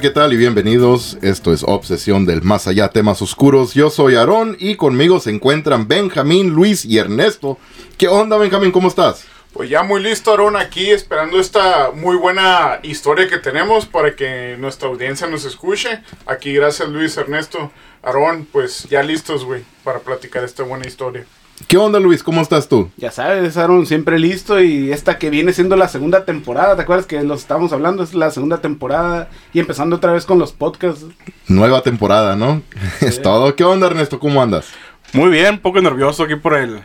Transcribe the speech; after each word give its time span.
¿qué 0.00 0.08
tal? 0.08 0.32
Y 0.32 0.38
bienvenidos. 0.38 1.18
Esto 1.20 1.52
es 1.52 1.62
Obsesión 1.62 2.24
del 2.24 2.40
Más 2.40 2.66
Allá, 2.66 2.88
temas 2.88 3.20
oscuros. 3.20 3.74
Yo 3.74 3.90
soy 3.90 4.14
Aarón 4.14 4.56
y 4.58 4.76
conmigo 4.76 5.20
se 5.20 5.28
encuentran 5.28 5.88
Benjamín, 5.88 6.54
Luis 6.54 6.86
y 6.86 6.96
Ernesto. 6.96 7.58
¿Qué 7.98 8.08
onda, 8.08 8.38
Benjamín? 8.38 8.72
¿Cómo 8.72 8.88
estás? 8.88 9.26
Pues 9.52 9.68
ya 9.68 9.82
muy 9.82 10.02
listo, 10.02 10.30
Aarón, 10.30 10.56
aquí 10.56 10.90
esperando 10.90 11.38
esta 11.38 11.90
muy 11.90 12.16
buena 12.16 12.80
historia 12.82 13.28
que 13.28 13.36
tenemos 13.36 13.84
para 13.84 14.16
que 14.16 14.56
nuestra 14.58 14.88
audiencia 14.88 15.26
nos 15.26 15.44
escuche. 15.44 16.00
Aquí, 16.24 16.54
gracias 16.54 16.88
Luis, 16.88 17.14
Ernesto, 17.18 17.70
Aarón, 18.02 18.48
pues 18.50 18.84
ya 18.84 19.02
listos, 19.02 19.44
güey, 19.44 19.64
para 19.84 19.98
platicar 19.98 20.44
esta 20.44 20.62
buena 20.62 20.86
historia. 20.86 21.26
¿Qué 21.68 21.76
onda, 21.76 22.00
Luis? 22.00 22.22
¿Cómo 22.22 22.40
estás 22.40 22.68
tú? 22.68 22.90
Ya 22.96 23.10
sabes, 23.10 23.56
Aaron, 23.56 23.86
siempre 23.86 24.18
listo 24.18 24.60
y 24.60 24.92
esta 24.92 25.18
que 25.18 25.30
viene 25.30 25.52
siendo 25.52 25.76
la 25.76 25.88
segunda 25.88 26.24
temporada, 26.24 26.74
¿te 26.74 26.82
acuerdas 26.82 27.06
que 27.06 27.22
lo 27.22 27.34
estábamos 27.34 27.72
hablando? 27.72 28.02
Es 28.02 28.14
la 28.14 28.30
segunda 28.30 28.60
temporada 28.60 29.28
y 29.52 29.60
empezando 29.60 29.96
otra 29.96 30.12
vez 30.12 30.24
con 30.26 30.38
los 30.38 30.52
podcasts. 30.52 31.04
Nueva 31.46 31.82
temporada, 31.82 32.34
¿no? 32.34 32.62
Es 33.00 33.22
todo. 33.22 33.54
¿Qué 33.54 33.64
onda, 33.64 33.86
Ernesto? 33.86 34.18
¿Cómo 34.18 34.42
andas? 34.42 34.68
Muy 35.12 35.30
bien, 35.30 35.54
un 35.54 35.60
poco 35.60 35.80
nervioso 35.80 36.24
aquí 36.24 36.36
por 36.36 36.54
el 36.54 36.84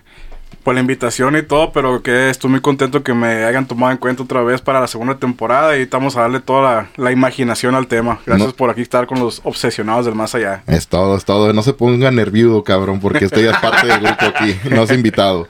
por 0.65 0.73
la 0.73 0.81
invitación 0.81 1.37
y 1.37 1.43
todo, 1.43 1.71
pero 1.71 2.01
que 2.01 2.31
estoy 2.31 2.49
muy 2.49 2.59
contento 2.59 3.03
que 3.03 3.13
me 3.13 3.43
hayan 3.43 3.67
tomado 3.67 3.91
en 3.91 3.99
cuenta 3.99 4.23
otra 4.23 4.41
vez 4.41 4.61
para 4.61 4.81
la 4.81 4.87
segunda 4.87 5.15
temporada 5.15 5.77
y 5.77 5.83
estamos 5.83 6.17
a 6.17 6.21
darle 6.21 6.39
toda 6.39 6.89
la, 6.97 7.11
imaginación 7.11 7.75
al 7.75 7.85
tema. 7.85 8.19
Gracias 8.25 8.51
por 8.53 8.71
aquí 8.71 8.81
estar 8.81 9.05
con 9.05 9.19
los 9.19 9.41
obsesionados 9.43 10.07
del 10.07 10.15
más 10.15 10.33
allá. 10.33 10.63
Es 10.65 10.87
todo, 10.87 11.17
es 11.17 11.23
todo. 11.23 11.53
No 11.53 11.61
se 11.61 11.73
ponga 11.73 12.09
nervioso, 12.09 12.63
cabrón, 12.63 12.99
porque 12.99 13.25
estoy 13.25 13.45
parte 13.61 13.85
del 13.85 13.99
grupo 13.99 14.25
aquí, 14.25 14.55
no 14.71 14.81
has 14.81 14.91
invitado. 14.91 15.47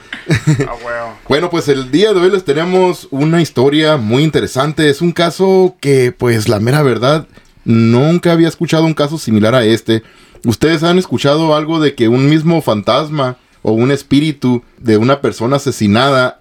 Ah, 0.68 1.14
bueno, 1.30 1.50
pues 1.50 1.70
el 1.70 1.92
día 1.92 2.12
de 2.12 2.20
hoy 2.20 2.30
les 2.30 2.44
tenemos 2.44 3.08
una 3.10 3.42
historia 3.42 3.96
muy 3.96 4.22
interesante. 4.22 4.90
Es 4.90 5.02
un 5.02 5.14
caso 5.14 5.78
que, 5.80 6.12
pues, 6.12 6.50
la 6.50 6.60
mera 6.60 6.84
verdad, 6.84 7.26
nunca 7.64 8.34
había 8.34 8.50
escuchado 8.50 8.84
un 8.84 8.94
caso 8.94 9.18
similar 9.18 9.56
a 9.56 9.64
este. 9.64 10.04
¿Ustedes 10.44 10.84
han 10.84 11.00
escuchado 11.00 11.56
algo 11.56 11.80
de 11.80 11.96
que 11.96 12.10
un 12.10 12.30
mismo 12.30 12.62
fantasma 12.62 13.38
o 13.68 13.72
un 13.72 13.90
espíritu 13.90 14.62
de 14.78 14.98
una 14.98 15.22
persona 15.22 15.56
asesinada 15.56 16.40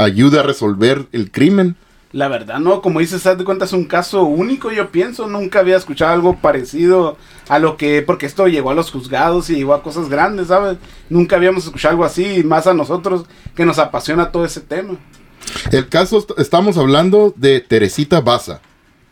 ayude 0.00 0.40
a 0.40 0.42
resolver 0.42 1.06
el 1.12 1.30
crimen. 1.30 1.76
La 2.10 2.26
verdad, 2.26 2.58
no, 2.58 2.82
como 2.82 2.98
dices, 2.98 3.24
haz 3.24 3.38
de 3.38 3.44
cuenta 3.44 3.66
es 3.66 3.72
un 3.72 3.84
caso 3.84 4.24
único, 4.24 4.72
yo 4.72 4.90
pienso, 4.90 5.28
nunca 5.28 5.60
había 5.60 5.76
escuchado 5.76 6.12
algo 6.12 6.38
parecido 6.38 7.16
a 7.48 7.60
lo 7.60 7.76
que, 7.76 8.02
porque 8.02 8.26
esto 8.26 8.48
llegó 8.48 8.70
a 8.70 8.74
los 8.74 8.90
juzgados 8.90 9.48
y 9.48 9.54
llegó 9.54 9.74
a 9.74 9.84
cosas 9.84 10.08
grandes, 10.08 10.48
¿sabes? 10.48 10.78
Nunca 11.08 11.36
habíamos 11.36 11.66
escuchado 11.66 11.92
algo 11.92 12.04
así, 12.04 12.42
más 12.42 12.66
a 12.66 12.74
nosotros 12.74 13.26
que 13.54 13.64
nos 13.64 13.78
apasiona 13.78 14.32
todo 14.32 14.44
ese 14.44 14.60
tema. 14.60 14.96
El 15.70 15.88
caso, 15.88 16.26
estamos 16.36 16.78
hablando 16.78 17.32
de 17.36 17.60
Teresita 17.60 18.20
Baza. 18.20 18.60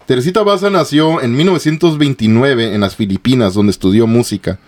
Teresita 0.07 0.43
Baza 0.43 0.71
nació 0.71 1.21
en 1.21 1.37
1929 1.37 2.75
en 2.75 2.81
las 2.81 2.97
Filipinas, 2.97 3.55
donde 3.55 3.71
estudió 3.71 4.09
música. 4.09 4.59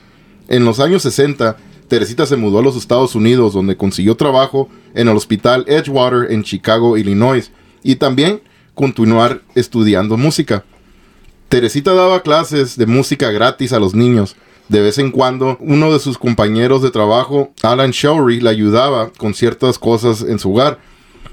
En 0.47 0.65
los 0.65 0.79
años 0.79 1.03
60, 1.03 1.57
Teresita 1.91 2.25
se 2.25 2.37
mudó 2.37 2.61
a 2.61 2.63
los 2.63 2.77
Estados 2.77 3.17
Unidos, 3.17 3.53
donde 3.53 3.77
consiguió 3.77 4.17
trabajo 4.17 4.69
en 4.95 5.09
el 5.09 5.17
Hospital 5.17 5.65
Edgewater 5.67 6.31
en 6.31 6.45
Chicago, 6.45 6.97
Illinois, 6.97 7.51
y 7.83 7.97
también 7.97 8.43
continuar 8.77 9.43
estudiando 9.57 10.17
música. 10.17 10.65
Teresita 11.49 11.93
daba 11.93 12.23
clases 12.23 12.77
de 12.77 12.87
música 12.87 13.33
gratis 13.33 13.73
a 13.73 13.81
los 13.81 13.93
niños. 13.93 14.37
De 14.69 14.81
vez 14.81 14.99
en 14.99 15.11
cuando, 15.11 15.59
uno 15.59 15.93
de 15.93 15.99
sus 15.99 16.17
compañeros 16.17 16.81
de 16.81 16.93
trabajo, 16.93 17.51
Alan 17.61 17.91
Showery, 17.91 18.41
le 18.41 18.51
ayudaba 18.51 19.11
con 19.19 19.35
ciertas 19.35 19.77
cosas 19.77 20.23
en 20.23 20.39
su 20.39 20.53
hogar, 20.53 20.79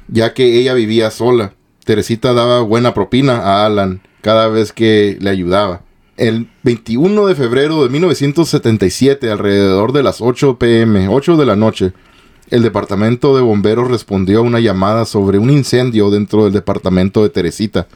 ya 0.08 0.34
que 0.34 0.60
ella 0.60 0.74
vivía 0.74 1.12
sola. 1.12 1.54
Teresita 1.86 2.34
daba 2.34 2.62
buena 2.62 2.96
propina 2.96 3.44
a 3.44 3.68
Alan 3.68 4.02
cada 4.22 4.48
vez 4.48 4.74
que 4.74 5.20
le 5.22 5.30
ayudaba. 5.30 5.84
El 6.18 6.50
21 6.64 7.28
de 7.28 7.36
febrero 7.36 7.84
de 7.84 7.90
1977, 7.90 9.30
alrededor 9.30 9.94
de 9.94 10.02
las 10.02 10.20
8 10.20 10.58
pm, 10.58 11.10
8 11.10 11.38
de 11.38 11.46
la 11.46 11.56
noche, 11.56 11.94
el 12.50 12.64
departamento 12.64 13.36
de 13.36 13.44
bomberos 13.44 13.88
respondió 13.88 14.40
a 14.40 14.42
una 14.42 14.60
llamada 14.60 15.06
sobre 15.06 15.38
un 15.38 15.52
incendio 15.52 16.10
dentro 16.10 16.46
del 16.46 16.54
departamento 16.54 17.22
de 17.22 17.30
Teresita. 17.30 17.88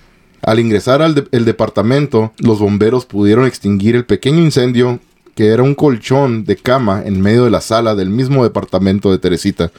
Al 0.44 0.60
ingresar 0.60 1.02
al 1.02 1.16
departamento, 1.16 2.32
los 2.38 2.60
bomberos 2.60 3.08
pudieron 3.08 3.48
extinguir 3.48 3.96
el 3.96 4.06
pequeño 4.06 4.44
incendio 4.44 5.00
que 5.34 5.48
era 5.48 5.64
un 5.64 5.74
colchón 5.74 6.44
de 6.44 6.58
cama 6.58 7.02
en 7.04 7.22
medio 7.22 7.46
de 7.46 7.50
la 7.50 7.62
sala 7.62 7.96
del 7.96 8.12
mismo 8.12 8.44
departamento 8.44 9.10
de 9.10 9.18
Teresita. 9.18 9.72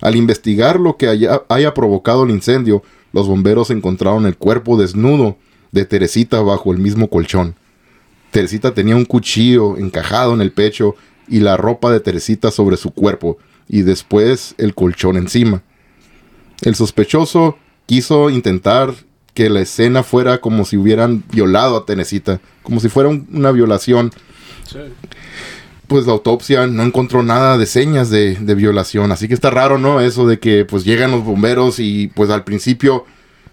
Al 0.00 0.16
investigar 0.16 0.80
lo 0.80 0.96
que 0.96 1.06
haya, 1.08 1.42
haya 1.50 1.74
provocado 1.74 2.24
el 2.24 2.30
incendio, 2.30 2.82
los 3.12 3.28
bomberos 3.28 3.70
encontraron 3.70 4.24
el 4.24 4.38
cuerpo 4.38 4.78
desnudo 4.78 5.36
de 5.70 5.84
Teresita 5.84 6.40
bajo 6.40 6.72
el 6.72 6.78
mismo 6.78 7.10
colchón. 7.10 7.56
Teresita 8.30 8.74
tenía 8.74 8.96
un 8.96 9.04
cuchillo 9.04 9.76
encajado 9.76 10.34
en 10.34 10.40
el 10.40 10.52
pecho 10.52 10.96
y 11.28 11.40
la 11.40 11.56
ropa 11.56 11.90
de 11.90 12.00
Teresita 12.00 12.50
sobre 12.50 12.76
su 12.76 12.90
cuerpo 12.90 13.38
y 13.68 13.82
después 13.82 14.54
el 14.58 14.74
colchón 14.74 15.16
encima. 15.16 15.62
El 16.62 16.74
sospechoso 16.74 17.56
quiso 17.86 18.30
intentar 18.30 18.94
que 19.34 19.48
la 19.48 19.60
escena 19.60 20.02
fuera 20.02 20.40
como 20.40 20.64
si 20.64 20.76
hubieran 20.76 21.24
violado 21.32 21.76
a 21.76 21.86
Teresita, 21.86 22.40
como 22.62 22.80
si 22.80 22.88
fuera 22.88 23.08
una 23.08 23.52
violación. 23.52 24.10
Pues 25.86 26.06
la 26.06 26.12
autopsia 26.12 26.66
no 26.66 26.82
encontró 26.82 27.22
nada 27.22 27.58
de 27.58 27.66
señas 27.66 28.10
de, 28.10 28.36
de, 28.36 28.54
violación, 28.54 29.10
así 29.10 29.26
que 29.26 29.34
está 29.34 29.50
raro, 29.50 29.78
¿no? 29.78 30.00
Eso 30.00 30.26
de 30.26 30.38
que 30.38 30.64
pues 30.64 30.84
llegan 30.84 31.10
los 31.10 31.24
bomberos 31.24 31.80
y 31.80 32.08
pues 32.08 32.30
al 32.30 32.44
principio 32.44 33.06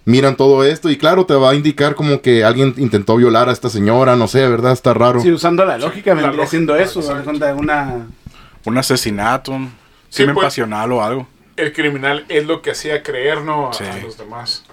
miran 0.08 0.38
todo 0.38 0.64
esto 0.64 0.90
y 0.90 0.96
claro, 0.96 1.26
te 1.26 1.34
va 1.34 1.50
a 1.50 1.56
indicar 1.56 1.94
como 1.94 2.22
que 2.22 2.46
alguien 2.46 2.74
intentó 2.78 3.18
violar 3.18 3.50
a 3.50 3.52
esta 3.52 3.70
señora, 3.70 4.16
no 4.16 4.30
sé, 4.30 4.48
¿verdad? 4.48 4.72
Está 4.72 4.94
raro. 4.94 5.20
Sí, 5.20 5.30
usando 5.30 5.66
la 5.66 5.78
lógica, 5.78 6.16
me 6.16 6.22
vendría 6.22 6.46
haciendo 6.46 6.78
eso, 6.78 7.02
una... 7.58 8.08
Un 8.64 8.78
asesinato, 8.78 9.52
un 9.52 9.72
crimen 10.14 10.34
pues, 10.34 10.46
pasional 10.46 10.92
o 10.94 11.04
algo. 11.04 11.28
El 11.58 11.74
criminal 11.74 12.26
es 12.30 12.46
lo 12.46 12.62
que 12.62 12.72
hacía 12.72 13.04
creer, 13.04 13.42
¿no? 13.42 13.70
A, 13.70 13.98
los 14.02 14.18
demás. 14.18 14.64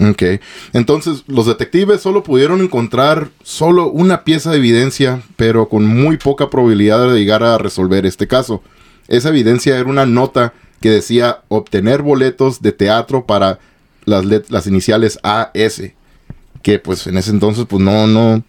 Ok, 0.00 0.40
entonces 0.72 1.24
los 1.26 1.46
detectives 1.46 2.00
solo 2.00 2.22
pudieron 2.22 2.60
encontrar 2.60 3.30
solo 3.42 3.88
una 3.88 4.22
pieza 4.22 4.50
de 4.52 4.58
evidencia, 4.58 5.22
pero 5.36 5.68
con 5.68 5.86
muy 5.86 6.18
poca 6.18 6.50
probabilidad 6.50 7.12
de 7.12 7.18
llegar 7.18 7.42
a 7.42 7.58
resolver 7.58 8.06
este 8.06 8.28
caso. 8.28 8.62
Esa 9.08 9.30
evidencia 9.30 9.76
era 9.76 9.88
una 9.88 10.06
nota 10.06 10.52
que 10.80 10.90
decía 10.90 11.42
obtener 11.48 12.02
boletos 12.02 12.62
de 12.62 12.72
teatro 12.72 13.26
para 13.26 13.58
las, 14.04 14.24
las 14.50 14.66
iniciales 14.66 15.18
AS. 15.22 15.82
Que 16.62 16.78
pues 16.78 17.08
en 17.08 17.16
ese 17.16 17.30
entonces 17.30 17.66
pues 17.68 17.82
no, 17.82 18.06
no, 18.06 18.40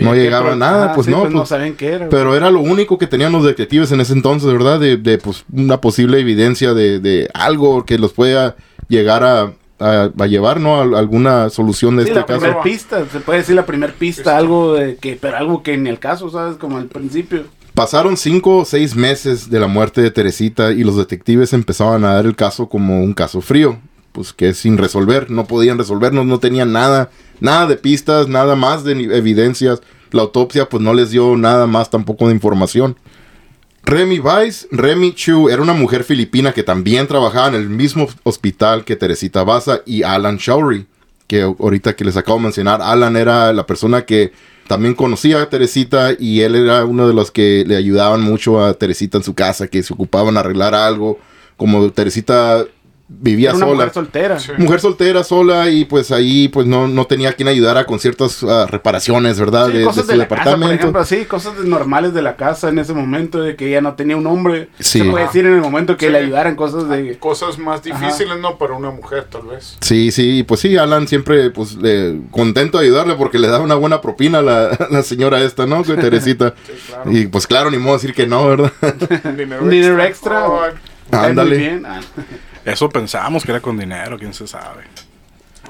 no 0.00 0.14
llegaba 0.14 0.56
nada, 0.56 0.94
pues 0.94 1.06
no. 1.06 1.20
Pues, 1.20 1.34
no 1.34 1.44
pues, 1.44 1.76
qué 1.76 1.88
era. 1.88 2.08
Pero 2.08 2.34
era 2.34 2.50
lo 2.50 2.60
único 2.60 2.96
que 2.96 3.06
tenían 3.06 3.30
los 3.30 3.44
detectives 3.44 3.92
en 3.92 4.00
ese 4.00 4.14
entonces, 4.14 4.50
¿verdad? 4.50 4.80
De, 4.80 4.96
de 4.96 5.18
pues 5.18 5.44
una 5.52 5.78
posible 5.78 6.18
evidencia 6.18 6.72
de, 6.72 6.98
de 6.98 7.28
algo 7.34 7.84
que 7.84 7.98
los 7.98 8.14
pueda 8.14 8.56
llegar 8.88 9.22
a, 9.22 9.52
a, 9.78 10.26
llevar, 10.26 10.60
¿no? 10.60 10.80
A, 10.80 10.98
alguna 10.98 11.50
solución 11.50 11.96
de 11.96 12.04
este 12.04 12.14
la 12.14 12.26
caso. 12.26 12.40
Primera 12.40 12.62
pista, 12.62 13.04
se 13.10 13.20
puede 13.20 13.40
decir 13.40 13.54
la 13.54 13.66
primera 13.66 13.92
pista, 13.92 14.36
algo 14.36 14.74
de 14.74 14.96
que, 14.96 15.18
pero 15.20 15.36
algo 15.36 15.62
que 15.62 15.74
en 15.74 15.86
el 15.86 15.98
caso, 15.98 16.30
¿sabes? 16.30 16.56
Como 16.56 16.78
al 16.78 16.86
principio. 16.86 17.44
Pasaron 17.74 18.16
cinco 18.16 18.58
o 18.58 18.64
seis 18.64 18.96
meses 18.96 19.50
de 19.50 19.60
la 19.60 19.68
muerte 19.68 20.00
de 20.00 20.10
Teresita 20.10 20.72
y 20.72 20.82
los 20.82 20.96
detectives 20.96 21.52
empezaban 21.52 22.04
a 22.04 22.14
dar 22.14 22.26
el 22.26 22.34
caso 22.34 22.68
como 22.68 23.02
un 23.02 23.14
caso 23.14 23.40
frío 23.40 23.78
pues 24.18 24.32
que 24.32 24.52
sin 24.52 24.78
resolver, 24.78 25.30
no 25.30 25.46
podían 25.46 25.78
resolvernos, 25.78 26.26
no 26.26 26.40
tenían 26.40 26.72
nada, 26.72 27.08
nada 27.38 27.68
de 27.68 27.76
pistas, 27.76 28.26
nada 28.26 28.56
más 28.56 28.82
de 28.82 28.94
evidencias. 29.16 29.80
La 30.10 30.22
autopsia 30.22 30.68
pues 30.68 30.82
no 30.82 30.92
les 30.92 31.10
dio 31.10 31.36
nada 31.36 31.68
más 31.68 31.88
tampoco 31.88 32.26
de 32.26 32.34
información. 32.34 32.96
Remy 33.84 34.18
Weiss, 34.18 34.66
Remy 34.72 35.14
Chu, 35.14 35.48
era 35.48 35.62
una 35.62 35.72
mujer 35.72 36.02
filipina 36.02 36.52
que 36.52 36.64
también 36.64 37.06
trabajaba 37.06 37.46
en 37.46 37.54
el 37.54 37.68
mismo 37.68 38.08
hospital 38.24 38.84
que 38.84 38.96
Teresita 38.96 39.44
Baza 39.44 39.82
y 39.86 40.02
Alan 40.02 40.38
Showery, 40.38 40.88
que 41.28 41.42
ahorita 41.42 41.94
que 41.94 42.04
les 42.04 42.16
acabo 42.16 42.38
de 42.38 42.42
mencionar, 42.46 42.82
Alan 42.82 43.16
era 43.16 43.52
la 43.52 43.66
persona 43.66 44.04
que 44.04 44.32
también 44.66 44.96
conocía 44.96 45.42
a 45.42 45.48
Teresita 45.48 46.10
y 46.18 46.40
él 46.40 46.56
era 46.56 46.84
uno 46.84 47.06
de 47.06 47.14
los 47.14 47.30
que 47.30 47.62
le 47.64 47.76
ayudaban 47.76 48.20
mucho 48.20 48.64
a 48.64 48.74
Teresita 48.74 49.18
en 49.18 49.22
su 49.22 49.34
casa, 49.34 49.68
que 49.68 49.84
se 49.84 49.94
ocupaban 49.94 50.36
a 50.36 50.40
arreglar 50.40 50.74
algo. 50.74 51.20
Como 51.56 51.92
Teresita 51.92 52.64
vivía 53.08 53.52
sola. 53.52 53.66
Mujer 53.66 53.92
soltera. 53.92 54.38
Mujer 54.58 54.80
soltera, 54.80 55.24
sola, 55.24 55.70
y 55.70 55.86
pues 55.86 56.12
ahí 56.12 56.48
pues 56.48 56.66
no, 56.66 56.86
no 56.86 57.06
tenía 57.06 57.32
quien 57.32 57.48
ayudara 57.48 57.86
con 57.86 57.98
ciertas 57.98 58.44
ah, 58.44 58.66
reparaciones, 58.68 59.40
¿verdad? 59.40 59.68
de, 59.68 59.84
cosas 59.84 60.06
de, 60.06 60.18
departamento. 60.18 60.92
Casa, 60.92 61.16
sí, 61.16 61.24
cosas 61.24 61.54
normales 61.64 62.12
de 62.12 62.22
la 62.22 62.36
casa 62.36 62.68
en 62.68 62.78
ese 62.78 62.92
momento, 62.92 63.40
de 63.40 63.56
que 63.56 63.68
ella 63.68 63.80
no 63.80 63.94
tenía 63.94 64.16
un 64.16 64.26
hombre. 64.26 64.68
Se 64.78 65.04
puede 65.04 65.24
decir 65.24 65.46
en 65.46 65.54
el 65.54 65.60
momento 65.60 65.96
que 65.96 66.10
le 66.10 66.18
ayudaran 66.18 66.54
cosas 66.54 66.88
de... 66.88 67.18
Cosas 67.18 67.58
más 67.58 67.82
difíciles, 67.82 68.38
¿no? 68.40 68.58
Para 68.58 68.74
una 68.74 68.90
mujer, 68.90 69.24
tal 69.24 69.42
vez. 69.42 69.76
Sí, 69.80 70.12
sí, 70.12 70.42
pues 70.42 70.60
sí, 70.60 70.76
Alan 70.76 71.08
siempre, 71.08 71.50
pues, 71.50 71.78
contento 72.30 72.78
de 72.78 72.84
ayudarle 72.84 73.14
porque 73.14 73.38
le 73.38 73.48
daba 73.48 73.64
una 73.64 73.74
buena 73.74 74.00
propina 74.00 74.38
a 74.38 74.42
la, 74.42 75.02
señora 75.02 75.42
esta, 75.42 75.66
¿no? 75.66 75.82
Teresita. 75.82 76.54
Y 77.06 77.26
pues 77.26 77.46
claro, 77.46 77.70
ni 77.70 77.78
modo 77.78 77.94
decir 77.94 78.12
que 78.12 78.26
no, 78.26 78.46
¿verdad? 78.46 78.72
Dinero 79.68 80.02
extra. 80.02 80.46
Ándale. 81.10 81.80
Eso 82.72 82.88
pensábamos 82.88 83.44
que 83.44 83.52
era 83.52 83.60
con 83.60 83.78
dinero, 83.78 84.18
quién 84.18 84.34
se 84.34 84.46
sabe. 84.46 84.84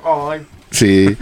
Ay, 0.05 0.47
Sí. 0.71 1.17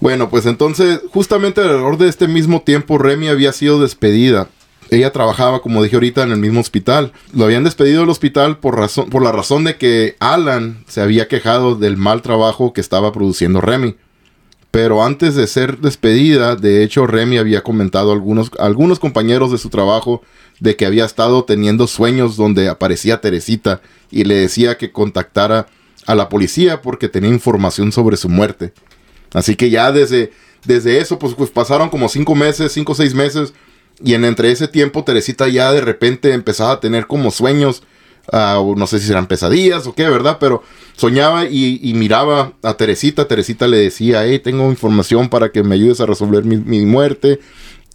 Bueno, 0.00 0.30
pues 0.30 0.46
entonces, 0.46 1.00
justamente 1.12 1.60
alrededor 1.60 1.98
de 1.98 2.08
este 2.08 2.28
mismo 2.28 2.62
tiempo, 2.62 2.96
Remy 2.96 3.28
había 3.28 3.52
sido 3.52 3.80
despedida. 3.80 4.48
Ella 4.90 5.12
trabajaba, 5.12 5.60
como 5.60 5.82
dije 5.82 5.96
ahorita, 5.96 6.22
en 6.22 6.32
el 6.32 6.38
mismo 6.38 6.60
hospital. 6.60 7.12
Lo 7.32 7.44
habían 7.44 7.64
despedido 7.64 8.00
del 8.00 8.10
hospital 8.10 8.58
por, 8.58 8.76
razón, 8.76 9.10
por 9.10 9.22
la 9.22 9.30
razón 9.30 9.64
de 9.64 9.76
que 9.76 10.16
Alan 10.18 10.84
se 10.88 11.00
había 11.00 11.28
quejado 11.28 11.76
del 11.76 11.96
mal 11.96 12.22
trabajo 12.22 12.72
que 12.72 12.80
estaba 12.80 13.12
produciendo 13.12 13.60
Remy. 13.60 13.96
Pero 14.70 15.04
antes 15.04 15.34
de 15.34 15.46
ser 15.46 15.78
despedida, 15.78 16.56
de 16.56 16.82
hecho, 16.82 17.06
Remy 17.06 17.38
había 17.38 17.62
comentado 17.62 18.10
a 18.10 18.14
algunos, 18.14 18.50
a 18.58 18.66
algunos 18.66 18.98
compañeros 18.98 19.52
de 19.52 19.58
su 19.58 19.68
trabajo 19.68 20.22
de 20.60 20.76
que 20.76 20.86
había 20.86 21.06
estado 21.06 21.44
teniendo 21.44 21.86
sueños 21.86 22.36
donde 22.36 22.68
aparecía 22.68 23.20
Teresita 23.20 23.80
y 24.10 24.24
le 24.24 24.36
decía 24.36 24.78
que 24.78 24.92
contactara 24.92 25.66
a 26.06 26.14
la 26.14 26.28
policía 26.28 26.82
porque 26.82 27.08
tenía 27.08 27.30
información 27.30 27.92
sobre 27.92 28.16
su 28.16 28.28
muerte. 28.28 28.72
Así 29.32 29.56
que 29.56 29.70
ya 29.70 29.90
desde, 29.90 30.32
desde 30.64 30.98
eso, 30.98 31.18
pues, 31.18 31.34
pues 31.34 31.50
pasaron 31.50 31.88
como 31.88 32.08
cinco 32.08 32.34
meses, 32.34 32.72
cinco 32.72 32.92
o 32.92 32.94
seis 32.94 33.14
meses. 33.14 33.54
Y 34.02 34.14
en 34.14 34.24
entre 34.24 34.50
ese 34.50 34.68
tiempo, 34.68 35.04
Teresita 35.04 35.48
ya 35.48 35.72
de 35.72 35.80
repente 35.80 36.32
empezaba 36.32 36.72
a 36.72 36.80
tener 36.80 37.06
como 37.06 37.30
sueños. 37.30 37.82
o 38.32 38.74
no 38.76 38.86
sé 38.86 38.98
si 38.98 39.10
eran 39.10 39.26
pesadillas 39.26 39.86
o 39.86 39.94
qué, 39.94 40.08
¿verdad? 40.08 40.38
Pero 40.40 40.62
soñaba 40.96 41.46
y, 41.46 41.80
y 41.82 41.94
miraba 41.94 42.52
a 42.62 42.74
Teresita. 42.74 43.28
Teresita 43.28 43.66
le 43.66 43.78
decía, 43.78 44.26
hey, 44.26 44.40
tengo 44.40 44.68
información 44.70 45.28
para 45.28 45.52
que 45.52 45.62
me 45.62 45.74
ayudes 45.74 46.00
a 46.00 46.06
resolver 46.06 46.44
mi, 46.44 46.56
mi 46.56 46.84
muerte. 46.84 47.40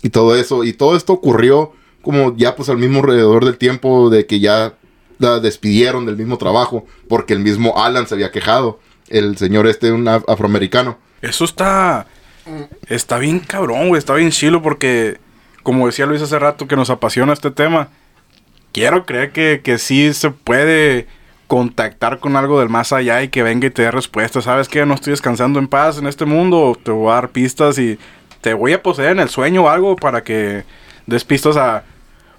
Y 0.03 0.09
todo 0.09 0.35
eso. 0.35 0.63
Y 0.63 0.73
todo 0.73 0.95
esto 0.95 1.13
ocurrió 1.13 1.73
como 2.05 2.37
ya 2.37 2.55
pues 2.55 2.69
al 2.69 2.77
mismo 2.77 2.99
alrededor 2.99 3.43
del 3.43 3.57
tiempo 3.57 4.09
de 4.09 4.25
que 4.25 4.39
ya 4.39 4.75
la 5.17 5.39
despidieron 5.41 6.05
del 6.05 6.15
mismo 6.15 6.37
trabajo. 6.37 6.85
Porque 7.09 7.33
el 7.33 7.39
mismo 7.39 7.83
Alan 7.83 8.07
se 8.07 8.13
había 8.15 8.31
quejado. 8.31 8.79
El 9.09 9.37
señor 9.37 9.67
este, 9.67 9.91
un 9.91 10.05
af- 10.05 10.23
afroamericano. 10.27 10.97
Eso 11.21 11.43
está. 11.43 12.05
Está 12.87 13.17
bien 13.17 13.39
cabrón, 13.39 13.89
güey. 13.89 13.99
Está 13.99 14.13
bien 14.13 14.31
chilo 14.31 14.61
porque, 14.61 15.17
como 15.63 15.85
decía 15.87 16.05
Luis 16.05 16.21
hace 16.21 16.37
rato, 16.39 16.67
que 16.67 16.75
nos 16.75 16.89
apasiona 16.89 17.33
este 17.33 17.51
tema. 17.51 17.89
Quiero 18.71 19.05
creer 19.05 19.31
que, 19.31 19.61
que 19.63 19.77
sí 19.77 20.13
se 20.13 20.29
puede 20.31 21.07
contactar 21.47 22.19
con 22.19 22.35
algo 22.35 22.59
del 22.59 22.69
más 22.69 22.91
allá 22.91 23.21
y 23.23 23.29
que 23.29 23.43
venga 23.43 23.67
y 23.67 23.71
te 23.71 23.83
dé 23.83 23.91
respuesta. 23.91 24.41
¿Sabes 24.41 24.67
qué? 24.67 24.85
No 24.85 24.95
estoy 24.95 25.11
descansando 25.11 25.59
en 25.59 25.67
paz 25.67 25.97
en 25.97 26.07
este 26.07 26.25
mundo. 26.25 26.77
Te 26.83 26.91
voy 26.91 27.09
a 27.11 27.15
dar 27.15 27.29
pistas 27.29 27.77
y 27.79 27.97
te 28.41 28.53
voy 28.53 28.73
a 28.73 28.83
poseer 28.83 29.11
en 29.11 29.19
el 29.19 29.29
sueño 29.29 29.63
o 29.63 29.69
algo 29.69 29.95
para 29.95 30.23
que 30.23 30.63
des 31.05 31.23
pistas 31.23 31.55
a. 31.57 31.83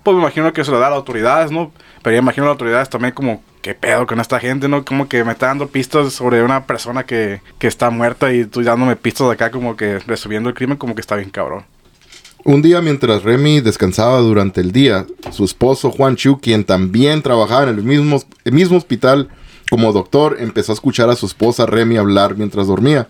Pues 0.06 0.14
me 0.14 0.22
imagino 0.22 0.52
que 0.52 0.64
se 0.64 0.70
lo 0.70 0.78
da 0.78 0.86
a 0.86 0.90
las 0.90 0.98
autoridades, 0.98 1.50
¿no? 1.50 1.72
Pero 2.00 2.16
imagino 2.16 2.44
a 2.44 2.50
las 2.50 2.52
autoridades 2.52 2.88
también 2.88 3.12
como, 3.12 3.42
¿qué 3.60 3.74
pedo 3.74 4.06
con 4.06 4.20
esta 4.20 4.38
gente, 4.38 4.68
no? 4.68 4.84
Como 4.84 5.08
que 5.08 5.24
me 5.24 5.32
está 5.32 5.46
dando 5.46 5.66
pistas 5.66 6.12
sobre 6.12 6.44
una 6.44 6.64
persona 6.64 7.02
que, 7.02 7.40
que 7.58 7.66
está 7.66 7.90
muerta 7.90 8.32
y 8.32 8.44
tú 8.44 8.62
dándome 8.62 8.94
pistas 8.94 9.28
acá 9.28 9.50
como 9.50 9.76
que 9.76 9.98
resolviendo 9.98 10.48
el 10.48 10.54
crimen 10.54 10.76
como 10.76 10.94
que 10.94 11.00
está 11.00 11.16
bien 11.16 11.30
cabrón. 11.30 11.64
Un 12.44 12.62
día 12.62 12.80
mientras 12.80 13.24
Remy 13.24 13.60
descansaba 13.62 14.20
durante 14.20 14.60
el 14.60 14.70
día, 14.70 15.06
su 15.32 15.44
esposo 15.44 15.90
Juan 15.90 16.14
Chu, 16.14 16.38
quien 16.40 16.62
también 16.62 17.20
trabajaba 17.20 17.64
en 17.64 17.70
el 17.70 17.82
mismo, 17.82 18.22
el 18.44 18.52
mismo 18.52 18.76
hospital 18.76 19.28
como 19.70 19.92
doctor, 19.92 20.36
empezó 20.38 20.70
a 20.70 20.76
escuchar 20.76 21.10
a 21.10 21.16
su 21.16 21.26
esposa 21.26 21.66
Remy 21.66 21.96
hablar 21.96 22.36
mientras 22.36 22.68
dormía. 22.68 23.08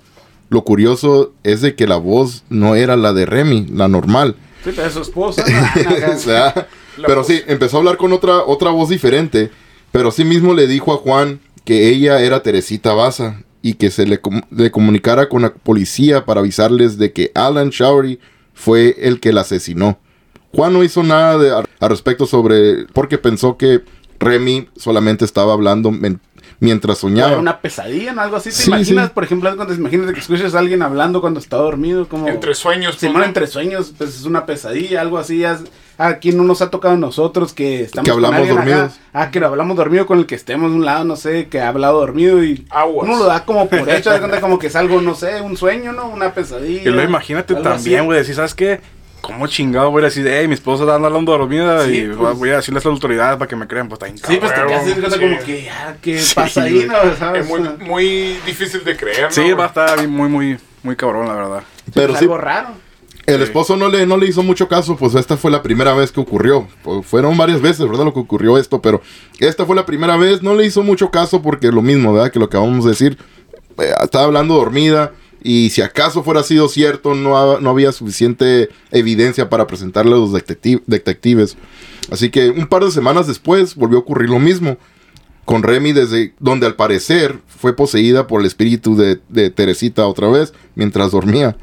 Lo 0.49 0.65
curioso 0.65 1.35
es 1.43 1.61
de 1.61 1.75
que 1.75 1.87
la 1.87 1.99
voz 1.99 2.45
no 2.49 2.75
era 2.75 2.97
la 2.97 3.13
de 3.13 3.27
Remy, 3.27 3.67
la 3.67 3.87
normal. 3.87 4.37
Sí, 4.67 4.73
pero 4.75 4.89
es 4.89 4.95
su 4.95 5.01
esposa. 5.03 5.45
¿no? 6.07 6.15
O 6.15 6.19
sea, 6.19 6.67
pero 7.07 7.23
sí, 7.25 7.41
empezó 7.47 7.77
a 7.77 7.81
hablar 7.81 7.97
con 7.97 8.13
otra, 8.13 8.43
otra 8.45 8.71
voz 8.71 8.89
diferente, 8.89 9.51
pero 9.93 10.11
sí 10.11 10.25
mismo 10.25 10.55
le 10.55 10.67
dijo 10.67 10.93
a 10.93 10.97
Juan 10.97 11.41
que 11.65 11.89
ella 11.89 12.21
era 12.21 12.43
Teresita 12.43 12.93
Baza 12.93 13.43
y 13.63 13.75
que 13.75 13.91
se 13.91 14.07
le, 14.07 14.21
com- 14.21 14.43
le 14.51 14.71
comunicara 14.71 15.29
con 15.29 15.43
la 15.43 15.55
policía 15.55 16.25
para 16.25 16.41
avisarles 16.41 16.99
de 16.99 17.13
que 17.13 17.31
Alan 17.35 17.71
Showery 17.71 18.19
fue 18.55 18.97
el 19.01 19.21
que 19.21 19.33
la 19.33 19.43
asesinó. 19.43 19.99
Juan 20.53 20.73
no 20.73 20.83
hizo 20.85 21.03
nada 21.03 21.39
de, 21.39 21.51
al 21.53 21.67
respecto 21.91 22.27
sobre 22.27 22.87
porque 22.93 23.19
pensó 23.19 23.57
que 23.57 23.83
Remy 24.19 24.69
solamente 24.77 25.25
estaba 25.25 25.53
hablando 25.53 25.91
men- 25.91 26.21
mientras 26.61 26.99
soñaba. 26.99 27.33
Era 27.33 27.41
una 27.41 27.61
pesadilla, 27.61 28.13
¿no? 28.13 28.23
Algo 28.23 28.37
así. 28.37 28.51
¿Te 28.51 28.57
Sí, 28.57 28.71
imaginas, 28.71 29.07
sí. 29.09 29.13
por 29.15 29.25
ejemplo, 29.25 29.55
cuando 29.57 29.75
te 29.75 29.81
imaginas 29.81 30.13
que 30.13 30.21
escuchas 30.21 30.55
a 30.55 30.59
alguien 30.59 30.83
hablando 30.83 31.21
cuando 31.21 31.41
está 31.41 31.57
dormido? 31.57 32.09
Como... 32.09 32.29
Entre 32.29 32.55
sueños. 32.55 32.97
Si 32.97 33.07
pues, 33.07 33.19
no, 33.19 33.25
entre 33.25 33.47
sueños, 33.47 33.93
pues 33.97 34.17
es 34.17 34.25
una 34.25 34.47
pesadilla, 34.47 35.01
algo 35.01 35.19
así. 35.19 35.39
ya 35.39 35.53
es- 35.53 35.65
Aquí 35.99 36.31
no 36.33 36.43
nos 36.45 36.61
ha 36.61 36.69
tocado 36.69 36.93
a 36.93 36.99
nosotros 36.99 37.55
que 37.55 37.81
estamos 37.81 38.05
Que 38.05 38.11
hablamos 38.11 38.37
con 38.41 38.59
alguien 38.59 38.59
acá. 38.59 38.77
dormidos. 38.81 39.01
Ah, 39.15 39.31
que 39.31 39.41
lo 39.41 39.47
hablamos 39.47 39.77
dormido 39.79 40.05
con 40.05 40.19
el 40.19 40.27
que 40.27 40.35
estemos 40.35 40.71
de 40.71 40.77
un 40.77 40.85
lado, 40.85 41.05
no 41.07 41.17
sé, 41.17 41.49
que 41.49 41.61
ha 41.61 41.69
hablado 41.69 42.01
dormido 42.01 42.45
y 42.45 42.67
Aguas. 42.69 43.09
uno 43.09 43.17
lo 43.19 43.25
da 43.25 43.47
como 43.47 43.67
por 43.67 43.89
hecho, 43.89 44.11
de 44.11 44.19
cuenta 44.19 44.41
como 44.43 44.59
que 44.59 44.67
es 44.67 44.77
algo, 44.77 45.01
no 45.01 45.15
sé, 45.15 45.41
un 45.41 45.57
sueño, 45.57 45.93
¿no? 45.93 46.09
Una 46.09 46.35
pesadilla. 46.35 46.83
Y 46.83 46.93
luego 46.93 47.09
imagínate 47.09 47.55
también, 47.55 48.05
güey, 48.05 48.19
decir, 48.19 48.35
¿sabes 48.35 48.55
qué? 48.55 48.81
¿Cómo 49.21 49.47
chingado 49.49 49.91
voy 49.91 50.03
a 50.03 50.05
decir, 50.07 50.27
hey, 50.29 50.47
mi 50.47 50.55
esposa 50.55 50.85
está 50.85 50.95
andando 50.97 51.21
dormida 51.33 51.85
Sí, 51.85 51.99
y 51.99 52.07
pues. 52.15 52.39
voy 52.39 52.51
a 52.51 52.57
decirles 52.57 52.85
a 52.85 52.89
las 52.89 52.95
autoridades 52.95 53.37
para 53.39 53.49
que 53.49 53.57
me 53.57 53.67
crean? 53.67 53.89
Pues 53.89 54.01
está 54.03 54.29
Sí, 54.29 54.39
pues 54.39 54.55
te 54.55 54.67
quedas 54.67 54.83
cuenta 54.95 55.19
como 55.19 55.39
que 55.45 55.63
ya, 55.65 55.97
¿qué 56.01 56.19
Sí, 56.21 56.35
pasa 56.35 56.63
ahí, 56.63 56.87
no? 56.87 57.17
¿Sabes? 57.19 57.43
Es 57.43 57.49
muy, 57.49 57.61
muy 57.87 58.05
difícil 58.47 58.85
de 58.85 58.97
creer. 58.97 59.23
¿no, 59.25 59.31
Sí, 59.33 59.53
va 59.53 59.65
a 59.65 59.69
estar 59.69 60.07
muy, 60.09 60.29
muy, 60.29 60.59
muy 60.85 60.95
cabrón, 60.95 61.27
la 61.27 61.35
verdad. 61.35 61.63
Pero 61.93 62.13
es 62.13 62.19
sí, 62.21 62.25
algo 62.25 62.39
raro. 62.39 62.69
El 63.27 63.43
esposo 63.43 63.77
no 63.77 63.89
le, 63.89 64.07
no 64.07 64.17
le 64.17 64.27
hizo 64.27 64.45
mucho 64.45 64.69
caso, 64.69 64.97
pues 64.97 65.17
esta 65.17 65.37
fue 65.37 65.51
la 65.51 65.61
primera 65.61 65.93
vez 65.95 66.13
que 66.13 66.21
ocurrió. 66.21 66.69
Fu- 66.85 67.03
Fueron 67.03 67.37
varias 67.37 67.61
veces, 67.61 67.85
¿verdad? 67.89 68.05
Lo 68.05 68.15
que 68.15 68.21
ocurrió 68.21 68.57
esto, 68.57 68.81
pero 68.81 69.03
esta 69.41 69.67
fue 69.67 69.75
la 69.75 69.85
primera 69.85 70.17
vez, 70.17 70.43
no 70.45 70.55
le 70.55 70.65
hizo 70.65 70.85
mucho 70.85 71.11
caso 71.11 71.43
porque 71.43 71.73
lo 71.73 71.83
mismo, 71.83 72.13
¿verdad? 72.13 72.31
Que 72.31 72.39
lo 72.39 72.49
que 72.49 72.57
vamos 72.57 72.87
a 72.87 72.91
decir, 72.91 73.19
eh, 73.79 73.93
estaba 74.01 74.27
hablando 74.27 74.55
dormida 74.55 75.11
y 75.47 75.71
si 75.71 75.83
acaso 75.83 76.23
fuera 76.23 76.43
sido 76.43 76.69
cierto, 76.69 77.15
no, 77.15 77.61
no 77.61 77.71
había 77.71 77.93
suficiente 77.93 78.69
evidencia 78.91 79.49
para 79.49 79.67
presentarle 79.67 80.13
a 80.13 80.17
los 80.17 80.31
detecti- 80.33 80.83
detectives. 80.87 81.57
Así 82.11 82.31
que 82.31 82.51
un 82.51 82.67
par 82.67 82.85
de 82.85 82.91
semanas 82.91 83.27
después 83.27 83.75
volvió 83.75 83.99
a 83.99 84.01
ocurrir 84.01 84.31
lo 84.31 84.39
mismo 84.39 84.77
con 85.45 85.63
Remy 85.63 85.93
desde 85.93 86.35
donde 86.41 86.67
al 86.67 86.75
parecer 86.75 87.39
fue 87.47 87.77
poseída 87.77 88.27
por 88.27 88.41
el 88.41 88.47
espíritu 88.47 88.97
de 88.97 89.51
Teresita 89.51 90.07
otra 90.07 90.29
vez 90.29 90.53
mientras 90.75 91.13
dormía. 91.13 91.57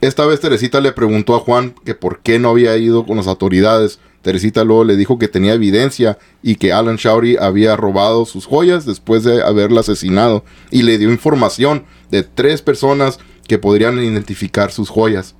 Esta 0.00 0.26
vez 0.26 0.40
Teresita 0.40 0.80
le 0.80 0.90
preguntó 0.90 1.36
a 1.36 1.40
Juan 1.40 1.74
que 1.84 1.94
por 1.94 2.20
qué 2.20 2.40
no 2.40 2.48
había 2.50 2.76
ido 2.76 3.06
con 3.06 3.16
las 3.16 3.28
autoridades. 3.28 4.00
Teresita 4.22 4.64
luego 4.64 4.84
le 4.84 4.96
dijo 4.96 5.18
que 5.18 5.28
tenía 5.28 5.52
evidencia 5.54 6.16
y 6.42 6.54
que 6.54 6.72
Alan 6.72 6.96
Shawry 6.96 7.36
había 7.36 7.76
robado 7.76 8.24
sus 8.24 8.46
joyas 8.46 8.86
después 8.86 9.24
de 9.24 9.42
haberla 9.42 9.80
asesinado 9.80 10.44
y 10.70 10.82
le 10.82 10.96
dio 10.98 11.10
información 11.10 11.84
de 12.10 12.22
tres 12.22 12.62
personas 12.62 13.18
que 13.48 13.58
podrían 13.58 13.98
identificar 13.98 14.70
sus 14.72 14.88
joyas. 14.88 15.34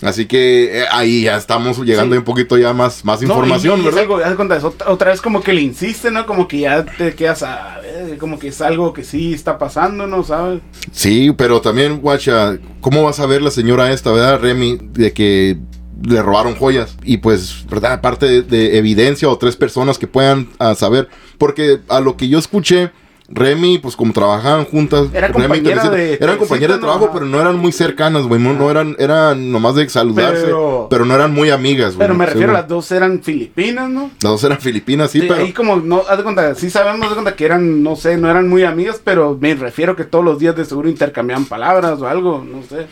Así 0.00 0.26
que 0.26 0.82
eh, 0.82 0.84
ahí 0.92 1.22
ya 1.22 1.36
estamos 1.36 1.76
llegando 1.84 2.14
Sí. 2.14 2.18
un 2.18 2.24
poquito 2.24 2.56
ya 2.56 2.72
más, 2.72 3.04
más 3.04 3.20
No, 3.22 3.28
información, 3.34 3.78
y- 3.80 3.82
y 3.82 3.84
¿verdad? 3.86 4.00
algo, 4.02 4.36
cuenta, 4.36 4.64
otra, 4.64 4.90
otra 4.90 5.10
vez 5.10 5.20
como 5.20 5.40
que 5.42 5.52
le 5.52 5.60
insiste, 5.60 6.12
¿no? 6.12 6.24
Como 6.24 6.46
que 6.46 6.60
ya 6.60 6.84
te 6.84 7.14
quedas 7.16 7.42
a 7.42 7.80
ver, 7.82 8.16
como 8.16 8.38
que 8.38 8.48
es 8.48 8.60
algo 8.60 8.92
que 8.92 9.02
sí 9.02 9.32
está 9.34 9.58
pasando, 9.58 10.06
¿no? 10.06 10.22
¿Sabes? 10.22 10.60
Sí, 10.92 11.32
pero 11.36 11.60
también, 11.60 12.00
guacha, 12.00 12.58
¿cómo 12.80 13.02
vas 13.02 13.18
a 13.18 13.26
ver 13.26 13.42
la 13.42 13.50
señora 13.50 13.92
esta, 13.92 14.12
verdad, 14.12 14.38
Remy, 14.40 14.78
de 14.92 15.12
que 15.12 15.56
le 16.02 16.22
robaron 16.22 16.54
joyas? 16.54 16.96
Y 17.04 17.18
pues, 17.18 17.66
¿verdad? 17.68 17.92
Aparte 17.92 18.26
de, 18.26 18.42
de 18.42 18.78
evidencia 18.78 19.28
o 19.28 19.38
tres 19.38 19.56
personas 19.56 19.98
que 19.98 20.06
puedan 20.06 20.48
ah, 20.58 20.74
saber, 20.74 21.08
porque 21.38 21.80
a 21.88 22.00
lo 22.00 22.16
que 22.16 22.28
yo 22.28 22.38
escuché, 22.38 22.90
Remy, 23.30 23.78
pues 23.78 23.94
como 23.94 24.14
trabajaban 24.14 24.64
juntas, 24.64 25.08
Era 25.12 25.28
Remy 25.28 25.42
compañera 25.42 25.90
de 25.90 26.14
eran 26.14 26.38
compañeras 26.38 26.76
de 26.78 26.80
trabajo, 26.80 27.10
pero 27.12 27.26
no 27.26 27.38
eran 27.38 27.58
muy 27.58 27.72
cercanas, 27.72 28.22
güey, 28.22 28.40
no, 28.40 28.54
no 28.54 28.70
eran, 28.70 28.96
eran 28.98 29.52
nomás 29.52 29.74
de 29.74 29.86
saludarse, 29.88 30.44
pero, 30.44 30.86
Pero- 30.88 31.04
no 31.04 31.14
eran 31.14 31.34
muy 31.34 31.50
amigas, 31.50 31.94
güey. 31.94 32.06
Pero 32.06 32.14
me 32.14 32.24
refiero, 32.24 32.48
según. 32.48 32.54
las 32.54 32.68
dos 32.68 32.90
eran 32.90 33.22
filipinas, 33.22 33.90
¿no? 33.90 34.10
Las 34.22 34.32
dos 34.32 34.44
eran 34.44 34.58
filipinas, 34.58 35.10
sí, 35.10 35.20
Sí, 35.20 35.26
pero... 35.28 35.42
Ahí 35.42 35.52
como, 35.52 35.76
no, 35.76 36.04
haz 36.08 36.16
de 36.16 36.22
cuenta, 36.22 36.54
sí 36.54 36.70
sabemos, 36.70 37.02
haz 37.02 37.10
de 37.10 37.14
cuenta 37.16 37.36
que 37.36 37.44
eran, 37.44 37.82
no 37.82 37.96
sé, 37.96 38.16
no 38.16 38.30
eran 38.30 38.48
muy 38.48 38.62
amigas, 38.62 38.98
pero 39.04 39.36
me 39.38 39.54
refiero 39.54 39.94
que 39.94 40.04
todos 40.04 40.24
los 40.24 40.38
días 40.38 40.56
de 40.56 40.64
seguro 40.64 40.88
intercambiaban 40.88 41.44
palabras 41.44 42.00
o 42.00 42.08
algo, 42.08 42.42
no 42.42 42.62
sé. 42.62 42.86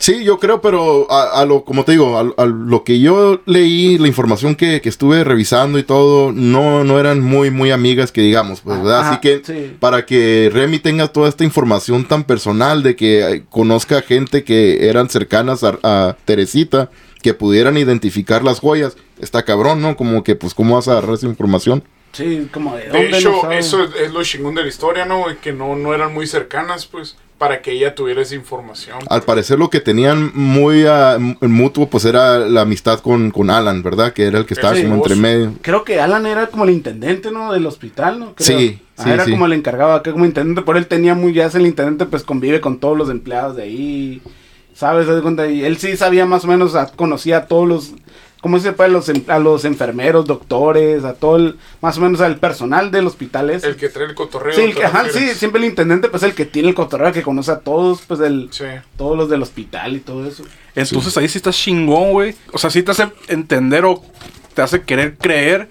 Sí, 0.00 0.24
yo 0.24 0.38
creo, 0.38 0.62
pero 0.62 1.06
a, 1.12 1.42
a 1.42 1.44
lo, 1.44 1.62
como 1.62 1.84
te 1.84 1.92
digo, 1.92 2.16
a, 2.16 2.42
a 2.42 2.46
lo 2.46 2.84
que 2.84 3.00
yo 3.00 3.42
leí, 3.44 3.98
la 3.98 4.08
información 4.08 4.54
que, 4.54 4.80
que 4.80 4.88
estuve 4.88 5.24
revisando 5.24 5.78
y 5.78 5.82
todo, 5.82 6.32
no, 6.32 6.84
no 6.84 6.98
eran 6.98 7.20
muy, 7.20 7.50
muy 7.50 7.70
amigas 7.70 8.10
que 8.10 8.22
digamos, 8.22 8.62
pues, 8.62 8.78
¿verdad? 8.78 9.00
Ajá, 9.00 9.10
Así 9.10 9.20
que 9.20 9.42
sí. 9.44 9.76
para 9.78 10.06
que 10.06 10.50
Remy 10.50 10.78
tenga 10.78 11.08
toda 11.08 11.28
esta 11.28 11.44
información 11.44 12.08
tan 12.08 12.24
personal 12.24 12.82
de 12.82 12.96
que 12.96 13.20
eh, 13.20 13.44
conozca 13.50 14.00
gente 14.00 14.42
que 14.42 14.88
eran 14.88 15.10
cercanas 15.10 15.62
a, 15.64 15.78
a 15.82 16.16
Teresita, 16.24 16.90
que 17.22 17.34
pudieran 17.34 17.76
identificar 17.76 18.42
las 18.42 18.58
joyas, 18.60 18.96
está 19.20 19.42
cabrón, 19.42 19.82
¿no? 19.82 19.96
Como 19.98 20.24
que, 20.24 20.34
pues, 20.34 20.54
¿cómo 20.54 20.76
vas 20.76 20.88
a 20.88 20.92
agarrar 20.92 21.16
esa 21.16 21.26
información? 21.26 21.84
Sí, 22.12 22.48
como 22.52 22.76
de 22.76 22.88
De 22.88 23.08
hecho, 23.08 23.40
no 23.44 23.52
eso 23.52 23.84
es, 23.84 23.90
es 23.94 24.12
lo 24.12 24.22
chingón 24.24 24.54
de 24.56 24.62
la 24.62 24.68
historia, 24.68 25.04
¿no? 25.04 25.24
Que 25.40 25.52
no, 25.52 25.76
no 25.76 25.94
eran 25.94 26.12
muy 26.12 26.26
cercanas, 26.26 26.86
pues, 26.86 27.16
para 27.38 27.62
que 27.62 27.72
ella 27.72 27.94
tuviera 27.94 28.20
esa 28.20 28.34
información. 28.34 28.98
Al 29.08 29.22
parecer 29.22 29.58
lo 29.58 29.70
que 29.70 29.80
tenían 29.80 30.30
muy 30.34 30.84
m- 30.84 31.36
mutuo 31.40 31.88
pues 31.88 32.04
era 32.04 32.38
la 32.40 32.62
amistad 32.62 32.98
con, 33.00 33.30
con 33.30 33.48
Alan, 33.48 33.82
¿verdad? 33.82 34.12
Que 34.12 34.24
era 34.24 34.38
el 34.38 34.44
que 34.44 34.54
estaba 34.54 34.74
Sí, 34.74 34.82
como 34.82 34.96
entre 34.96 35.14
medio. 35.16 35.54
Creo 35.62 35.84
que 35.84 36.00
Alan 36.00 36.26
era 36.26 36.48
como 36.48 36.64
el 36.64 36.70
intendente, 36.70 37.30
¿no? 37.30 37.52
Del 37.52 37.64
hospital, 37.66 38.18
¿no? 38.20 38.34
Creo. 38.34 38.46
Sí, 38.58 38.78
Ah, 38.98 39.04
sí, 39.04 39.10
era 39.10 39.24
sí. 39.24 39.30
como 39.30 39.46
el 39.46 39.54
encargado 39.54 39.92
acá 39.94 40.12
como 40.12 40.26
intendente, 40.26 40.60
por 40.60 40.76
él 40.76 40.86
tenía 40.86 41.14
muy, 41.14 41.32
ya 41.32 41.46
es 41.46 41.54
el 41.54 41.64
intendente, 41.66 42.04
pues 42.04 42.22
convive 42.22 42.60
con 42.60 42.78
todos 42.78 42.98
los 42.98 43.08
empleados 43.08 43.56
de 43.56 43.62
ahí, 43.62 44.20
¿sabes? 44.74 45.06
Y 45.50 45.64
él 45.64 45.78
sí 45.78 45.96
sabía 45.96 46.26
más 46.26 46.44
o 46.44 46.48
menos, 46.48 46.76
conocía 46.96 47.38
a 47.38 47.46
todos 47.46 47.66
los, 47.66 47.92
¿cómo 48.40 48.58
se 48.58 48.72
puede? 48.72 48.90
Los, 48.90 49.08
em- 49.08 49.24
a 49.28 49.38
los 49.38 49.64
enfermeros, 49.64 50.24
doctores, 50.24 51.04
a 51.04 51.14
todo 51.14 51.36
el, 51.36 51.56
más 51.80 51.98
o 51.98 52.00
menos 52.00 52.20
al 52.20 52.36
personal 52.38 52.90
del 52.90 53.06
hospital 53.06 53.50
ese. 53.50 53.68
El 53.68 53.76
que 53.76 53.88
trae 53.88 54.06
el 54.06 54.14
cotorreo. 54.14 54.54
Sí, 54.54 54.62
el 54.62 54.74
¿te 54.74 54.80
que, 54.80 54.84
ajá, 54.86 55.04
sí, 55.12 55.28
siempre 55.34 55.60
el 55.60 55.66
intendente, 55.68 56.08
pues 56.08 56.22
el 56.22 56.34
que 56.34 56.46
tiene 56.46 56.68
el 56.68 56.74
cotorreo, 56.74 57.12
que 57.12 57.22
conoce 57.22 57.50
a 57.52 57.58
todos, 57.60 58.02
pues 58.06 58.20
el, 58.20 58.48
Sí. 58.50 58.64
todos 58.96 59.16
los 59.16 59.28
del 59.30 59.42
hospital 59.42 59.96
y 59.96 60.00
todo 60.00 60.26
eso. 60.26 60.44
Entonces 60.74 61.16
ahí 61.16 61.28
sí 61.28 61.38
está 61.38 61.50
chingón, 61.50 62.12
güey. 62.12 62.34
O 62.52 62.58
sea, 62.58 62.70
sí 62.70 62.82
te 62.82 62.90
hace 62.92 63.08
entender 63.28 63.84
o 63.84 64.02
te 64.54 64.62
hace 64.62 64.82
querer 64.82 65.16
creer 65.16 65.68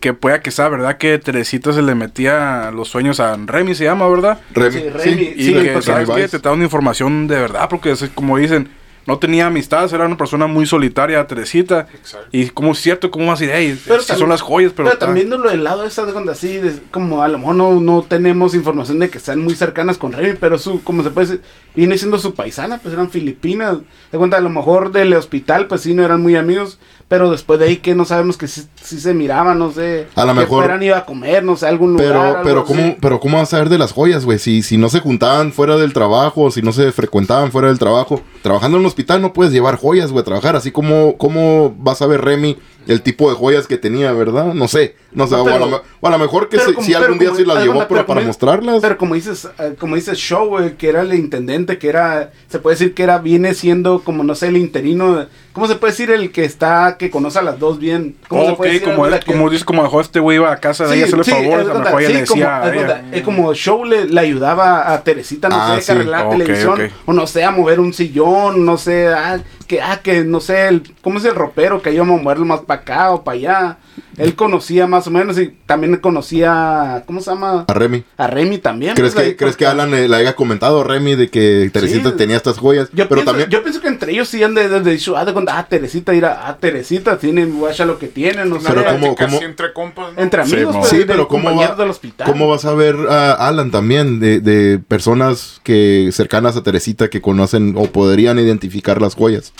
que 0.00 0.12
pueda 0.14 0.40
que 0.40 0.50
sea 0.50 0.68
verdad 0.68 0.98
que 0.98 1.18
Teresita 1.18 1.72
se 1.72 1.80
le 1.82 1.94
metía 1.94 2.70
los 2.74 2.88
sueños 2.88 3.20
a 3.20 3.36
Remy, 3.36 3.74
se 3.74 3.84
llama, 3.84 4.06
¿verdad? 4.08 4.38
Remy, 4.52 4.72
Sí, 4.72 4.88
Remy, 4.90 5.02
sí, 5.02 5.34
Y 5.36 5.44
Sí, 5.44 5.52
que. 5.54 6.28
Te 6.28 6.38
da 6.38 6.52
una 6.52 6.64
información 6.64 7.26
de 7.26 7.36
verdad, 7.38 7.68
porque 7.68 7.90
es 7.92 8.04
como 8.14 8.36
dicen, 8.38 8.68
no 9.06 9.18
tenía 9.18 9.46
amistades, 9.46 9.92
era 9.92 10.06
una 10.06 10.16
persona 10.16 10.46
muy 10.46 10.66
solitaria, 10.66 11.26
Teresita. 11.26 11.86
Exacto. 11.94 12.28
Y 12.32 12.48
como 12.50 12.72
es 12.72 12.78
cierto, 12.78 13.10
como 13.10 13.26
vas 13.26 13.40
a 13.40 13.44
decir, 13.44 13.54
hey, 13.56 13.80
Pero 13.86 14.02
son 14.02 14.28
las 14.28 14.40
joyas, 14.40 14.72
pero... 14.74 14.90
También 14.96 15.30
de 15.30 15.38
lo 15.38 15.50
del 15.50 15.64
lado 15.64 15.84
esa 15.84 16.04
de 16.06 16.12
cuando 16.12 16.32
así, 16.32 16.58
de- 16.58 16.80
como 16.90 17.22
a 17.22 17.28
lo 17.28 17.38
mejor 17.38 17.54
no, 17.56 17.80
no 17.80 18.02
tenemos 18.02 18.54
información 18.54 18.98
de 18.98 19.10
que 19.10 19.18
sean 19.20 19.40
muy 19.40 19.54
cercanas 19.54 19.98
con 19.98 20.12
Remy, 20.12 20.36
pero 20.40 20.58
su, 20.58 20.82
como 20.82 21.02
se 21.02 21.10
puede 21.10 21.26
decir, 21.26 21.42
viene 21.74 21.98
siendo 21.98 22.18
su 22.18 22.34
paisana, 22.34 22.78
pues 22.78 22.94
eran 22.94 23.10
filipinas. 23.10 23.78
De 24.10 24.18
cuenta, 24.18 24.36
a 24.36 24.40
lo 24.40 24.50
mejor 24.50 24.92
del 24.92 25.12
hospital, 25.14 25.66
pues 25.66 25.82
sí, 25.82 25.94
no 25.94 26.04
eran 26.04 26.22
muy 26.22 26.36
amigos, 26.36 26.78
pero 27.14 27.30
después 27.30 27.60
de 27.60 27.66
ahí 27.66 27.76
que 27.76 27.94
no 27.94 28.04
sabemos 28.04 28.36
que 28.36 28.48
sí, 28.48 28.62
sí 28.82 28.98
se 28.98 29.14
miraban, 29.14 29.56
no 29.56 29.70
sé. 29.70 30.08
A 30.16 30.24
lo 30.24 30.34
mejor- 30.34 30.64
fueran 30.64 30.82
iba 30.82 30.98
a 30.98 31.06
comer, 31.06 31.44
no 31.44 31.54
sé, 31.54 31.66
a 31.66 31.68
algún 31.68 31.92
lugar. 31.92 32.08
Pero, 32.08 32.22
algo 32.50 32.62
así. 32.64 32.72
¿cómo, 32.74 32.96
pero 33.00 33.20
¿cómo 33.20 33.36
vas 33.38 33.46
a 33.48 33.50
saber 33.52 33.68
de 33.68 33.78
las 33.78 33.92
joyas, 33.92 34.24
güey? 34.24 34.40
Si, 34.40 34.62
si 34.62 34.78
no 34.78 34.88
se 34.88 34.98
juntaban 34.98 35.52
fuera 35.52 35.76
del 35.76 35.92
trabajo, 35.92 36.50
si 36.50 36.60
no 36.60 36.72
se 36.72 36.90
frecuentaban 36.90 37.52
fuera 37.52 37.68
del 37.68 37.78
trabajo. 37.78 38.20
Trabajando 38.42 38.78
en 38.78 38.80
un 38.80 38.86
hospital 38.86 39.22
no 39.22 39.32
puedes 39.32 39.52
llevar 39.52 39.76
joyas, 39.76 40.10
güey, 40.10 40.22
a 40.22 40.24
trabajar. 40.24 40.56
Así 40.56 40.72
como, 40.72 41.16
¿cómo 41.16 41.72
vas 41.78 42.02
a 42.02 42.08
ver 42.08 42.20
Remy 42.22 42.56
el 42.86 43.02
tipo 43.02 43.28
de 43.30 43.36
joyas 43.36 43.66
que 43.66 43.76
tenía, 43.78 44.12
verdad? 44.12 44.54
No 44.54 44.68
sé. 44.68 44.96
No 45.12 45.26
sé, 45.28 45.36
No, 45.36 45.42
o, 45.44 45.48
a 45.48 45.52
pero- 45.52 45.66
lo, 45.66 45.82
o 46.00 46.06
a 46.08 46.10
lo 46.10 46.18
mejor 46.18 46.48
que 46.48 46.58
como- 46.58 46.82
si 46.82 46.92
algún 46.92 47.18
día 47.18 47.28
como- 47.28 47.38
sí 47.38 47.46
las 47.46 47.62
llevó, 47.62 47.74
pero 47.74 47.88
pero 47.88 48.06
para 48.06 48.20
como- 48.20 48.26
mostrarlas. 48.28 48.78
Pero 48.82 48.98
como 48.98 49.14
dices, 49.14 49.48
eh, 49.60 49.74
como 49.78 49.94
dices 49.94 50.18
Show, 50.18 50.56
que 50.76 50.88
era 50.88 51.02
el 51.02 51.14
intendente, 51.14 51.78
que 51.78 51.88
era, 51.88 52.32
se 52.48 52.58
puede 52.58 52.74
decir 52.74 52.94
que 52.94 53.04
era, 53.04 53.18
viene 53.18 53.54
siendo 53.54 54.00
como, 54.02 54.24
no 54.24 54.34
sé, 54.34 54.48
el 54.48 54.56
interino, 54.56 55.26
¿cómo 55.52 55.68
se 55.68 55.76
puede 55.76 55.92
decir 55.92 56.10
el 56.10 56.32
que 56.32 56.44
está, 56.44 56.96
que 56.98 57.10
conoce 57.10 57.38
a 57.38 57.42
las 57.42 57.60
dos 57.60 57.78
bien? 57.78 58.16
¿Cómo 58.26 58.44
se 58.44 58.50
Ok, 58.50 58.56
puede 58.56 58.72
decir? 58.72 58.88
como, 58.88 59.06
La 59.06 59.16
él- 59.18 59.24
que- 59.24 59.32
como 59.32 59.50
dices, 59.50 59.64
como 59.64 59.82
mejor 59.84 60.02
este 60.02 60.18
güey 60.18 60.38
iba 60.38 60.50
a 60.50 60.56
casa 60.56 60.84
de 60.88 60.96
ella 60.96 61.04
a 61.04 61.06
hacerle 61.06 61.24
favores, 61.24 61.68
haz 61.68 61.76
a 61.76 61.78
mejor 61.78 62.00
ella 62.02 62.08
sí, 62.10 62.14
le 62.16 62.26
como, 62.26 62.40
decía 62.40 62.60
a 62.62 62.74
ella. 62.74 63.04
eh, 63.12 63.22
como 63.22 63.54
Show 63.54 63.84
le, 63.84 64.06
le 64.06 64.20
ayudaba 64.20 64.92
a 64.92 65.04
Teresita, 65.04 65.48
no 65.48 65.56
Ah, 65.56 65.76
sé, 65.76 65.80
sí. 65.82 65.86
que 65.86 65.92
arreglar 65.92 66.26
Ok, 66.26 66.32
televisión, 66.32 66.90
o 67.06 67.12
no 67.12 67.26
sé, 67.28 67.44
a 67.44 67.52
mover 67.52 67.78
un 67.78 67.92
sillón, 67.92 68.64
no 68.64 68.76
sé, 68.76 69.06
ah, 69.08 69.38
que, 69.64 69.82
ah, 69.82 70.00
que, 70.02 70.24
no 70.24 70.40
sé, 70.40 70.68
el, 70.68 70.94
¿cómo 71.02 71.18
es 71.18 71.24
el 71.24 71.34
ropero? 71.34 71.82
Que 71.82 71.92
íbamos 71.92 72.18
a 72.18 72.22
moverlo 72.22 72.44
más 72.44 72.60
para 72.60 72.80
acá 72.82 73.10
o 73.12 73.24
para 73.24 73.36
allá. 73.36 73.78
Él 74.18 74.34
conocía 74.34 74.86
más 74.86 75.06
o 75.06 75.10
menos 75.10 75.38
y 75.38 75.54
también 75.66 75.96
conocía, 75.96 77.02
¿cómo 77.06 77.20
se 77.20 77.30
llama? 77.30 77.64
A 77.68 77.74
Remy. 77.74 78.04
A 78.16 78.26
Remy 78.26 78.58
también. 78.58 78.94
¿Crees 78.94 79.14
pues, 79.14 79.26
que, 79.28 79.36
¿crees 79.36 79.56
que 79.56 79.66
Alan 79.66 79.90
le, 79.90 80.08
le 80.08 80.16
haya 80.16 80.34
comentado 80.36 80.80
a 80.80 80.84
Remy 80.84 81.14
de 81.16 81.28
que 81.30 81.70
Teresita 81.72 82.10
Sí. 82.10 82.16
tenía 82.16 82.36
estas 82.36 82.58
joyas? 82.58 82.88
Yo, 82.92 83.08
pero 83.08 83.20
pienso, 83.22 83.30
también... 83.30 83.50
yo 83.50 83.62
pienso 83.62 83.80
que 83.80 83.88
entre 83.88 84.12
ellos 84.12 84.28
sí 84.28 84.42
han 84.42 84.54
de, 84.54 84.68
de, 84.68 84.80
de 84.80 84.90
dicho, 84.92 85.16
ah, 85.16 85.24
de 85.24 85.32
cuenta, 85.32 85.58
ah, 85.58 85.66
Teresita, 85.68 86.12
dirá, 86.12 86.46
ah, 86.48 86.56
Teresita, 86.58 87.18
tiene, 87.18 87.44
guacha 87.46 87.84
lo 87.84 87.98
que 87.98 88.08
tiene, 88.08 88.44
no 88.44 88.60
sé. 88.60 88.68
Pero 88.68 88.84
¿cómo- 88.84 89.14
cómo- 89.14 89.36
así 89.36 89.44
entre 89.44 89.72
compas, 89.72 90.12
¿no? 90.14 90.22
Entre 90.22 90.44
Sí, 90.46 90.54
amigos, 90.54 90.76
pues, 90.78 90.88
Sí, 90.90 90.98
de 90.98 91.06
pero 91.06 91.28
¿cómo 91.28 91.44
compañeros 91.44 91.76
va, 91.78 91.82
del 91.82 91.90
hospital. 91.90 92.26
¿cómo 92.30 92.48
vas 92.48 92.64
a 92.64 92.74
ver 92.74 92.96
a 93.08 93.32
Alan 93.48 93.70
también 93.70 94.20
de, 94.20 94.40
de 94.40 94.78
personas 94.78 95.60
que 95.62 96.10
cercanas 96.12 96.56
a 96.56 96.62
Teresita 96.62 97.08
que 97.08 97.20
conocen 97.20 97.74
o 97.76 97.86
podrían 97.86 98.38
identificar 98.38 99.00
las 99.00 99.14
joyas? 99.14 99.52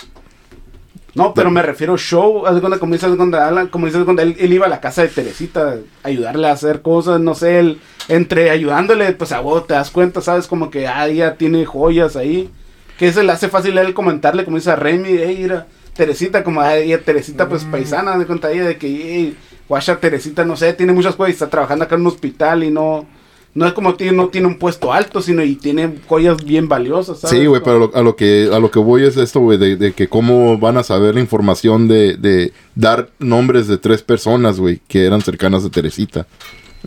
No, 1.15 1.33
pero 1.33 1.51
me 1.51 1.63
refiero 1.63 1.97
show, 1.97 2.45
haz 2.45 2.57
de 2.57 2.61
cuenta, 2.61 2.79
como 2.79 2.93
dices, 2.93 3.15
cuenta, 3.17 3.47
Alan, 3.47 3.69
como 3.69 3.87
dices, 3.87 4.03
cuenta, 4.05 4.23
él, 4.23 4.35
él 4.39 4.53
iba 4.53 4.67
a 4.67 4.69
la 4.69 4.81
casa 4.81 5.03
de 5.03 5.09
Teresita 5.09 5.77
a 6.03 6.09
ayudarle 6.09 6.49
a 6.49 6.53
hacer 6.53 6.83
cosas, 6.83 7.21
no 7.21 7.37
sé, 7.37 7.61
él, 7.61 7.81
entre 8.09 8.51
ayudándole, 8.51 9.13
pues 9.13 9.31
a 9.31 9.39
vos 9.39 9.67
te 9.67 9.75
das 9.75 9.91
cuenta, 9.91 10.21
sabes, 10.21 10.49
como 10.49 10.71
que, 10.71 10.89
ah, 10.89 11.07
ella 11.07 11.37
tiene 11.37 11.65
joyas 11.67 12.17
ahí, 12.17 12.51
que 12.99 13.13
se 13.13 13.23
le 13.23 13.31
hace 13.31 13.49
fácil 13.49 13.79
a 13.79 13.83
él 13.83 13.95
comentarle, 13.95 14.45
como 14.45 14.57
dice 14.57 14.73
a 14.73 14.77
Remy, 14.77 15.09
hey, 15.09 15.39
mira, 15.43 15.69
Teresita, 15.95 16.43
como 16.43 16.61
a 16.61 16.77
ella, 16.77 17.01
Teresita, 17.01 17.49
pues 17.49 17.65
paisana, 17.65 18.15
haz 18.15 18.19
de 18.19 18.27
cuenta 18.27 18.51
ella 18.51 18.65
de 18.65 18.77
que, 18.77 18.89
hey, 18.89 19.37
guacha, 19.69 20.01
Teresita, 20.01 20.45
no 20.45 20.57
sé, 20.57 20.73
tiene 20.73 20.93
muchas 20.93 21.15
cosas, 21.15 21.31
y 21.31 21.35
está 21.35 21.49
trabajando 21.49 21.85
acá 21.85 21.95
en 21.95 22.01
un 22.01 22.09
hospital 22.09 22.65
y 22.65 22.71
no... 22.71 23.07
No 23.55 23.67
es 23.67 23.73
como 23.73 23.95
tiene, 23.95 24.17
no 24.17 24.29
tiene 24.29 24.49
un 24.49 24.59
puesto 24.59 24.93
alto, 24.93 25.23
sino 25.23 25.43
y 25.45 25.55
tiene 25.55 25.99
joyas 26.09 26.45
bien 26.45 26.69
valiosas, 26.69 27.21
¿sabes? 27.21 27.39
Sí, 27.39 27.47
güey, 27.47 27.63
pero 27.63 27.79
lo- 27.79 27.91
a 27.95 28.03
lo 28.03 28.17
que 28.17 28.51
a 28.53 28.59
lo 28.59 28.71
que 28.71 28.81
voy 28.81 29.05
es 29.05 29.17
esto, 29.17 29.39
güey, 29.41 29.59
de, 29.59 29.77
de 29.77 29.93
que 29.93 30.09
cómo 30.09 30.59
van 30.59 30.77
a 30.77 30.83
saber 30.83 31.15
la 31.15 31.21
información 31.21 31.87
de, 31.87 32.17
de 32.17 32.53
dar 32.75 33.11
nombres 33.21 33.69
de 33.69 33.79
tres 33.79 34.03
personas, 34.03 34.59
güey, 34.59 34.81
que 34.89 35.05
eran 35.07 35.21
cercanas 35.21 35.65
a 35.65 35.71
Teresita. 35.71 36.27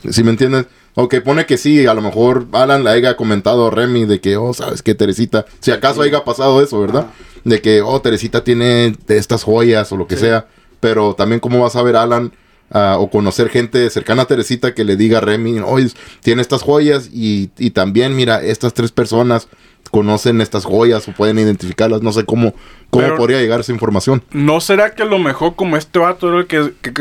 ¿Sí 0.09 0.23
me 0.23 0.31
entiendes? 0.31 0.65
Aunque 0.95 1.21
pone 1.21 1.45
que 1.45 1.57
sí, 1.57 1.85
a 1.85 1.93
lo 1.93 2.01
mejor 2.01 2.47
Alan 2.51 2.83
le 2.83 2.89
haya 2.89 3.15
comentado 3.15 3.67
a 3.67 3.71
Remy 3.71 4.05
de 4.05 4.19
que, 4.19 4.35
oh, 4.35 4.53
¿sabes 4.53 4.81
qué, 4.81 4.93
Teresita? 4.93 5.45
Si 5.59 5.71
acaso 5.71 6.01
haya 6.01 6.23
pasado 6.25 6.61
eso, 6.61 6.79
¿verdad? 6.81 7.07
De 7.45 7.61
que, 7.61 7.81
oh, 7.81 8.01
Teresita 8.01 8.43
tiene 8.43 8.93
de 9.07 9.17
estas 9.17 9.43
joyas 9.43 9.91
o 9.91 9.97
lo 9.97 10.05
que 10.07 10.15
Sí. 10.15 10.21
sea. 10.21 10.47
Pero 10.79 11.13
también 11.15 11.39
cómo 11.39 11.59
va 11.61 11.67
a 11.67 11.71
saber 11.71 11.95
Alan 11.95 12.31
ah, 12.71 12.97
o 12.99 13.09
conocer 13.09 13.49
gente 13.49 13.89
cercana 13.89 14.23
a 14.23 14.27
Teresita 14.27 14.73
que 14.73 14.83
le 14.83 14.95
diga 14.95 15.19
a 15.19 15.21
Remy, 15.21 15.59
oye, 15.61 15.89
tiene 16.21 16.41
estas 16.41 16.61
joyas 16.61 17.09
y, 17.13 17.49
y 17.57 17.71
también, 17.71 18.15
mira, 18.15 18.41
estas 18.41 18.73
tres 18.73 18.91
personas 18.91 19.47
conocen 19.89 20.41
estas 20.41 20.65
joyas 20.65 21.07
o 21.07 21.11
pueden 21.11 21.39
identificarlas. 21.39 22.01
No 22.01 22.11
sé 22.11 22.25
cómo, 22.25 22.53
cómo 22.89 23.03
Pero- 23.03 23.17
podría 23.17 23.39
llegar 23.39 23.59
esa 23.59 23.71
información. 23.71 24.23
¿No 24.31 24.59
será 24.61 24.91
que 24.95 25.03
a 25.03 25.05
lo 25.05 25.19
mejor 25.19 25.55
como 25.55 25.77
este 25.77 25.99
vato 25.99 26.29
era 26.29 26.39
el 26.39 26.47
que, 26.47 26.73
que- 26.81 26.91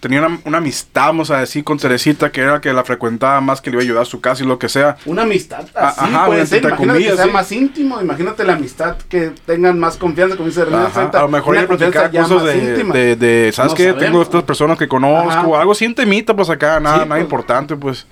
tenía 0.00 0.20
una, 0.24 0.38
una 0.44 0.58
amistad, 0.58 1.06
vamos 1.06 1.30
a 1.30 1.38
decir, 1.38 1.64
con 1.64 1.78
Teresita, 1.78 2.30
que 2.30 2.40
era 2.40 2.56
el 2.56 2.60
que 2.60 2.72
la 2.72 2.84
frecuentaba 2.84 3.40
más, 3.40 3.60
que 3.60 3.70
le 3.70 3.76
iba 3.76 3.82
a 3.82 3.84
ayudar 3.84 4.02
a 4.02 4.06
su 4.06 4.20
casa 4.20 4.42
y 4.42 4.46
lo 4.46 4.58
que 4.58 4.68
sea? 4.68 4.96
Una 5.06 5.22
amistad 5.22 5.64
Ah, 5.74 5.88
así 5.88 6.00
ajá, 6.14 6.26
puede 6.26 6.46
ser. 6.46 6.58
Imagínate 6.64 6.86
comillas, 6.88 7.10
que 7.12 7.16
sea 7.16 7.26
sí. 7.26 7.30
más 7.32 7.52
íntimo. 7.52 8.00
Imagínate 8.00 8.44
la 8.44 8.52
amistad 8.54 8.96
que 9.08 9.32
tengan 9.46 9.78
más 9.78 9.96
confianza, 9.96 10.36
como 10.36 10.48
dice 10.48 10.64
Santa, 10.92 11.18
a 11.18 11.22
lo 11.22 11.28
mejor 11.28 11.56
ella 11.56 11.66
platicaba 11.66 12.10
cosas 12.10 12.44
de, 12.44 12.84
de, 12.84 13.16
de, 13.16 13.52
¿sabes 13.52 13.72
No 13.72 13.76
qué? 13.76 13.92
Tengo 13.94 14.22
estas 14.22 14.42
personas 14.44 14.78
que 14.78 14.88
conozco, 14.88 15.30
Ajá. 15.30 15.46
o 15.46 15.56
algo 15.56 15.72
así 15.72 15.84
intimita, 15.84 16.34
pues 16.34 16.50
acá, 16.50 16.80
nada, 16.80 16.96
Sí, 16.96 17.00
nada 17.02 17.08
pues. 17.08 17.22
importante, 17.22 17.76
pues. 17.76 18.06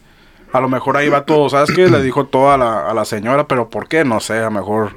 A 0.53 0.61
lo 0.61 0.69
mejor 0.69 0.97
ahí 0.97 1.09
va 1.09 1.25
todo, 1.25 1.49
¿sabes 1.49 1.71
qué? 1.75 1.89
Le 1.89 2.03
dijo 2.03 2.27
todo 2.27 2.51
a 2.53 2.59
la, 2.59 2.91
a 2.91 2.95
la 2.95 3.05
señora, 3.05 3.49
pero 3.49 3.71
¿por 3.71 3.89
qué? 3.89 4.05
No 4.05 4.21
sé, 4.21 4.35
a 4.35 4.45
lo 4.45 4.51
mejor 4.51 4.93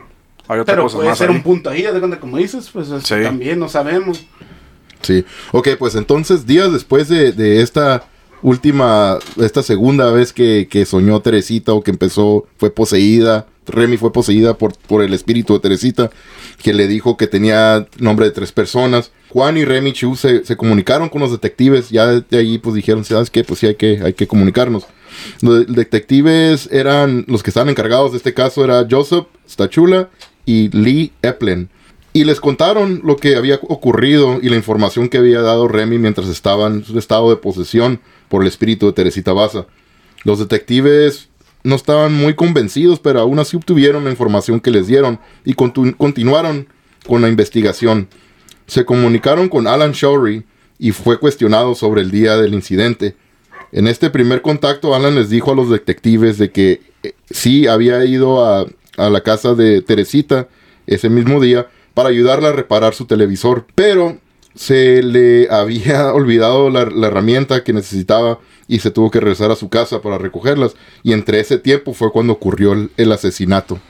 hay 0.47 0.59
otras 0.59 0.75
Pero 0.75 0.83
cosas 0.83 0.95
puede 0.97 1.09
más 1.09 1.17
ser 1.17 1.29
ahí. 1.29 1.35
un 1.35 1.43
punto 1.43 1.69
ahí, 1.69 1.81
de 1.81 2.19
como 2.19 2.37
dices, 2.37 2.69
pues 2.71 2.87
Sí. 3.03 3.15
también 3.23 3.59
no 3.59 3.69
sabemos. 3.69 4.25
Sí. 5.01 5.23
Ok, 5.51 5.69
pues 5.79 5.95
entonces, 5.95 6.45
días 6.45 6.71
después 6.73 7.07
de, 7.07 7.31
de 7.31 7.61
esta 7.61 8.03
última, 8.41 9.17
esta 9.37 9.63
segunda 9.63 10.11
vez 10.11 10.33
que, 10.33 10.67
que 10.69 10.85
soñó 10.85 11.19
Teresita 11.21 11.73
o 11.73 11.81
que 11.81 11.91
empezó, 11.91 12.45
fue 12.57 12.69
poseída, 12.69 13.47
Remy 13.67 13.97
fue 13.97 14.11
poseída 14.11 14.55
por, 14.57 14.77
por 14.77 15.01
el 15.03 15.13
espíritu 15.13 15.53
de 15.53 15.59
Teresita, 15.59 16.11
que 16.61 16.73
le 16.73 16.87
dijo 16.87 17.17
que 17.17 17.27
tenía 17.27 17.87
nombre 17.97 18.25
de 18.27 18.31
tres 18.31 18.51
personas. 18.51 19.11
Juan 19.29 19.57
y 19.57 19.65
Remy 19.65 19.93
Chu 19.93 20.15
se, 20.15 20.45
se 20.45 20.55
comunicaron 20.55 21.09
con 21.09 21.21
los 21.21 21.31
detectives, 21.31 21.89
ya 21.89 22.07
de 22.07 22.37
ahí 22.37 22.57
pues 22.59 22.75
dijeron, 22.75 23.03
¿sabes 23.03 23.29
qué? 23.31 23.43
Pues 23.43 23.59
sí 23.59 23.67
hay 23.67 23.75
que, 23.75 24.01
hay 24.03 24.13
que 24.13 24.27
comunicarnos. 24.27 24.85
Los 25.41 25.67
detectives 25.67 26.69
eran, 26.71 27.25
los 27.27 27.43
que 27.43 27.49
estaban 27.49 27.69
encargados 27.69 28.11
de 28.11 28.17
este 28.17 28.33
caso 28.33 28.63
era 28.63 28.87
Joseph 28.89 29.25
Stachula 29.49 30.09
y 30.45 30.69
Lee 30.69 31.11
Eplen. 31.21 31.69
Y 32.13 32.23
les 32.23 32.39
contaron 32.39 33.01
lo 33.03 33.17
que 33.17 33.35
había 33.35 33.55
ocurrido 33.55 34.39
y 34.41 34.49
la 34.49 34.55
información 34.55 35.09
que 35.09 35.17
había 35.17 35.41
dado 35.41 35.67
Remy 35.67 35.97
mientras 35.97 36.29
estaba 36.29 36.67
en 36.67 36.85
su 36.85 36.97
estado 36.97 37.29
de 37.29 37.35
posesión 37.35 37.99
por 38.29 38.41
el 38.41 38.47
espíritu 38.47 38.85
de 38.85 38.93
Teresita 38.93 39.33
Baza. 39.33 39.65
Los 40.23 40.39
detectives 40.39 41.27
no 41.63 41.75
estaban 41.75 42.13
muy 42.13 42.35
convencidos, 42.35 42.99
pero 42.99 43.19
aún 43.19 43.39
así 43.39 43.57
obtuvieron 43.57 44.05
la 44.05 44.11
información 44.11 44.59
que 44.59 44.71
les 44.71 44.87
dieron 44.87 45.19
y 45.43 45.55
continuaron 45.55 46.67
con 47.05 47.21
la 47.21 47.27
investigación. 47.27 48.07
Se 48.67 48.85
comunicaron 48.85 49.49
con 49.49 49.67
Alan 49.67 49.91
Shawry 49.91 50.45
y 50.79 50.91
fue 50.91 51.19
cuestionado 51.19 51.75
sobre 51.75 52.01
el 52.01 52.11
día 52.11 52.37
del 52.37 52.53
incidente. 52.53 53.15
En 53.75 53.87
este 53.87 54.09
primer 54.09 54.41
contacto, 54.41 54.95
Alan 54.95 55.15
les 55.15 55.29
dijo 55.29 55.51
a 55.51 55.55
los 55.55 55.69
detectives 55.69 56.37
de 56.37 56.49
que 56.49 56.79
eh, 57.03 57.11
sí 57.29 57.67
había 57.67 58.05
ido 58.05 58.45
a, 58.45 58.65
la 58.95 59.19
casa 59.19 59.53
de 59.53 59.81
Teresita 59.81 60.47
ese 60.87 61.09
mismo 61.09 61.41
día 61.41 61.67
para 61.93 62.07
ayudarla 62.07 62.47
a 62.47 62.53
reparar 62.53 62.93
su 62.93 63.05
televisor. 63.05 63.65
Pero 63.75 64.17
se 64.55 65.03
le 65.03 65.49
había 65.51 66.13
olvidado 66.13 66.69
la, 66.69 66.83
herramienta 67.05 67.65
que 67.65 67.73
necesitaba 67.73 68.39
y 68.69 68.79
se 68.79 68.91
tuvo 68.91 69.11
que 69.11 69.19
regresar 69.19 69.51
a 69.51 69.57
su 69.57 69.67
casa 69.67 70.01
para 70.01 70.17
recogerlas. 70.17 70.75
Y 71.03 71.11
entre 71.11 71.41
ese 71.41 71.57
tiempo 71.57 71.93
fue 71.93 72.13
cuando 72.13 72.31
ocurrió 72.31 72.89
el 72.95 73.11
asesinato. 73.11 73.81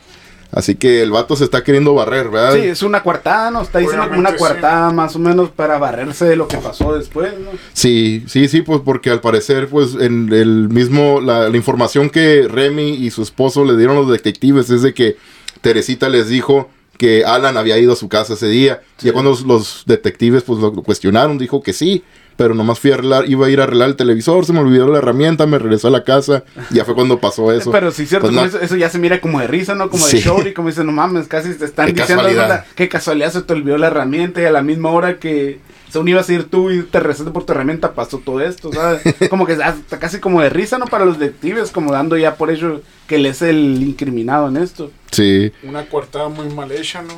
Así 0.56 0.76
que 0.76 1.04
el 1.04 1.12
vato 1.12 1.36
se 1.36 1.44
está 1.44 1.66
queriendo 1.66 1.94
barrer, 1.94 2.30
¿verdad? 2.30 2.54
Sí, 2.54 2.62
es 2.62 2.82
una 2.82 3.04
coartada, 3.04 3.52
¿no? 3.52 3.62
Está 3.62 3.80
diciendo 3.80 4.08
como 4.08 4.20
una 4.20 4.32
sí. 4.32 4.38
coartada 4.38 4.90
más 4.90 5.14
o 5.18 5.20
menos 5.20 5.50
para 5.50 5.78
barrerse 5.78 6.24
de 6.24 6.38
lo 6.38 6.48
que 6.48 6.56
pasó 6.56 6.98
después, 6.98 7.34
¿no? 7.38 7.52
Sí, 7.74 8.24
sí, 8.28 8.48
sí, 8.48 8.62
pues 8.62 8.80
porque 8.86 9.10
al 9.10 9.20
parecer, 9.20 9.68
pues 9.68 9.96
en 10.00 10.32
el 10.32 10.70
mismo, 10.70 11.20
la, 11.20 11.50
la 11.50 11.58
información 11.58 12.10
que 12.10 12.48
Remy 12.48 12.92
y 12.92 13.12
su 13.12 13.22
esposo 13.22 13.66
le 13.66 13.76
dieron 13.76 13.98
a 13.98 14.00
los 14.00 14.10
detectives 14.10 14.70
es 14.70 14.82
de 14.82 14.94
que 14.94 15.18
Teresita 15.60 16.08
les 16.08 16.30
dijo 16.30 16.70
que 16.98 17.26
Alan 17.26 17.58
había 17.58 17.78
ido 17.78 17.92
a 17.92 17.98
su 17.98 18.08
casa 18.08 18.36
ese 18.36 18.48
día. 18.48 18.82
Y 19.04 19.12
cuando 19.12 19.32
los, 19.32 19.42
los 19.42 19.84
detectives 19.86 20.44
pues 20.44 20.60
lo 20.60 20.72
cuestionaron, 20.72 21.38
dijo 21.38 21.62
que 21.62 21.74
sí, 21.74 22.02
pero 22.38 22.54
nomás 22.54 22.80
fui 22.80 22.92
a 22.92 22.96
arreglar, 22.96 23.30
iba 23.30 23.46
a 23.46 23.50
ir 23.50 23.60
a 23.62 23.64
arreglar 23.64 23.90
el 23.90 23.96
televisor, 23.96 24.46
se 24.46 24.54
me 24.54 24.60
olvidó 24.60 24.88
la 24.88 24.98
herramienta, 24.98 25.46
me 25.46 25.58
regresó 25.58 25.88
a 25.88 25.92
la 25.92 26.04
casa, 26.04 26.44
ya 26.72 26.84
fue 26.86 26.94
cuando 26.96 27.20
pasó 27.20 27.52
eso. 27.52 27.72
Pero 27.72 27.92
sí, 27.92 28.06
cierto, 28.06 28.28
Pues 28.28 28.36
como 28.36 28.42
no. 28.42 28.48
eso, 28.50 28.60
eso 28.62 28.76
ya 28.76 28.90
se 28.90 29.00
mira 29.00 29.22
como 29.22 29.40
de 29.40 29.48
risa, 29.48 29.76
¿no? 29.76 29.90
Como 29.90 30.06
Sí. 30.06 30.18
de 30.18 30.24
show 30.24 30.42
y 30.46 30.54
como 30.54 30.68
dicen, 30.70 30.86
no 30.86 30.92
mames, 30.92 31.28
casi 31.28 31.54
te 31.56 31.66
están 31.66 31.88
Qué 31.88 31.94
diciendo 31.94 32.24
casualidad. 32.24 32.44
"Anda, 32.52 32.66
qué 32.76 32.90
casualidad 32.90 33.32
se 33.32 33.42
te 33.42 33.54
olvidó 33.54 33.78
la 33.78 33.88
herramienta 33.88 34.42
y 34.42 34.46
a 34.46 34.52
la 34.52 34.62
misma 34.62 34.90
hora 34.92 35.18
que 35.20 35.60
según 35.90 36.10
ibas 36.10 36.28
a 36.28 36.34
ir 36.34 36.44
tú 36.46 36.72
y 36.72 36.84
te 36.84 37.00
rezaste 37.00 37.32
por 37.32 37.46
tu 37.46 37.54
herramienta 37.54 37.94
pasó 37.94 38.18
todo 38.18 38.42
esto, 38.42 38.70
¿sabes? 38.74 39.02
como 39.30 39.46
que 39.46 39.54
hasta 39.54 39.98
casi 39.98 40.20
como 40.20 40.42
de 40.42 40.50
risa, 40.50 40.78
¿no? 40.78 40.86
Para 40.88 41.06
los 41.06 41.18
detectives, 41.20 41.72
como 41.72 41.94
dando 41.94 42.18
ya 42.18 42.36
por 42.36 42.52
ello 42.52 42.82
que 43.08 43.16
él 43.16 43.26
es 43.28 43.42
el 43.42 43.82
incriminado 43.82 44.50
en 44.50 44.58
esto. 44.58 44.92
Sí. 45.12 45.54
Una 45.64 45.86
coartada 45.86 46.28
muy 46.28 46.50
mal 46.54 46.70
hecha, 46.72 47.02
¿no? 47.02 47.14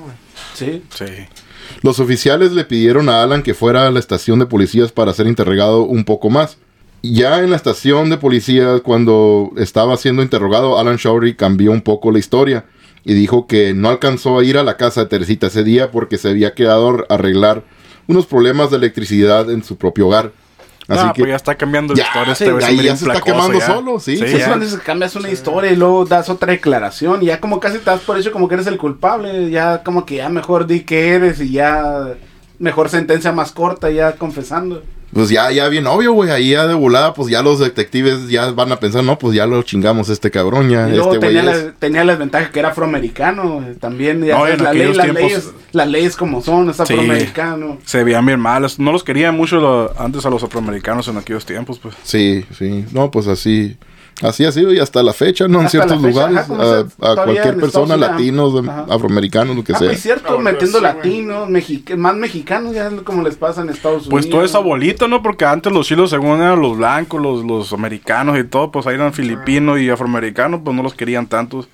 Sí. 0.53 0.83
Sí. 0.93 1.05
Los 1.81 1.99
oficiales 1.99 2.51
le 2.53 2.65
pidieron 2.65 3.09
a 3.09 3.23
Alan 3.23 3.43
que 3.43 3.53
fuera 3.53 3.87
a 3.87 3.91
la 3.91 3.99
estación 3.99 4.39
de 4.39 4.45
policías 4.45 4.91
para 4.91 5.13
ser 5.13 5.27
interrogado 5.27 5.83
un 5.83 6.03
poco 6.03 6.29
más. 6.29 6.57
Ya 7.03 7.39
en 7.43 7.51
la 7.51 7.55
estación 7.55 8.09
de 8.09 8.17
policías, 8.17 8.81
cuando 8.81 9.51
estaba 9.57 9.95
siendo 9.97 10.23
interrogado, 10.23 10.79
Alan 10.79 10.97
Shawry 10.97 11.35
cambió 11.35 11.71
un 11.71 11.81
poco 11.81 12.11
la 12.11 12.19
historia 12.19 12.65
y 13.03 13.13
dijo 13.13 13.47
que 13.47 13.73
no 13.73 13.89
alcanzó 13.89 14.39
a 14.39 14.43
ir 14.43 14.57
a 14.57 14.63
la 14.63 14.77
casa 14.77 15.01
de 15.01 15.07
Teresita 15.07 15.47
ese 15.47 15.63
día 15.63 15.91
porque 15.91 16.17
se 16.17 16.29
había 16.29 16.53
quedado 16.53 17.05
a 17.09 17.13
arreglar 17.13 17.63
unos 18.07 18.25
problemas 18.25 18.71
de 18.71 18.77
electricidad 18.77 19.49
en 19.51 19.63
su 19.63 19.77
propio 19.77 20.07
hogar. 20.07 20.33
Así 20.87 21.01
Ah, 21.03 21.11
que 21.13 21.21
pues 21.21 21.29
ya 21.31 21.35
está 21.35 21.55
cambiando 21.55 21.93
la 21.93 21.97
Ya, 21.97 22.03
historia. 22.05 22.35
sí, 22.35 22.45
Este 22.45 22.65
ahí 22.65 22.77
ya 22.83 22.95
se 22.95 23.05
está 23.07 23.21
quemando 23.21 23.59
ya. 23.59 23.65
solo, 23.65 23.99
sí. 23.99 24.15
Sí, 24.17 24.23
es 24.23 24.37
ya. 24.37 24.47
cuando 24.47 24.65
cambias 24.85 25.15
una 25.17 25.29
historia 25.29 25.71
y 25.71 25.75
luego 25.75 26.05
das 26.05 26.29
otra 26.29 26.51
declaración 26.53 27.21
y 27.23 27.25
ya 27.25 27.41
como 27.41 27.59
casi 27.59 27.79
te 27.79 27.85
das 27.85 27.99
por 28.01 28.17
hecho 28.17 28.31
como 28.31 28.47
que 28.47 28.53
eres 28.55 28.67
el 28.67 28.77
culpable, 28.77 29.49
ya 29.49 29.83
como 29.83 30.05
que 30.05 30.15
ya 30.15 30.29
mejor 30.29 30.65
di 30.65 30.81
que 30.81 31.09
eres 31.09 31.41
y 31.41 31.51
ya 31.51 32.13
mejor 32.59 32.89
sentencia 32.89 33.31
más 33.33 33.51
corta 33.51 33.89
ya 33.91 34.13
confesando. 34.13 34.81
Pues 35.13 35.29
ya, 35.29 35.51
ya 35.51 35.67
bien 35.69 35.87
obvio, 35.87 36.13
güey. 36.13 36.29
Ahí 36.31 36.51
ya 36.51 36.67
de 36.67 36.73
volada, 36.73 37.13
pues 37.13 37.29
ya 37.31 37.41
los 37.41 37.59
detectives 37.59 38.27
ya 38.29 38.51
van 38.51 38.71
a 38.71 38.79
pensar, 38.79 39.03
no, 39.03 39.17
pues 39.17 39.35
ya 39.35 39.45
lo 39.47 39.63
chingamos 39.63 40.09
este 40.09 40.29
cabrón, 40.31 40.69
ya. 40.69 40.87
Y 40.89 40.91
luego 40.95 41.13
Este 41.13 41.25
güey 41.25 41.35
tenía, 41.37 41.51
es- 41.51 41.63
la, 41.65 41.71
tenía 41.73 42.03
la 42.03 42.11
desventaja 42.13 42.51
que 42.51 42.59
era 42.59 42.69
afroamericano, 42.69 43.63
eh, 43.67 43.75
también 43.79 44.23
ya 44.23 44.33
No, 44.35 44.39
sabes, 44.41 44.57
en 44.59 44.63
la 44.63 44.73
ley- 44.73 44.93
las, 44.93 45.05
tiempos- 45.05 45.21
leyes, 45.23 45.51
las 45.71 45.87
leyes 45.87 46.15
como 46.15 46.41
son, 46.41 46.69
es 46.69 46.75
Sí. 46.77 46.81
afroamericano. 46.83 47.77
Se 47.85 48.03
veían 48.03 48.25
bien 48.25 48.39
malos. 48.39 48.79
No 48.79 48.91
los 48.91 49.03
querían 49.03 49.35
mucho 49.35 49.59
lo- 49.59 49.93
antes 49.99 50.25
a 50.25 50.29
los 50.29 50.43
afroamericanos 50.43 51.07
en 51.07 51.17
aquellos 51.17 51.45
tiempos, 51.45 51.79
pues. 51.79 51.95
Sí, 52.03 52.45
sí. 52.57 52.85
No, 52.91 53.09
pues 53.11 53.27
así. 53.27 53.77
Así 54.23 54.45
ha 54.45 54.51
sido 54.51 54.73
y 54.73 54.79
hasta 54.79 55.03
la 55.03 55.13
fecha, 55.13 55.47
¿no? 55.47 55.59
En 55.59 55.65
Hasta 55.67 55.77
ciertos 55.85 55.97
fecha, 56.01 56.07
lugares. 56.27 56.37
ajá, 56.49 57.11
a, 57.11 57.15
cualquier 57.23 57.57
persona, 57.57 57.93
Unidos, 57.93 58.09
latinos, 58.11 58.53
ajá. 58.67 58.85
afroamericanos, 58.89 59.55
lo 59.55 59.63
que 59.63 59.73
Ah, 59.73 59.77
sea. 59.77 59.87
pues 59.89 60.01
cierto, 60.01 60.39
metiendo 60.39 60.79
sí, 60.79 60.83
latinos, 60.83 61.49
más 61.97 62.15
mexicanos, 62.15 62.73
ya 62.73 62.87
es 62.87 63.01
como 63.01 63.21
les 63.21 63.35
pasa 63.35 63.61
en 63.61 63.69
Estados 63.69 64.07
Unidos. 64.07 64.09
Pues 64.11 64.29
toda 64.29 64.43
esa 64.43 64.57
bolita, 64.57 65.07
¿no? 65.07 65.21
Porque 65.21 65.45
antes 65.45 65.71
los 65.71 65.85
chilos 65.87 66.09
según 66.09 66.41
eran 66.41 66.59
los 66.59 66.77
blancos, 66.77 67.21
los, 67.21 67.45
los 67.45 67.73
americanos 67.73 68.39
y 68.39 68.43
todo, 68.43 68.71
pues 68.71 68.87
ahí 68.87 68.95
eran 68.95 69.13
filipinos 69.13 69.79
y 69.79 69.89
afroamericanos, 69.89 70.61
pues 70.63 70.75
no 70.75 70.81
los 70.81 70.95
querían 70.95 71.27
tantos. 71.27 71.67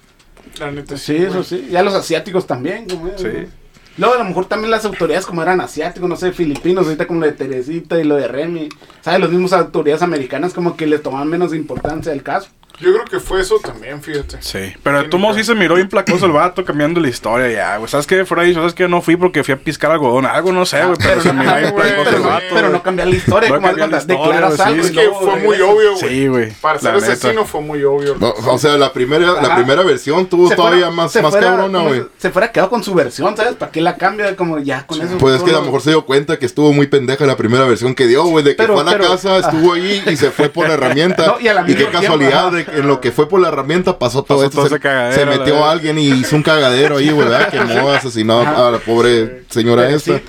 La 0.60 0.69
neta 0.69 0.97
Sí, 0.97 1.15
eso 1.15 1.43
sí. 1.43 1.69
Ya 1.71 1.82
los 1.82 1.93
asiáticos 1.93 2.45
también, 2.45 2.88
como 2.89 3.08
es, 3.08 3.21
Sí. 3.21 3.27
¿no? 3.27 3.62
Luego 3.97 4.15
a 4.15 4.17
lo 4.17 4.25
mejor 4.25 4.45
también 4.45 4.71
las 4.71 4.86
autoridades 4.86 5.25
como 5.25 5.43
eran 5.43 5.62
asiáticos, 5.62 6.10
no 6.10 6.15
sé, 6.15 6.32
filipinos, 6.32 6.86
ahorita 6.86 7.06
como 7.06 7.19
lo 7.19 7.27
de 7.27 7.34
Teresita 7.34 7.99
y 7.99 8.03
lo 8.03 8.15
de 8.15 8.27
Remy. 8.27 8.69
¿Sabes? 9.01 9.19
Los 9.19 9.29
mismos 9.29 9.53
autoridades 9.53 10.01
americanas 10.01 10.53
como 10.53 10.75
que 10.75 10.88
les 10.88 11.03
toman 11.03 11.27
menos 11.27 11.53
importancia 11.53 12.12
el 12.12 12.23
caso. 12.23 12.49
Yo 12.79 12.91
creo 12.91 13.05
que 13.05 13.19
fue 13.19 13.39
eso 13.41 13.59
también, 13.63 14.01
fíjate. 14.01 14.38
Sí, 14.41 14.73
pero 14.83 15.03
de 15.03 15.07
todos 15.07 15.21
modos 15.21 15.38
sí 15.38 15.43
se 15.43 15.53
miró 15.55 15.75
bien 15.75 15.88
placoso 15.88 16.25
el 16.25 16.31
vato 16.31 16.65
cambiando 16.65 16.99
la 16.99 17.07
historia 17.07 17.47
ya, 17.49 17.77
güey. 17.77 17.88
¿Sabes 17.89 18.07
qué? 18.07 18.25
Fuera 18.25 18.43
ahí, 18.43 18.53
¿sabes 18.53 18.73
qué? 18.73 18.88
No 18.88 19.01
fui 19.01 19.15
porque 19.15 19.43
fui 19.43 19.53
a 19.53 19.57
piscar 19.57 19.91
algodón, 19.91 20.25
algo 20.25 20.51
no 20.51 20.65
sé, 20.65 20.83
güey, 20.83 20.97
pero, 20.97 21.09
Pero 21.12 21.21
se 21.21 21.33
no, 21.33 21.43
miró 21.43 21.55
bien 21.57 21.75
placoso 21.75 22.15
el 22.17 22.21
vato. 22.23 22.45
pero 22.53 22.69
no 22.69 22.83
cambiar 22.83 23.07
la 23.07 23.15
historia, 23.15 23.49
No 23.49 23.55
como 23.55 23.67
declaras 23.69 24.59
algo. 24.59 24.81
Es 24.83 24.91
que 24.91 25.09
fue 25.17 25.36
muy 25.39 25.62
obvio, 25.62 25.95
güey. 25.95 26.09
Sí, 26.09 26.27
güey. 26.27 26.51
Para 26.62 26.79
ser 26.79 26.95
asesino 26.95 27.45
fue 27.45 27.62
muy 27.62 27.83
obvio. 27.83 28.15
No, 28.19 28.33
o 28.47 28.57
sea, 28.57 28.75
la 28.77 28.91
primera, 28.91 29.33
la 29.41 29.55
primera 29.55 29.83
versión 29.83 30.25
tuvo 30.25 30.49
Se 30.49 30.55
todavía 30.55 30.88
fuera- 30.88 30.95
más, 30.95 31.15
más 31.15 31.31
fuera- 31.31 31.47
cabrona, 31.47 31.79
güey. 31.83 32.03
Se, 32.17 32.31
fuera 32.31 32.51
quedado 32.51 32.69
con 32.71 32.83
su 32.83 32.93
versión, 32.93 33.38
¿sabes? 33.38 33.53
¿Para 33.53 33.71
qué 33.71 33.81
la 33.81 33.95
cambia? 33.97 34.36
Como 34.36 34.57
ya 34.59 34.86
con 34.88 34.99
eso. 35.01 35.17
Pues 35.19 35.36
es 35.36 35.43
que 35.43 35.51
a 35.51 35.53
lo 35.53 35.62
mejor 35.62 35.81
se 35.81 35.91
dio 35.91 36.05
cuenta 36.05 36.38
que 36.39 36.45
estuvo 36.47 36.73
muy 36.73 36.88
pendeja 36.88 37.25
la 37.25 37.38
primera 37.38 37.65
versión 37.65 37.93
que 37.95 38.07
dio, 38.07 38.23
güey, 38.25 38.43
de 38.43 38.55
que 38.55 38.65
fue 38.65 38.81
a 38.81 38.83
la 38.83 38.97
casa, 38.97 39.38
estuvo 39.38 39.73
ahí 39.73 40.03
y 40.07 40.17
se 40.17 40.31
fue 40.31 40.49
por 40.49 40.67
la 40.67 40.73
herramienta. 40.73 41.36
Y 41.43 41.47
a 41.47 41.53
la 41.53 41.69
y 41.69 41.75
qué 41.75 41.88
casualidad 41.88 42.51
de 42.71 42.80
en 42.80 42.88
lo 42.88 43.02
que 43.02 43.12
fue 43.12 43.28
por 43.30 43.39
la 43.41 43.49
herramienta 43.49 43.97
pasó 43.99 44.23
todo 44.23 44.38
Pasó 44.39 44.47
esto. 44.47 44.58
todo 44.62 44.69
se, 44.69 44.80
cagadero, 44.80 45.32
metió 45.32 45.54
verdad. 45.56 45.71
alguien 45.71 45.97
y 45.99 46.10
hizo 46.10 46.36
un 46.36 46.43
cagadero 46.43 46.97
ahí, 46.97 47.12
¿verdad? 47.12 47.49
Quemó, 47.49 47.89
asesinó 47.91 48.41
a 48.41 48.71
la 48.71 48.78
pobre 48.80 49.43
señora 49.49 49.89
esta. 49.89 50.19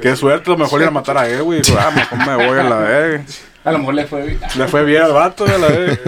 Qué 0.00 0.16
suerte, 0.16 0.50
lo 0.50 0.56
mejor 0.58 0.80
ir 0.82 0.88
a 0.88 0.90
matar 0.90 1.18
a 1.18 1.28
él, 1.28 1.42
güey. 1.42 1.62
Ah, 1.78 1.90
mejor 1.94 2.18
me 2.18 2.46
voy 2.46 2.58
a 2.58 2.62
la 2.64 2.76
verga. 2.76 3.24
A 3.64 3.72
lo 3.72 3.78
mejor 3.80 3.94
le 3.94 4.06
fue 4.06 4.22
bien. 4.22 4.38
Le 4.56 4.68
fue 4.68 4.84
bien 4.84 5.02
al 5.02 5.12
vato, 5.12 5.44
a 5.44 5.58
la 5.58 5.66
verga. 5.68 5.98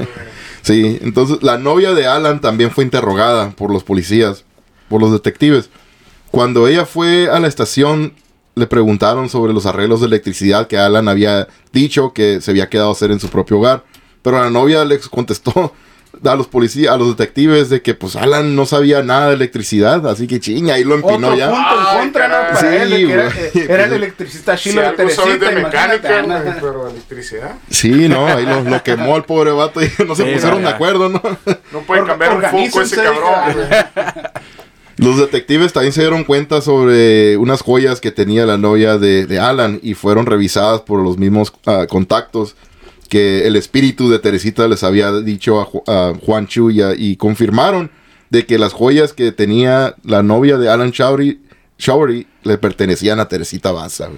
Sí, 0.62 0.98
entonces 1.02 1.42
la 1.42 1.56
novia 1.56 1.94
de 1.94 2.06
Alan 2.06 2.40
también 2.40 2.70
fue 2.70 2.84
interrogada 2.84 3.50
por 3.50 3.72
los 3.72 3.84
policías, 3.84 4.44
por 4.88 5.00
los 5.00 5.12
detectives. 5.12 5.70
Cuando 6.30 6.68
ella 6.68 6.84
fue 6.84 7.30
a 7.30 7.40
la 7.40 7.48
estación, 7.48 8.14
le 8.54 8.66
preguntaron 8.66 9.28
sobre 9.28 9.52
los 9.52 9.66
arreglos 9.66 10.00
de 10.00 10.06
electricidad 10.08 10.66
que 10.66 10.76
Alan 10.76 11.08
había 11.08 11.48
dicho 11.72 12.12
que 12.12 12.40
se 12.40 12.50
había 12.50 12.68
quedado 12.68 12.90
a 12.90 12.92
hacer 12.92 13.10
en 13.12 13.20
su 13.20 13.28
propio 13.28 13.58
hogar. 13.58 13.84
Pero 14.22 14.40
la 14.42 14.50
novia 14.50 14.84
le 14.84 14.98
contestó 15.00 15.72
a 16.24 16.34
los 16.34 16.48
policías, 16.48 16.92
a 16.92 16.96
los 16.96 17.16
detectives, 17.16 17.68
de 17.68 17.82
que 17.82 17.94
pues 17.94 18.16
Alan 18.16 18.56
no 18.56 18.66
sabía 18.66 19.02
nada 19.02 19.28
de 19.28 19.34
electricidad, 19.34 20.06
así 20.08 20.26
que 20.26 20.40
chinga, 20.40 20.74
ahí 20.74 20.82
lo 20.82 20.94
empinó 20.96 21.28
Otro 21.28 21.36
ya. 21.36 21.50
punto 21.50 21.90
en 21.92 21.98
contra, 22.00 22.28
¿no? 22.28 22.34
Para 22.54 22.60
Sí, 22.60 22.66
él, 22.76 22.90
de 22.90 22.96
que 23.06 23.12
era, 23.12 23.24
güey. 23.24 23.44
eh, 23.54 23.66
era 23.68 23.84
el 23.84 23.92
electricista 23.92 24.56
Si 24.56 24.70
chilo 24.70 24.80
de 24.80 24.88
algo 24.88 25.08
sabes 25.10 25.16
Teresita, 25.38 25.50
de 25.50 25.62
mecánica, 25.62 26.56
pero 26.60 26.84
de 26.86 26.90
electricidad. 26.92 27.54
Sí, 27.70 28.08
no, 28.08 28.26
ahí 28.26 28.44
lo, 28.46 28.62
lo 28.62 28.82
quemó 28.82 29.14
al 29.14 29.24
pobre 29.24 29.52
vato 29.52 29.80
y 29.82 29.90
no 30.06 30.14
se 30.16 30.24
Sí, 30.24 30.32
pusieron 30.32 30.62
no, 30.62 30.68
de 30.68 30.74
acuerdo, 30.74 31.08
¿no? 31.08 31.22
No 31.72 31.80
puede 31.86 32.04
cambiar 32.04 32.36
un 32.36 32.42
foco 32.42 32.80
ese 32.82 32.96
cabrón. 32.96 33.68
Los 34.96 35.16
detectives 35.18 35.72
también 35.72 35.92
se 35.92 36.00
dieron 36.00 36.24
cuenta 36.24 36.60
sobre 36.60 37.36
unas 37.36 37.62
joyas 37.62 38.00
que 38.00 38.10
tenía 38.10 38.44
la 38.46 38.58
novia 38.58 38.98
de, 38.98 39.26
de 39.26 39.38
Alan 39.38 39.78
y 39.80 39.94
fueron 39.94 40.26
revisadas 40.26 40.80
por 40.80 41.00
los 41.00 41.18
mismos 41.18 41.52
ah, 41.66 41.86
contactos 41.88 42.56
que 43.08 43.46
el 43.46 43.56
espíritu 43.56 44.08
de 44.10 44.18
Teresita 44.18 44.68
les 44.68 44.82
había 44.84 45.12
dicho 45.12 45.60
a, 45.60 45.66
Ju- 45.66 45.82
a 45.86 46.14
Juan 46.24 46.46
Chu 46.46 46.70
y, 46.70 46.82
a- 46.82 46.94
y 46.96 47.16
confirmaron 47.16 47.90
de 48.30 48.44
que 48.46 48.58
las 48.58 48.72
joyas 48.72 49.12
que 49.12 49.32
tenía 49.32 49.94
la 50.04 50.22
novia 50.22 50.58
de 50.58 50.68
Alan 50.68 50.90
Showery 50.90 52.26
le 52.42 52.58
pertenecían 52.58 53.20
a 53.20 53.28
Teresita 53.28 53.72
Baza. 53.72 54.08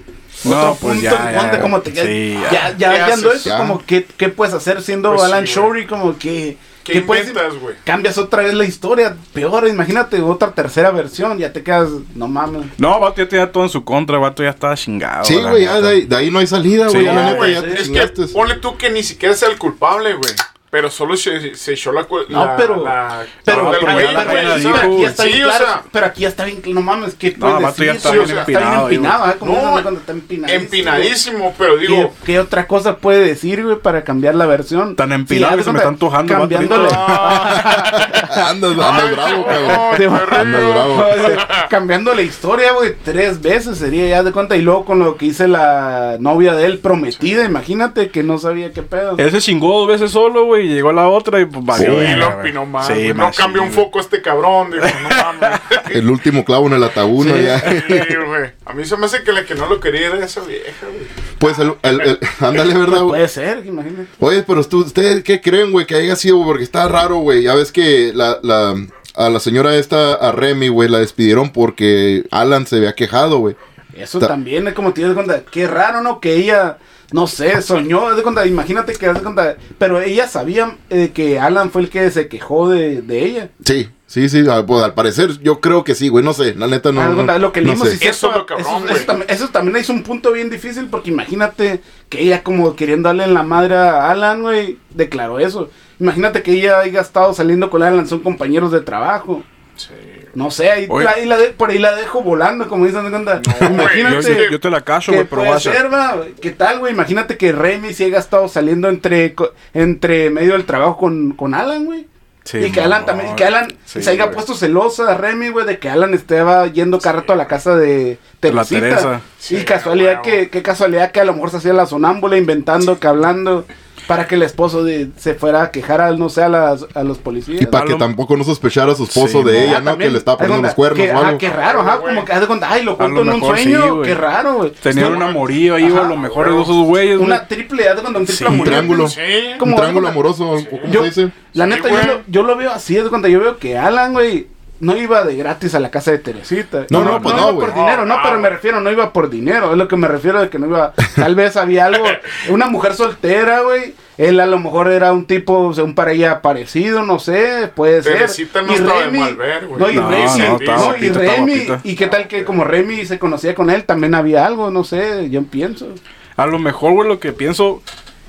No, 0.44 0.50
Otro 0.72 0.76
pues 0.80 0.94
punto 0.94 1.02
ya, 1.02 1.32
ya. 1.52 1.60
como 1.60 1.80
te 1.82 1.90
Sí, 1.90 2.32
ya, 2.34 2.50
ya. 2.50 2.50
ya, 2.50 2.78
ya 2.78 2.90
¿Qué 2.92 3.06
viendo 3.06 3.28
haces? 3.28 3.40
eso, 3.42 3.50
Ya. 3.50 3.58
como 3.58 3.84
¿qué, 3.86 4.06
qué 4.16 4.28
puedes 4.30 4.54
hacer 4.54 4.80
siendo 4.82 5.10
Pues 5.10 5.20
sí, 5.22 5.26
Alan. 5.26 5.44
Shorey, 5.44 5.86
como 5.86 6.16
que 6.18 6.56
¿Qué 6.92 7.02
puedes- 7.02 7.28
inventas, 7.28 7.58
güey? 7.58 7.74
cambias 7.84 8.18
otra 8.18 8.42
vez 8.42 8.54
la 8.54 8.64
historia, 8.64 9.16
peor, 9.32 9.66
imagínate 9.68 10.20
otra 10.20 10.52
tercera 10.52 10.90
versión, 10.90 11.38
ya 11.38 11.52
te 11.52 11.62
quedas, 11.62 11.88
no 12.14 12.28
mames. 12.28 12.66
No, 12.78 12.98
vato 13.00 13.22
ya 13.22 13.28
tenía 13.28 13.50
todo 13.52 13.64
en 13.64 13.70
su 13.70 13.84
contra, 13.84 14.18
vato 14.18 14.42
ya 14.42 14.50
estaba 14.50 14.76
chingado. 14.76 15.24
Sí, 15.24 15.36
güey, 15.36 15.64
de 15.64 15.88
ahí, 15.88 16.06
de 16.06 16.16
ahí 16.16 16.30
no 16.30 16.38
hay 16.38 16.46
salida, 16.46 16.88
Sí, 16.88 16.98
güey. 17.02 17.54
te 17.60 17.80
es 17.80 17.88
que 17.88 18.26
ponle 18.32 18.56
tú 18.56 18.76
que 18.76 18.90
ni 18.90 19.02
siquiera 19.02 19.34
sea 19.34 19.48
el 19.48 19.58
culpable, 19.58 20.14
güey. 20.14 20.32
Pero 20.70 20.88
solo 20.88 21.16
se, 21.16 21.56
se 21.56 21.72
echó 21.72 21.90
la... 21.92 22.04
cu- 22.04 22.20
No, 22.28 22.44
la- 22.44 22.56
pero- 22.56 22.84
la- 22.84 23.24
Pero, 23.44 23.64
la- 23.64 23.70
pero 23.72 23.86
pero, 23.86 23.98
la 23.98 24.70
o 24.70 24.76
aquí 24.76 25.04
está 25.04 25.22
sí, 25.24 25.28
bien 25.30 25.42
o 25.42 25.48
claro, 25.48 25.64
sea, 25.64 25.82
pero 25.90 26.06
aquí 26.06 26.24
está 26.24 26.44
bien, 26.44 26.62
no 26.66 26.80
mames, 26.80 27.14
¿qué 27.16 27.32
No, 27.36 27.38
puedes 27.46 27.62
vato, 27.62 27.82
ya 27.84 27.92
decir? 27.92 27.96
está 27.96 28.08
Sí, 28.10 28.14
bien 28.14 28.24
o 28.24 28.28
sea, 28.28 28.40
empinado 28.40 28.86
ahí, 28.86 28.94
empinado, 28.94 29.18
güey. 29.24 29.30
¿eh? 29.32 29.36
Como 29.40 29.52
No, 29.52 29.82
cuando 29.82 30.00
está 30.00 30.12
empinadísimo. 30.12 30.64
empinadísimo, 30.64 31.54
pero 31.58 31.74
¿Qué, 31.76 31.86
digo... 31.88 32.14
qué 32.24 32.38
otra 32.38 32.66
cosa 32.68 32.98
puede 32.98 33.18
decir, 33.26 33.64
güey, 33.64 33.78
para 33.80 34.04
cambiar 34.04 34.36
la 34.36 34.46
versión? 34.46 34.94
Tan 34.94 35.10
empinado 35.12 35.52
haz 35.54 35.58
que 35.58 35.64
se 35.64 35.72
me 35.72 35.78
están 35.78 35.94
antojando, 35.94 36.34
vato, 36.34 36.48
Cambiándole, 36.48 36.88
Andas, 38.30 38.76
bravo, 38.76 39.44
cabrón. 39.46 41.38
Cambiando 41.68 42.14
la 42.14 42.22
historia, 42.22 42.72
güey, 42.72 42.94
tres 43.04 43.40
veces 43.40 43.78
sería 43.78 44.06
ya 44.08 44.22
de 44.22 44.32
cuenta. 44.32 44.56
Y 44.56 44.62
luego 44.62 44.84
con 44.84 44.98
lo 45.00 45.16
que 45.16 45.26
hice 45.26 45.48
la 45.48 46.16
novia 46.20 46.54
de 46.54 46.66
él 46.66 46.78
prometida, 46.78 47.44
imagínate 47.44 48.10
que 48.10 48.22
no 48.22 48.38
sabía 48.38 48.72
qué 48.72 48.82
pedo. 48.82 49.16
Él 49.18 49.30
se 49.30 49.40
chingó 49.40 49.78
dos 49.80 49.88
veces 49.88 50.10
solo, 50.12 50.44
güey. 50.44 50.59
Y 50.60 50.68
llegó 50.68 50.92
la 50.92 51.08
otra 51.08 51.40
y 51.40 51.46
pues 51.46 51.64
valió. 51.64 51.90
Sí, 51.92 51.96
verga, 51.96 52.16
lo 52.16 52.26
güey. 52.26 52.38
opinó 52.40 52.66
mal. 52.66 52.86
Sí, 52.86 53.08
no 53.08 53.14
machín, 53.14 53.44
cambió 53.44 53.62
un 53.62 53.72
foco 53.72 54.00
este 54.00 54.22
cabrón. 54.22 54.70
Dijo, 54.70 54.84
no 55.02 55.08
mames. 55.40 55.60
El 55.90 56.08
último 56.10 56.44
clavo 56.44 56.66
en 56.68 56.74
el 56.74 56.84
ataúd, 56.84 57.26
¿no? 57.26 57.36
Ya. 57.36 57.58
Sí, 57.60 58.14
güey. 58.26 58.50
A 58.64 58.72
mí 58.72 58.84
se 58.84 58.96
me 58.96 59.06
hace 59.06 59.22
que 59.22 59.32
la 59.32 59.44
que 59.44 59.54
no 59.54 59.66
lo 59.66 59.80
quería 59.80 60.06
era 60.08 60.24
esa 60.24 60.40
vieja, 60.42 60.86
güey. 60.86 61.06
Pues 61.38 61.58
el, 61.58 61.74
el- 61.82 62.00
el- 62.00 62.18
ándale, 62.40 62.74
¿verdad, 62.74 62.98
güey? 63.00 63.08
Puede 63.08 63.28
ser, 63.28 63.64
imagínate. 63.66 64.06
Oye, 64.20 64.42
pero 64.46 64.62
tú- 64.64 64.80
ustedes 64.84 65.22
qué 65.24 65.40
creen, 65.40 65.72
güey, 65.72 65.86
que 65.86 65.96
haya 65.96 66.16
sido, 66.16 66.36
güey? 66.36 66.46
porque 66.48 66.64
está 66.64 66.86
raro, 66.88 67.16
güey. 67.16 67.42
Ya 67.42 67.54
ves 67.54 67.72
que 67.72 68.12
la, 68.14 68.38
la, 68.42 68.74
a 69.16 69.28
la 69.28 69.40
señora 69.40 69.74
esta, 69.76 70.14
a 70.14 70.32
Remy, 70.32 70.68
güey, 70.68 70.88
la 70.88 70.98
despidieron 70.98 71.50
porque 71.50 72.24
Alan 72.30 72.66
se 72.66 72.76
había 72.76 72.94
quejado, 72.94 73.38
güey. 73.38 73.56
Eso 73.96 74.18
Ta- 74.20 74.28
también 74.28 74.68
es 74.68 74.74
como 74.74 74.92
te 74.92 75.02
das 75.02 75.14
cuenta, 75.14 75.42
qué 75.50 75.66
raro, 75.66 76.00
¿no? 76.00 76.20
Que 76.20 76.34
ella, 76.34 76.78
no 77.12 77.26
sé, 77.26 77.60
soñó, 77.62 78.14
de 78.14 78.22
cuenta, 78.22 78.46
imagínate 78.46 78.92
que 78.94 79.06
haz 79.06 79.14
de 79.16 79.22
cuenta, 79.22 79.56
pero 79.78 80.00
ella 80.00 80.28
sabía 80.28 80.76
eh, 80.90 81.10
que 81.14 81.38
Alan 81.38 81.70
fue 81.70 81.82
el 81.82 81.90
que 81.90 82.10
se 82.10 82.28
quejó 82.28 82.68
de, 82.68 83.02
de 83.02 83.24
ella. 83.24 83.48
Sí, 83.64 83.88
sí, 84.06 84.28
sí, 84.28 84.46
al, 84.48 84.64
pues, 84.66 84.82
al 84.82 84.94
parecer 84.94 85.40
yo 85.42 85.60
creo 85.60 85.82
que 85.84 85.94
sí, 85.94 86.08
güey, 86.08 86.24
no 86.24 86.32
sé, 86.32 86.54
la 86.54 86.66
neta 86.66 86.92
no. 86.92 87.00
Cuenta, 87.14 87.32
no- 87.34 87.38
lo 87.38 87.52
que 87.52 87.60
no 87.60 87.68
leímos 87.68 87.88
sé. 87.88 87.94
es 87.94 88.00
cierto, 88.00 88.30
Eso 88.30 88.46
cabrón, 88.46 88.84
eso, 88.84 88.94
eso 88.96 89.04
también, 89.06 89.30
eso 89.30 89.48
también 89.48 89.76
es 89.76 89.88
un 89.88 90.02
punto 90.02 90.32
bien 90.32 90.50
difícil 90.50 90.86
porque 90.88 91.10
imagínate 91.10 91.80
que 92.08 92.20
ella 92.22 92.42
como 92.42 92.76
queriendo 92.76 93.08
darle 93.08 93.24
en 93.24 93.34
la 93.34 93.42
madre 93.42 93.76
a 93.76 94.10
Alan, 94.10 94.42
güey, 94.42 94.78
declaró 94.90 95.38
eso. 95.38 95.70
Imagínate 95.98 96.42
que 96.42 96.52
ella 96.52 96.78
haya 96.80 97.00
estado 97.00 97.34
saliendo 97.34 97.68
con 97.70 97.82
Alan, 97.82 98.06
son 98.06 98.20
compañeros 98.20 98.72
de 98.72 98.80
trabajo. 98.80 99.42
Sí. 99.88 99.94
No 100.34 100.50
sé, 100.50 100.70
ahí, 100.70 100.86
la 101.26 101.36
de- 101.36 101.48
por 101.50 101.70
ahí 101.70 101.78
la 101.78 101.94
dejo 101.96 102.22
volando, 102.22 102.68
como 102.68 102.86
dicen, 102.86 103.04
¿de 103.04 103.10
cuenta? 103.10 103.40
güey, 103.58 103.72
Imagínate. 103.72 104.34
Yo, 104.44 104.50
yo 104.52 104.60
te 104.60 104.70
la 104.70 104.80
cacho, 104.82 105.10
¿Qué 105.12 105.18
güey, 105.18 105.26
pero 105.28 105.40
puede 105.42 105.50
guacha. 105.52 105.72
ser, 105.72 105.92
va? 105.92 106.16
¿Qué 106.40 106.50
tal, 106.50 106.78
güey? 106.78 106.92
Imagínate 106.92 107.36
que 107.36 107.52
Remy 107.52 107.92
si 107.94 108.04
haya 108.04 108.18
estado 108.18 108.46
saliendo 108.48 108.88
entre, 108.88 109.34
entre 109.74 110.30
medio 110.30 110.52
del 110.52 110.64
trabajo 110.66 110.96
con, 110.96 111.32
con 111.32 111.54
Alan, 111.54 111.84
güey. 111.84 112.06
Sí, 112.44 112.58
y 112.58 112.72
que 112.72 112.80
Alan 112.80 113.04
también, 113.04 113.36
que 113.36 113.44
Alan 113.44 113.68
sí, 113.84 114.02
se 114.02 114.10
haya 114.10 114.24
güey. 114.24 114.34
puesto 114.34 114.54
celosa 114.54 115.10
a 115.12 115.16
Remy, 115.16 115.50
güey, 115.50 115.66
de 115.66 115.78
que 115.78 115.90
Alan 115.90 116.14
estaba 116.14 116.66
yendo 116.68 116.98
cada 116.98 117.20
rato 117.20 117.32
a 117.32 117.36
la 117.36 117.46
casa 117.46 117.76
de 117.76 118.18
La 118.40 118.64
Teresita. 118.64 118.80
Teresa. 118.80 119.20
y 119.50 119.64
casualidad 119.64 120.22
que, 120.22 120.48
qué 120.48 120.62
casualidad 120.62 121.12
que 121.12 121.20
a 121.20 121.24
lo 121.24 121.34
mejor 121.34 121.50
se 121.50 121.58
hacía 121.58 121.74
la 121.74 121.86
sonámbula 121.86 122.38
inventando, 122.38 122.98
que 122.98 123.06
hablando, 123.06 123.66
para 124.06 124.26
que 124.26 124.34
el 124.34 124.42
esposo 124.42 124.82
de- 124.84 125.08
se 125.16 125.34
fuera 125.34 125.62
a 125.62 125.70
quejar 125.70 126.00
a, 126.00 126.10
no 126.12 126.28
sé, 126.28 126.42
a, 126.42 126.48
las, 126.48 126.86
a 126.94 127.02
los 127.02 127.18
policías. 127.18 127.60
Y 127.62 127.66
para 127.66 127.84
que 127.86 127.94
tampoco 127.94 128.36
no 128.36 128.44
sospechara 128.44 128.92
a 128.92 128.94
su 128.94 129.04
esposo 129.04 129.40
Sí, 129.42 129.44
de 129.44 129.64
ella, 129.64 129.76
Ah, 129.76 129.80
¿no? 129.80 129.90
también, 129.90 130.08
Que 130.08 130.12
le 130.12 130.18
estaba 130.18 130.34
haz 130.34 130.40
de 130.40 130.46
poniendo 130.46 130.66
los 130.68 130.74
cuenta 130.74 130.94
cuernos 130.96 131.20
que, 131.22 131.26
o 131.26 131.34
ah, 131.34 131.38
qué 131.38 131.50
raro, 131.50 131.80
ajá, 131.80 131.98
como 131.98 132.24
que 132.24 132.32
haz 132.32 132.40
de 132.40 132.46
cuenta, 132.46 132.70
ay, 132.70 132.82
lo 132.84 132.96
cuento 132.96 133.24
lo 133.24 133.32
en 133.32 133.42
un 133.42 133.56
sí, 133.56 133.62
sueño, 133.64 133.94
güey. 133.96 134.08
qué 134.08 134.14
raro, 134.14 134.54
güey. 134.56 134.70
Tenían 134.72 135.12
un 135.14 135.22
amorío 135.22 135.74
ahí, 135.76 135.88
güey, 135.88 136.04
a 136.04 136.08
lo 136.08 136.16
mejor 136.16 136.52
de 136.54 136.62
esos 136.62 136.84
güeyes, 136.86 137.16
güey. 137.18 137.26
Una 137.26 137.46
triple, 137.46 137.88
haz 137.88 137.96
de 137.96 138.02
cuenta, 138.02 138.18
un 138.20 138.26
triple 138.26 138.36
Sí, 138.38 138.44
amorío. 138.44 138.62
un 138.62 138.68
triángulo. 138.68 139.08
Sí. 139.08 139.20
Como- 139.58 139.72
Un 139.76 139.80
triángulo 139.80 140.08
haz 140.08 140.14
de 140.14 140.20
cuenta- 140.22 140.42
amoroso, 140.44 140.50
¿o 140.50 140.70
¿cómo 140.80 140.92
Yo- 140.92 141.00
se 141.02 141.06
dice? 141.06 141.32
La 141.52 141.64
Sí, 141.64 141.70
neta, 141.70 141.88
yo 141.88 141.96
lo, 142.12 142.20
yo 142.28 142.42
lo 142.42 142.56
veo 142.56 142.70
así, 142.70 142.96
es 142.96 143.08
cuando 143.08 143.28
yo 143.28 143.40
veo 143.40 143.56
que 143.58 143.76
Alan, 143.76 144.12
güey, 144.12 144.46
no 144.80 144.96
iba 144.96 145.22
de 145.24 145.36
gratis 145.36 145.74
a 145.74 145.80
la 145.80 145.90
casa 145.90 146.10
de 146.10 146.18
Teresita. 146.18 146.86
No, 146.90 147.04
no, 147.04 147.20
pues 147.22 147.34
no, 147.34 147.42
iba 147.42 147.50
güey. 147.52 147.66
por 147.66 147.74
dinero, 147.76 148.06
no, 148.06 148.16
No, 148.16 148.22
pero 148.22 148.34
no. 148.36 148.40
me 148.40 148.50
refiero, 148.50 148.80
no 148.80 148.90
iba 148.90 149.12
por 149.12 149.30
dinero, 149.30 149.72
es 149.72 149.78
lo 149.78 149.86
que 149.88 149.96
me 149.96 150.08
refiero 150.08 150.40
de 150.40 150.48
que 150.48 150.58
no 150.58 150.66
iba, 150.66 150.92
tal 151.14 151.34
vez 151.34 151.56
había 151.56 151.86
algo, 151.86 152.04
una 152.48 152.66
mujer 152.66 152.94
soltera, 152.94 153.60
güey, 153.60 153.94
él 154.18 154.40
a 154.40 154.46
lo 154.46 154.58
mejor 154.58 154.88
era 154.90 155.12
un 155.12 155.26
tipo, 155.26 155.72
según 155.72 155.94
para 155.94 156.12
ella 156.12 156.42
parecido, 156.42 157.02
no 157.04 157.18
sé, 157.18 157.70
puede 157.74 158.02
ser. 158.02 158.14
Teresita 158.14 158.62
no 158.62 158.72
estaba 158.72 159.06
de 159.06 159.18
mal 159.18 159.36
ver, 159.36 159.66
güey. 159.66 159.80
No, 159.80 159.90
y 159.90 159.94
No, 159.96 160.08
Remy, 160.10 160.38
no, 160.38 160.58
no, 160.58 160.96
y 160.96 161.08
guapita, 161.10 161.18
Remy, 161.18 161.66
y 161.84 161.94
qué 161.96 162.06
tal 162.06 162.26
que 162.28 162.44
como 162.44 162.64
Remy 162.64 163.06
se 163.06 163.18
conocía 163.18 163.54
con 163.54 163.70
él, 163.70 163.84
también 163.84 164.14
había 164.14 164.44
algo, 164.46 164.70
no 164.70 164.84
sé, 164.84 165.30
yo 165.30 165.42
pienso. 165.44 165.88
A 166.36 166.46
lo 166.46 166.58
mejor, 166.58 166.92
güey, 166.92 167.08
lo 167.08 167.20
que 167.20 167.32
pienso 167.32 167.82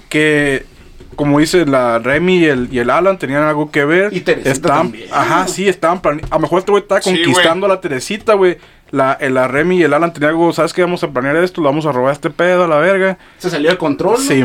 que, 0.10 0.66
como 1.16 1.40
dice 1.40 1.66
la 1.66 2.00
Remy 2.00 2.38
y 2.40 2.46
el, 2.46 2.68
y 2.72 2.80
el 2.80 2.90
Alan, 2.90 3.18
tenían 3.18 3.44
algo 3.44 3.70
que 3.72 3.86
ver. 3.86 4.14
Y 4.14 4.22
Teresita 4.22 4.50
estaban, 4.52 4.78
también. 4.92 5.10
Ajá, 5.12 5.48
sí, 5.48 5.68
estaban 5.68 6.02
plane- 6.02 6.24
A 6.30 6.36
lo 6.36 6.42
mejor 6.42 6.60
este 6.60 6.72
güey 6.72 6.82
estaba 6.84 7.02
Sí, 7.02 7.10
conquistando 7.12 7.66
a 7.66 7.70
la 7.70 7.82
Teresita, 7.82 8.34
güey. 8.34 8.58
La, 8.92 9.14
el- 9.22 9.34
la 9.36 9.48
Remy 9.48 9.78
y 9.78 9.84
el 9.84 9.94
Alan 9.94 10.12
tenían 10.12 10.32
algo, 10.32 10.52
¿sabes 10.52 10.74
qué? 10.74 10.82
Vamos 10.82 11.04
a 11.04 11.10
planear 11.10 11.38
esto, 11.38 11.62
lo 11.62 11.70
vamos 11.70 11.86
a 11.86 11.92
robar 11.92 12.10
a 12.10 12.14
este 12.14 12.30
pedo 12.30 12.66
a 12.66 12.68
la 12.68 12.78
verga. 12.78 13.18
Se 13.38 13.50
salió 13.50 13.70
de 13.72 13.78
control, 13.78 14.14
¿no? 14.14 14.20
Sí. 14.20 14.44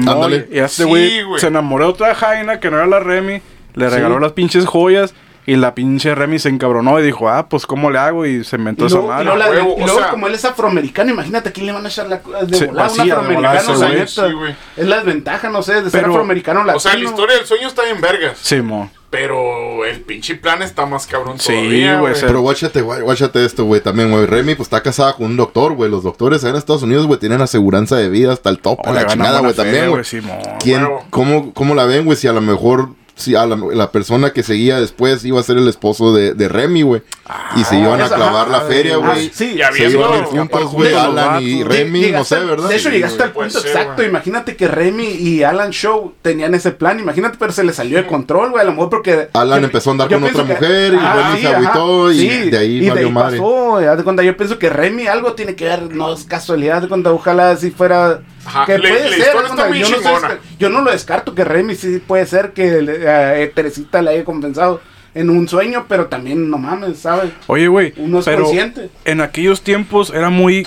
Y 0.53 0.59
este 0.59 0.85
güey. 0.85 1.41
se 1.41 1.49
enamoró 1.49 1.85
de 1.87 1.91
otra 1.91 2.15
Jaina 2.15 2.61
que 2.61 2.71
no 2.71 2.77
era 2.77 2.87
la 2.87 3.01
Remy. 3.01 3.41
Le 3.75 3.91
regaló 3.91 4.19
las 4.21 4.33
pinches 4.33 4.65
joyas. 4.65 5.15
Y 5.47 5.55
la 5.57 5.75
pinche 5.75 6.13
Remy 6.15 6.39
se 6.41 6.49
encabronó 6.49 6.99
y 6.99 7.05
dijo, 7.05 7.29
ah, 7.29 7.49
pues 7.49 7.67
¿cómo 7.67 7.89
le 7.91 7.99
hago? 7.99 8.27
Y 8.27 8.43
se 8.43 8.57
inventó 8.57 8.85
Y 8.85 8.87
esa 8.89 8.99
y 8.99 9.03
madre. 9.03 9.25
luego 9.25 9.39
la- 9.39 9.49
huevo, 9.51 9.77
y 9.79 9.83
o 9.83 9.87
luego 9.87 10.01
sea- 10.01 10.11
como 10.11 10.27
él 10.27 10.35
es 10.35 10.45
afroamericano, 10.45 11.11
imagínate 11.13 11.49
a 11.51 11.53
quién 11.53 11.67
le 11.67 11.73
van 11.73 11.85
a 11.87 11.89
echar 11.89 12.09
la 12.09 12.17
de 12.17 12.59
Sí, 12.59 12.65
volar, 12.67 12.91
un 12.91 12.97
volar 13.35 13.57
afroamericano. 13.57 14.07
Sí, 14.09 14.21
güey. 14.33 14.55
es 14.77 14.87
la 14.87 14.97
desventaja, 14.97 15.49
no 15.49 15.63
sé, 15.63 15.75
de 15.83 15.91
ser 15.91 16.01
Pero- 16.01 16.13
afroamericano 16.13 16.61
latino. 16.65 16.77
O 16.77 16.81
sea, 16.81 16.95
la 16.97 17.05
historia 17.05 17.37
del 17.37 17.47
sueño 17.47 17.69
está 17.69 17.85
bien 17.85 18.01
vergas. 18.01 18.39
Sí, 18.43 18.61
mo. 18.61 18.91
Pero 19.09 19.85
el 19.85 20.01
pinche 20.01 20.35
plan 20.35 20.63
está 20.63 20.85
más 20.85 21.07
cabrón 21.07 21.39
Sí, 21.39 21.53
todavía, 21.53 22.01
güey, 22.01 22.15
Pero 22.21 22.41
guáchate, 22.41 22.83
guá- 22.83 23.01
guáchate 23.03 23.45
esto, 23.45 23.65
güey, 23.65 23.81
también, 23.81 24.11
güey. 24.11 24.27
Remy, 24.27 24.57
pues 24.57 24.67
está 24.67 24.83
casada 24.83 25.15
con 25.15 25.27
un 25.27 25.37
doctor, 25.37 25.75
güey. 25.75 25.89
Los 25.91 26.03
doctores 26.03 26.43
en 26.43 26.57
Estados 26.57 26.83
Unidos, 26.83 27.07
güey, 27.07 27.21
tienen 27.21 27.41
aseguranza 27.41 27.97
de 27.97 28.09
vida 28.09 28.33
hasta 28.33 28.51
el 28.51 28.59
tope, 28.59 28.83
Oh, 28.91 28.93
la 28.93 29.07
chingada, 29.07 29.41
güey, 29.41 29.55
también, 29.55 29.91
güey. 29.91 30.05
sí. 30.05 30.21
¿Quién, 30.59 30.87
cómo, 31.11 31.55
¿Cómo 31.55 31.75
la 31.77 31.85
ven, 31.85 32.05
güey? 32.05 32.17
Si 32.19 32.27
a 32.27 32.33
lo 32.33 32.41
mejor, 32.41 32.91
si 33.19 33.35
a 33.35 33.47
la, 33.47 33.57
la 33.57 33.91
persona 33.93 34.31
que 34.35 34.43
seguía 34.43 34.79
después 34.79 35.25
iba 35.25 35.41
a 35.41 35.43
ser 35.43 35.57
el 35.57 35.67
esposo 35.69 36.13
de, 36.15 36.35
de 36.35 36.49
Remy, 36.51 36.83
güey. 36.83 37.03
y 37.57 37.65
se 37.65 37.79
iban 37.79 37.99
a 37.99 38.05
esa- 38.07 38.15
clavar 38.15 38.49
la 38.49 38.59
ah, 38.59 38.65
feria, 38.69 38.97
ah, 38.97 38.99
güey. 38.99 39.31
sí, 39.33 39.55
Ya 39.57 39.73
Se 39.73 39.89
iban 39.89 40.13
a 40.13 40.17
ir 40.19 40.25
juntos, 40.25 40.73
güey, 40.73 40.95
Alan 40.95 41.43
y. 41.43 41.65
Remy, 41.65 42.11
no 42.13 42.25
sé, 42.25 42.41
¿verdad? 42.41 42.69
De 42.69 42.77
hecho, 42.77 42.91
llegaste 42.91 43.23
al 43.23 43.33
punto 43.33 43.59
ser, 43.59 43.67
exacto. 43.71 44.03
Imagínate 44.03 44.55
que 44.55 44.69
Remy 44.69 45.07
y 45.07 45.43
Alan 45.45 45.71
Show 45.71 46.13
tenían 46.21 46.55
ese 46.55 46.73
plan. 46.73 47.01
Imagínate, 47.01 47.39
pero 47.39 47.53
se 47.53 47.65
le 47.65 47.73
salió 47.73 47.97
de 47.97 48.07
control, 48.07 48.51
güey. 48.51 48.61
A 48.61 48.67
lo 48.67 48.73
mejor 48.73 48.91
porque. 48.91 49.29
Alan 49.33 49.65
empezó 49.65 49.91
a 49.91 49.93
andar 49.93 50.09
con 50.11 50.23
otra 50.23 50.45
que- 50.45 50.53
mujer 50.53 50.93
y 50.95 50.99
Ah, 51.01 51.29
Remy 51.31 51.41
se 51.41 51.49
agüitó 51.49 52.13
y 52.13 52.51
de 52.51 52.59
ahí 52.59 52.85
y 52.85 52.89
valió 52.91 53.11
madre. 53.11 53.39
pasó, 53.39 53.79
de 53.97 54.05
cuenta, 54.05 54.23
yo 54.25 54.37
pienso 54.37 54.59
que 54.59 54.69
Remy 54.69 55.07
algo 55.07 55.33
tiene 55.33 55.57
que 55.57 55.65
ver, 55.65 55.95
no 55.95 56.13
es 56.13 56.25
casualidad, 56.25 56.83
de 56.83 56.89
cuenta, 56.89 57.11
ojalá 57.13 57.57
si 57.57 57.71
fuera. 57.71 58.21
Ajá, 58.47 58.65
que 58.67 58.79
puede 58.79 59.09
ser, 59.11 59.33
yo, 59.35 59.43
no 59.91 59.97
chingona. 59.97 60.29
sé, 60.31 60.37
yo 60.59 60.71
no 60.71 60.81
lo 60.83 60.91
descarto 60.93 61.35
que 61.35 61.45
Remy 61.45 61.75
sí 61.75 61.99
puede 62.07 62.27
ser 62.27 62.53
que 62.53 62.79
eh, 62.89 63.53
Teresita 63.55 64.01
le 64.03 64.11
haya 64.11 64.25
compensado 64.25 64.81
en 65.15 65.31
un 65.31 65.49
sueño, 65.49 65.87
pero 65.89 66.07
también 66.07 66.49
no 66.51 66.59
mames, 66.59 66.99
¿sabes? 66.99 67.31
Oye, 67.47 67.69
güey, 67.69 67.95
Uno 67.97 68.19
es 68.21 68.25
pero 68.27 68.45
consciente. 68.45 68.91
en 69.05 69.21
aquellos 69.21 69.63
tiempos 69.63 70.13
era 70.15 70.29
muy 70.31 70.67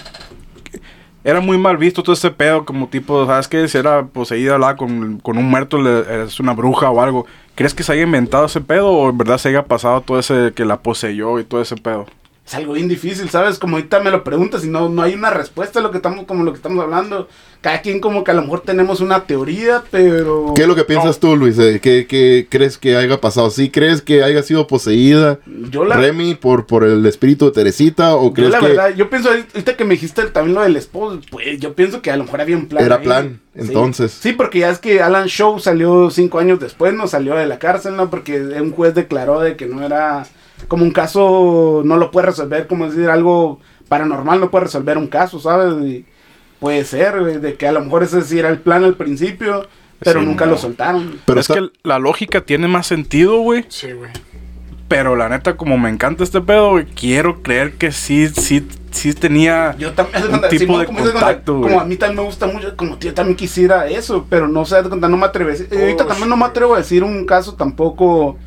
era 1.24 1.42
muy 1.42 1.58
mal 1.58 1.78
visto 1.78 2.02
todo 2.02 2.14
ese 2.14 2.32
pedo 2.32 2.66
como 2.66 2.88
tipo, 2.88 3.26
¿sabes 3.26 3.48
qué? 3.48 3.68
Si 3.68 3.78
era 3.78 4.06
poseída 4.06 4.58
la, 4.58 4.76
con, 4.78 5.20
con 5.20 5.38
un 5.38 5.46
muerto, 5.46 5.78
le- 5.78 6.24
es 6.24 6.40
una 6.40 6.54
bruja 6.54 6.90
o 6.90 7.02
algo. 7.02 7.26
¿Crees 7.56 7.74
que 7.74 7.84
se 7.84 7.92
haya 7.92 8.04
inventado 8.04 8.46
ese 8.46 8.62
pedo 8.62 8.90
o 8.90 9.10
en 9.10 9.18
verdad 9.18 9.38
se 9.38 9.50
haya 9.50 9.66
pasado 9.66 10.00
todo 10.02 10.18
ese 10.18 10.54
que 10.56 10.64
la 10.64 10.78
poseyó 10.80 11.38
y 11.40 11.44
todo 11.44 11.62
ese 11.62 11.76
pedo? 11.76 12.06
Es 12.50 12.56
algo 12.56 12.74
bien 12.74 12.88
difícil, 12.88 13.30
¿sabes? 13.30 13.60
Como 13.60 13.76
ahorita 13.78 14.00
me 14.00 14.10
lo 14.10 14.24
preguntas 14.24 14.66
y 14.66 14.70
no, 14.70 14.90
no 14.90 15.04
hay 15.04 15.14
una 15.14 15.30
respuesta 15.30 15.78
a 15.78 15.84
lo 15.84 15.92
que 15.92 15.98
estamos, 15.98 16.26
como 16.26 16.44
lo 16.44 16.52
que 16.52 16.58
estamos 16.58 16.84
hablando. 16.84 17.28
Cada 17.62 17.84
quien 17.84 18.00
como 18.00 18.24
que 18.24 18.32
a 18.32 18.34
lo 18.34 18.42
mejor 18.42 18.62
tenemos 18.62 19.02
una 19.02 19.26
teoría, 19.26 19.84
pero... 19.92 20.54
¿Qué 20.56 20.64
es 20.64 20.68
lo 20.68 20.74
que 20.74 20.84
piensas 20.84 21.20
tú, 21.20 21.36
Luis? 21.36 21.60
Eh, 21.60 21.80
¿Qué, 21.80 22.08
qué 22.10 22.48
crees 22.50 22.80
que 22.80 22.96
haya 22.96 23.22
pasado? 23.22 23.52
¿Sí 23.52 23.70
crees 23.70 24.02
que 24.02 24.24
haya 24.24 24.42
sido 24.42 24.66
poseída 24.66 25.38
Yo 25.70 25.86
la, 25.86 25.98
Remy 25.98 26.34
por, 26.36 26.66
por 26.66 26.84
el 26.86 27.06
espíritu 27.06 27.46
de 27.46 27.52
Teresita? 27.52 28.16
¿O 28.16 28.30
yo 28.30 28.34
crees 28.34 28.50
la 28.50 28.60
que 28.60 28.68
verdad, 28.70 28.96
yo 28.96 29.12
pienso, 29.12 29.30
ahorita 29.30 29.78
que 29.78 29.86
me 29.86 29.94
dijiste 29.94 30.24
también 30.24 30.56
lo 30.56 30.64
del 30.64 30.76
esposo, 30.76 31.22
pues 31.30 31.60
yo 31.60 31.76
pienso 31.76 32.02
que 32.02 32.10
a 32.10 32.18
lo 32.18 32.24
mejor 32.24 32.42
había 32.42 32.58
un 32.58 32.66
plan. 32.66 32.84
Era 32.84 32.96
ahí. 32.96 33.04
plan, 33.04 33.42
Sí. 33.54 33.62
entonces. 33.68 34.12
Sí, 34.12 34.34
porque 34.34 34.60
ya 34.60 34.72
es 34.72 34.80
que 34.80 35.04
Alan 35.04 35.28
Shaw 35.28 35.60
salió 35.60 36.10
cinco 36.10 36.40
años 36.40 36.60
después, 36.60 36.96
no 36.96 37.08
salió 37.08 37.36
de 37.36 37.46
la 37.46 37.60
cárcel, 37.60 37.96
¿no? 37.96 38.10
Porque 38.10 38.40
un 38.42 38.72
juez 38.72 38.96
declaró 38.96 39.40
de 39.42 39.56
que 39.56 39.68
no 39.68 39.86
era 39.86 40.26
como 40.68 40.84
un 40.84 40.92
caso, 40.92 41.82
no 41.86 41.98
lo 41.98 42.12
puede 42.12 42.28
resolver, 42.28 42.68
como 42.68 42.88
decir, 42.90 43.10
algo 43.10 43.60
paranormal 43.88 44.40
no 44.40 44.52
puede 44.52 44.66
resolver 44.66 44.98
un 44.98 45.08
caso, 45.08 45.40
¿sabes? 45.40 45.74
Y 45.86 46.06
puede 46.60 46.84
ser, 46.86 47.20
güey, 47.20 47.38
de 47.40 47.56
que 47.56 47.68
a 47.68 47.72
lo 47.72 47.82
mejor 47.82 48.04
ese 48.04 48.22
sí 48.22 48.38
era 48.40 48.50
el 48.50 48.60
plan 48.60 48.84
al 48.84 48.96
principio, 48.96 49.68
pero 50.00 50.20
Sí, 50.22 50.26
nunca 50.26 50.46
no. 50.46 50.52
lo 50.52 50.58
soltaron. 50.58 51.20
Pero 51.26 51.40
es 51.40 51.50
está- 51.50 51.62
que 51.62 51.70
la 51.84 52.00
lógica 52.00 52.42
tiene 52.42 52.68
más 52.68 52.88
sentido, 52.88 53.40
güey. 53.40 53.66
Sí, 53.70 53.92
güey. 53.94 54.12
Pero 54.88 55.16
la 55.16 55.30
neta, 55.30 55.56
como 55.56 55.78
me 55.78 55.90
encanta 55.90 56.24
este 56.24 56.42
pedo, 56.42 56.72
güey, 56.72 56.86
quiero 56.86 57.44
creer 57.44 57.74
que 57.74 57.92
sí, 57.92 58.28
sí, 58.30 58.68
sí 58.90 59.14
tenía... 59.14 59.76
Yo 59.78 59.92
también, 59.94 60.24
Un 60.34 60.42
tipo 60.50 60.80
de 60.80 60.88
como, 60.88 61.00
contacto, 61.02 61.54
como 61.54 61.68
güey. 61.68 61.78
a 61.80 61.84
mí 61.84 61.96
también 61.96 62.18
me 62.18 62.24
gusta 62.24 62.48
mucho, 62.48 62.76
como 62.76 62.98
yo 62.98 63.14
también 63.14 63.36
quisiera 63.38 63.88
eso, 63.88 64.26
pero 64.30 64.48
no 64.48 64.66
sé, 64.66 64.82
cuenta, 64.84 65.08
no 65.08 65.16
me 65.18 65.28
atrevo 65.28 65.50
a 65.50 65.54
decir, 65.54 65.68
eh, 65.72 65.80
ahorita 65.82 66.06
Oh, 66.06 66.08
también 66.08 66.28
no 66.30 66.38
me 66.38 66.46
atrevo 66.46 66.74
a 66.74 66.80
decir 66.80 67.04
un 67.04 67.24
caso 67.28 67.54
tampoco 67.54 68.38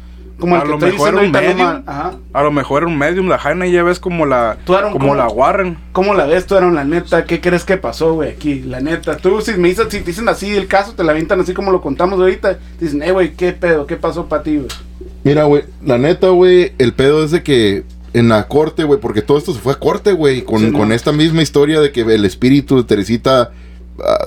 como 0.42 0.57
el 0.57 0.61
A 0.61 0.64
que 0.64 0.68
lo 0.70 0.74
estoy 0.74 0.92
mejor 0.92 1.09
era 1.14 1.22
un 1.22 1.31
medium. 1.33 1.57
me- 1.57 1.83
ajá. 1.87 2.12
A 2.35 2.42
lo 2.42 2.50
mejor 2.52 2.83
era 2.83 2.90
un 2.92 2.98
medium, 2.98 3.28
la 3.28 3.38
Jaina 3.38 3.66
ya 3.66 3.83
ves 3.83 3.98
como 3.98 4.26
la... 4.26 4.59
Tú, 4.66 4.74
Aaron, 4.74 4.92
como 4.92 5.07
¿cómo? 5.07 5.14
la 5.14 5.28
Warren. 5.28 5.78
¿Cómo 5.92 6.12
la 6.14 6.26
ves 6.26 6.46
tú, 6.46 6.55
Aaron? 6.57 6.74
La 6.74 6.85
neta, 6.85 7.24
¿qué 7.24 7.40
crees 7.40 7.64
que 7.64 7.76
pasó, 7.78 8.14
güey, 8.14 8.31
aquí? 8.31 8.61
La 8.61 8.81
neta, 8.81 9.16
tú, 9.16 9.40
si 9.40 9.52
me 9.55 9.68
dicen, 9.68 9.90
si 9.90 10.00
te 10.00 10.05
dicen 10.07 10.28
así 10.28 10.50
el 10.55 10.66
caso, 10.66 10.92
te 10.92 11.05
la 11.05 11.12
avientan 11.12 11.40
así 11.40 11.55
como 11.55 11.70
lo 11.72 11.81
contamos 11.81 12.18
ahorita, 12.20 12.59
dicen, 12.78 13.02
eh, 13.02 13.12
güey, 13.12 13.33
¿qué 13.35 13.52
pedo? 13.52 13.87
¿Qué 13.87 13.96
pasó 13.96 14.26
para 14.26 14.42
ti, 14.42 14.57
güey? 14.57 14.68
Mira, 15.24 15.44
güey, 15.44 15.62
la 15.85 15.96
neta, 15.98 16.28
güey, 16.28 16.72
el 16.78 16.92
pedo 16.92 17.24
es 17.24 17.31
de 17.31 17.42
que 17.42 17.85
en 18.12 18.28
la 18.28 18.46
corte, 18.48 18.85
güey, 18.85 19.00
porque 19.00 19.22
todo 19.22 19.38
esto 19.38 19.55
se 19.55 19.61
fue 19.61 19.72
a 19.72 19.76
corte, 19.78 20.12
güey, 20.12 20.42
con, 20.42 20.61
Sí, 20.61 20.72
con 20.72 20.88
¿no? 20.88 20.94
esta 20.94 21.12
misma 21.12 21.40
historia 21.42 21.81
de 21.81 21.92
que 21.92 22.00
el 22.02 22.24
espíritu 22.24 22.76
de 22.76 22.85
Teresita 22.85 23.52
ah, 23.98 24.18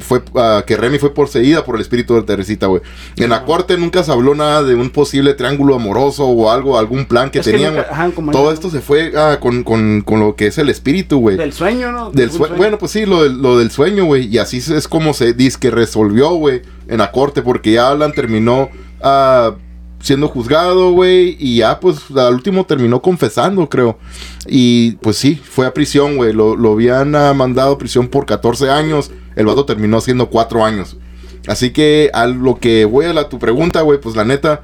fue 0.00 0.22
ah, 0.36 0.64
que 0.66 0.76
Remy 0.76 0.98
fue 0.98 1.12
poseída 1.14 1.64
por 1.64 1.74
el 1.76 1.80
espíritu 1.82 2.14
de 2.14 2.22
Teresita, 2.22 2.66
güey. 2.66 2.82
En 3.16 3.30
la 3.30 3.44
corte 3.44 3.76
nunca 3.76 4.02
se 4.04 4.12
habló 4.12 4.34
nada 4.34 4.62
de 4.62 4.74
un 4.74 4.90
posible 4.90 5.34
triángulo 5.34 5.74
amoroso 5.74 6.26
o 6.26 6.50
algo, 6.50 6.78
algún 6.78 7.04
plan 7.06 7.30
que 7.30 7.40
Es 7.40 7.46
que 7.46 7.52
tenían. 7.52 7.74
nunca- 7.76 7.88
ajá, 7.90 8.10
Todo 8.32 8.52
esto 8.52 8.70
se 8.70 8.80
fue 8.80 9.12
ah, 9.16 9.38
con, 9.40 9.62
con, 9.64 10.02
con 10.02 10.20
lo 10.20 10.36
que 10.36 10.46
es 10.48 10.58
el 10.58 10.68
espíritu, 10.68 11.18
güey. 11.18 11.36
Del 11.36 11.52
sueño, 11.52 11.92
¿no? 11.92 12.10
Del 12.10 12.30
Un 12.30 12.36
sue- 12.36 12.56
Bueno, 12.56 12.78
pues 12.78 12.92
sí, 12.92 13.06
lo 13.06 13.22
del, 13.22 13.40
lo 13.40 13.58
del 13.58 13.70
sueño, 13.70 14.04
güey. 14.04 14.26
Y 14.26 14.38
así 14.38 14.58
es 14.58 14.88
como 14.88 15.14
se 15.14 15.32
dice 15.32 15.58
que 15.60 15.70
resolvió, 15.70 16.30
güey, 16.30 16.62
en 16.88 16.98
la 16.98 17.10
corte, 17.12 17.42
porque 17.42 17.72
ya 17.72 17.88
Alan 17.90 18.12
terminó 18.12 18.68
ah, 19.02 19.54
siendo 20.04 20.28
juzgado, 20.28 20.92
güey. 20.92 21.36
Y 21.40 21.56
ya, 21.56 21.80
pues, 21.80 21.98
al 22.14 22.34
último 22.34 22.64
terminó 22.66 23.00
confesando, 23.00 23.68
creo. 23.68 23.98
Y 24.46 24.92
pues 24.96 25.16
sí, 25.16 25.40
fue 25.42 25.66
a 25.66 25.72
prisión, 25.72 26.16
güey. 26.16 26.34
Lo, 26.34 26.56
lo 26.56 26.72
habían 26.72 27.16
ah, 27.16 27.32
mandado 27.32 27.72
a 27.72 27.78
prisión 27.78 28.08
por 28.08 28.26
14 28.26 28.70
años. 28.70 29.10
El 29.34 29.46
vato 29.46 29.64
terminó 29.64 29.96
haciendo 29.96 30.28
4 30.28 30.64
años. 30.64 30.98
Así 31.46 31.70
que 31.70 32.10
a 32.12 32.26
lo 32.26 32.58
que 32.58 32.84
voy 32.84 33.06
a 33.06 33.14
la, 33.14 33.28
tu 33.30 33.38
pregunta, 33.38 33.80
güey, 33.80 33.98
pues 33.98 34.14
la 34.14 34.24
neta, 34.24 34.60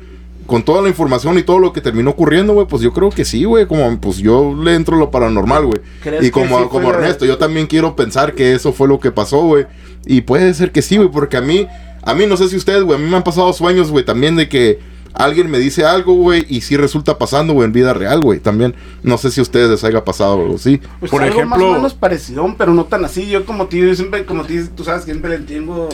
con 0.47 0.63
toda 0.63 0.83
la 0.83 0.89
información 0.89 1.39
y 1.39 1.43
todo 1.43 1.59
lo 1.59 1.73
que 1.73 1.81
terminó 1.81 2.11
ocurriendo, 2.11 2.53
güey, 2.53 2.67
pues 2.67 2.83
yo 2.83 2.93
creo 2.93 3.09
que 3.09 3.25
sí, 3.25 3.45
güey. 3.45 3.67
Como, 3.67 3.99
pues 3.99 4.19
yo 4.19 4.55
le 4.55 4.75
entro 4.75 4.99
lo 4.99 5.11
paranormal, 5.11 5.65
güey. 5.65 5.81
¿Crees 6.03 6.23
Y 6.23 6.31
como, 6.31 6.61
sí 6.61 6.67
como 6.71 6.91
Ernesto, 6.91 7.25
yo 7.25 7.39
también 7.39 7.67
quiero 7.67 7.97
pensar 7.97 8.35
que 8.35 8.55
eso 8.55 8.75
fue 8.75 8.89
lo 8.89 9.01
que 9.01 9.11
pasó, 9.11 9.41
güey. 9.41 9.67
Y 10.05 10.21
puede 10.21 10.53
ser 10.53 10.71
que 10.71 10.83
sí, 10.83 10.99
güey, 10.99 11.09
porque 11.11 11.39
a 11.39 11.41
mí, 11.41 11.67
a 12.03 12.13
mí 12.13 12.27
no 12.27 12.37
sé 12.37 12.51
si 12.51 12.57
ustedes, 12.57 12.83
güey, 12.83 12.99
a 12.99 13.03
mí 13.03 13.09
me 13.09 13.17
han 13.17 13.25
pasado 13.25 13.51
sueños, 13.55 13.91
güey, 13.91 14.05
también 14.05 14.37
de 14.37 14.51
que 14.51 15.00
alguien 15.15 15.51
me 15.51 15.59
dice 15.59 15.85
algo, 15.85 16.15
güey, 16.15 16.47
y 16.49 16.61
sí 16.63 16.77
resulta 16.77 17.19
pasando, 17.19 17.53
güey, 17.53 17.67
en 17.67 17.73
vida 17.73 17.93
real, 17.95 18.21
güey. 18.21 18.39
También, 18.41 18.75
no 19.03 19.19
sé 19.19 19.31
si 19.31 19.41
a 19.41 19.43
ustedes 19.43 19.71
les 19.71 19.85
haya 19.85 20.05
pasado 20.05 20.41
algo 20.41 20.55
así. 20.57 20.81
Pues 21.01 21.11
Por 21.11 21.23
algo 21.23 21.45
más 21.45 21.59
ejemplo- 21.59 21.71
o 21.71 21.75
menos 21.75 21.95
parecido, 21.95 22.55
pero 22.57 22.73
no 22.75 22.85
tan 22.85 23.05
así. 23.05 23.27
Yo 23.29 23.45
como 23.45 23.67
tío, 23.67 23.87
yo 23.87 23.95
siempre, 23.95 24.25
como 24.25 24.45
tío, 24.45 24.63
tú 24.75 24.85
sabes, 24.85 25.05
siempre 25.05 25.31
le 25.31 25.37
entiendo 25.37 25.89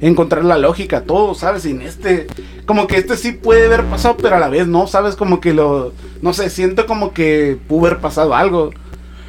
encontrar 0.00 0.44
la 0.44 0.58
lógica 0.58 1.02
todo, 1.04 1.34
¿sabes? 1.34 1.64
Y 1.64 1.70
en 1.70 1.80
este, 1.82 2.26
como 2.66 2.86
que 2.86 2.96
este 2.98 3.16
sí 3.16 3.32
puede 3.32 3.66
haber 3.66 3.84
pasado, 3.84 4.16
pero 4.18 4.36
a 4.36 4.38
la 4.40 4.48
vez 4.48 4.66
no, 4.66 4.86
¿sabes? 4.86 5.16
Como 5.16 5.40
que 5.40 5.54
lo, 5.54 5.92
no 6.20 6.32
sé, 6.34 6.50
siento 6.50 6.86
como 6.86 7.12
que 7.14 7.56
pudo 7.68 7.86
haber 7.86 8.00
pasado 8.00 8.34
algo. 8.34 8.72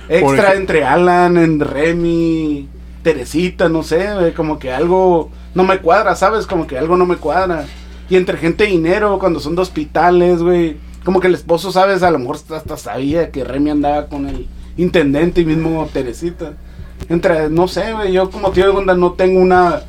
Extra 0.10 0.54
entre 0.56 0.84
Alan, 0.84 1.38
en 1.38 1.60
Remy, 1.60 2.68
Teresita, 3.04 3.70
no 3.70 3.84
sé, 3.84 4.14
güey, 4.14 4.34
como 4.34 4.60
que 4.60 4.72
algo 4.72 5.30
no 5.56 5.64
me 5.64 5.80
cuadra, 5.80 6.16
¿sabes? 6.16 6.46
Como 6.48 6.68
que 6.68 6.78
algo 6.78 6.98
no 6.98 7.06
me 7.06 7.16
cuadra. 7.18 7.66
Y 8.10 8.16
entre 8.16 8.38
gente 8.38 8.64
de 8.64 8.72
dinero, 8.72 9.20
cuando 9.20 9.40
son 9.40 9.56
de 9.56 9.62
hospitales, 9.62 10.42
güey. 10.42 10.78
Como 11.04 11.20
que 11.20 11.28
el 11.28 11.36
esposo, 11.36 11.72
¿sabes? 11.72 12.04
A 12.04 12.12
lo 12.12 12.20
mejor 12.20 12.38
hasta, 12.50 12.78
sabía 12.78 13.32
que 13.32 13.44
Remy 13.44 13.72
andaba 13.72 14.08
con 14.08 14.28
el 14.28 14.48
intendente 14.76 15.42
y 15.42 15.46
mismo 15.46 15.88
Teresita. 15.92 16.54
Entre, 17.10 17.50
no 17.50 17.68
sé, 17.68 17.94
güey, 17.94 18.12
yo 18.12 18.30
como 18.30 18.52
tío 18.52 18.66
de 18.66 18.72
onda 18.72 18.94
no 18.96 19.14
tengo 19.14 19.40
una, 19.40 19.84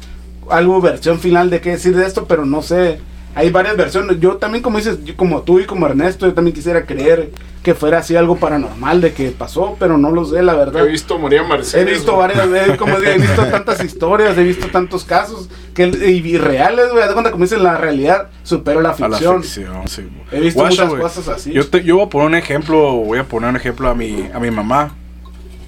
algo 0.49 0.81
versión 0.81 1.19
final 1.19 1.51
de 1.51 1.61
qué 1.61 1.71
decir 1.71 1.97
de 1.97 2.07
esto, 2.07 2.27
pero 2.27 2.45
no 2.45 2.63
sé. 2.63 3.01
Hay 3.39 3.51
varias 3.51 3.77
versiones. 3.77 4.19
Yo 4.19 4.37
también, 4.37 4.63
como 4.65 4.79
dices, 4.79 5.05
yo 5.05 5.15
como 5.17 5.43
tú 5.43 5.61
y 5.61 5.65
como 5.65 5.87
Ernesto, 5.87 6.27
yo 6.27 6.35
también 6.35 6.55
quisiera 6.55 6.85
creer 6.87 7.31
que 7.63 7.75
fuera 7.75 7.99
así 7.99 8.17
algo 8.17 8.37
paranormal 8.37 9.01
de 9.01 9.13
que 9.13 9.31
pasó, 9.31 9.77
pero 9.79 9.97
no 9.97 10.11
lo 10.11 10.25
sé, 10.25 10.43
la 10.43 10.55
verdad. 10.55 10.85
He 10.87 10.91
visto 10.91 11.19
morir 11.19 11.41
a 11.41 11.45
He 11.45 11.49
Mercedes. 11.49 11.87
visto 11.87 12.15
güey. 12.17 12.29
varias 12.29 12.51
veces, 12.51 12.77
como 12.77 12.97
digo, 12.99 13.13
he 13.13 13.19
visto 13.29 13.45
tantas 13.47 13.85
historias, 13.85 14.37
he 14.37 14.43
visto 14.43 14.67
tantos 14.69 15.05
casos 15.05 15.49
que 15.75 15.87
y, 15.87 16.29
y 16.29 16.37
reales, 16.39 16.91
güey, 16.91 17.07
de 17.07 17.13
cuenta 17.13 17.31
como 17.31 17.45
dicen 17.45 17.63
la 17.63 17.77
realidad 17.77 18.29
supera 18.43 18.81
la 18.81 18.91
A 18.91 18.99
la 18.99 19.09
ficción. 19.17 19.43
ficción, 19.43 19.87
sí. 19.89 20.09
He 20.33 20.41
visto 20.41 20.65
muchas 20.65 20.89
güey. 20.89 21.01
cosas 21.01 21.29
así. 21.29 21.53
Yo, 21.53 21.65
te- 21.69 21.85
yo 21.85 21.97
voy 21.97 22.07
a 22.07 22.09
poner 22.09 22.27
un 22.29 22.35
ejemplo, 22.35 22.79
voy 22.93 23.19
a 23.19 23.25
poner 23.25 23.51
un 23.51 23.57
ejemplo 23.57 23.89
a 23.89 23.95
mi, 23.95 24.29
a 24.35 24.41
mi 24.41 24.51
mamá. 24.51 24.95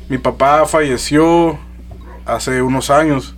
Mi 0.09 0.19
papá 0.19 0.67
falleció 0.67 1.57
hace 2.27 2.63
unos 2.63 2.91
años. 2.91 3.37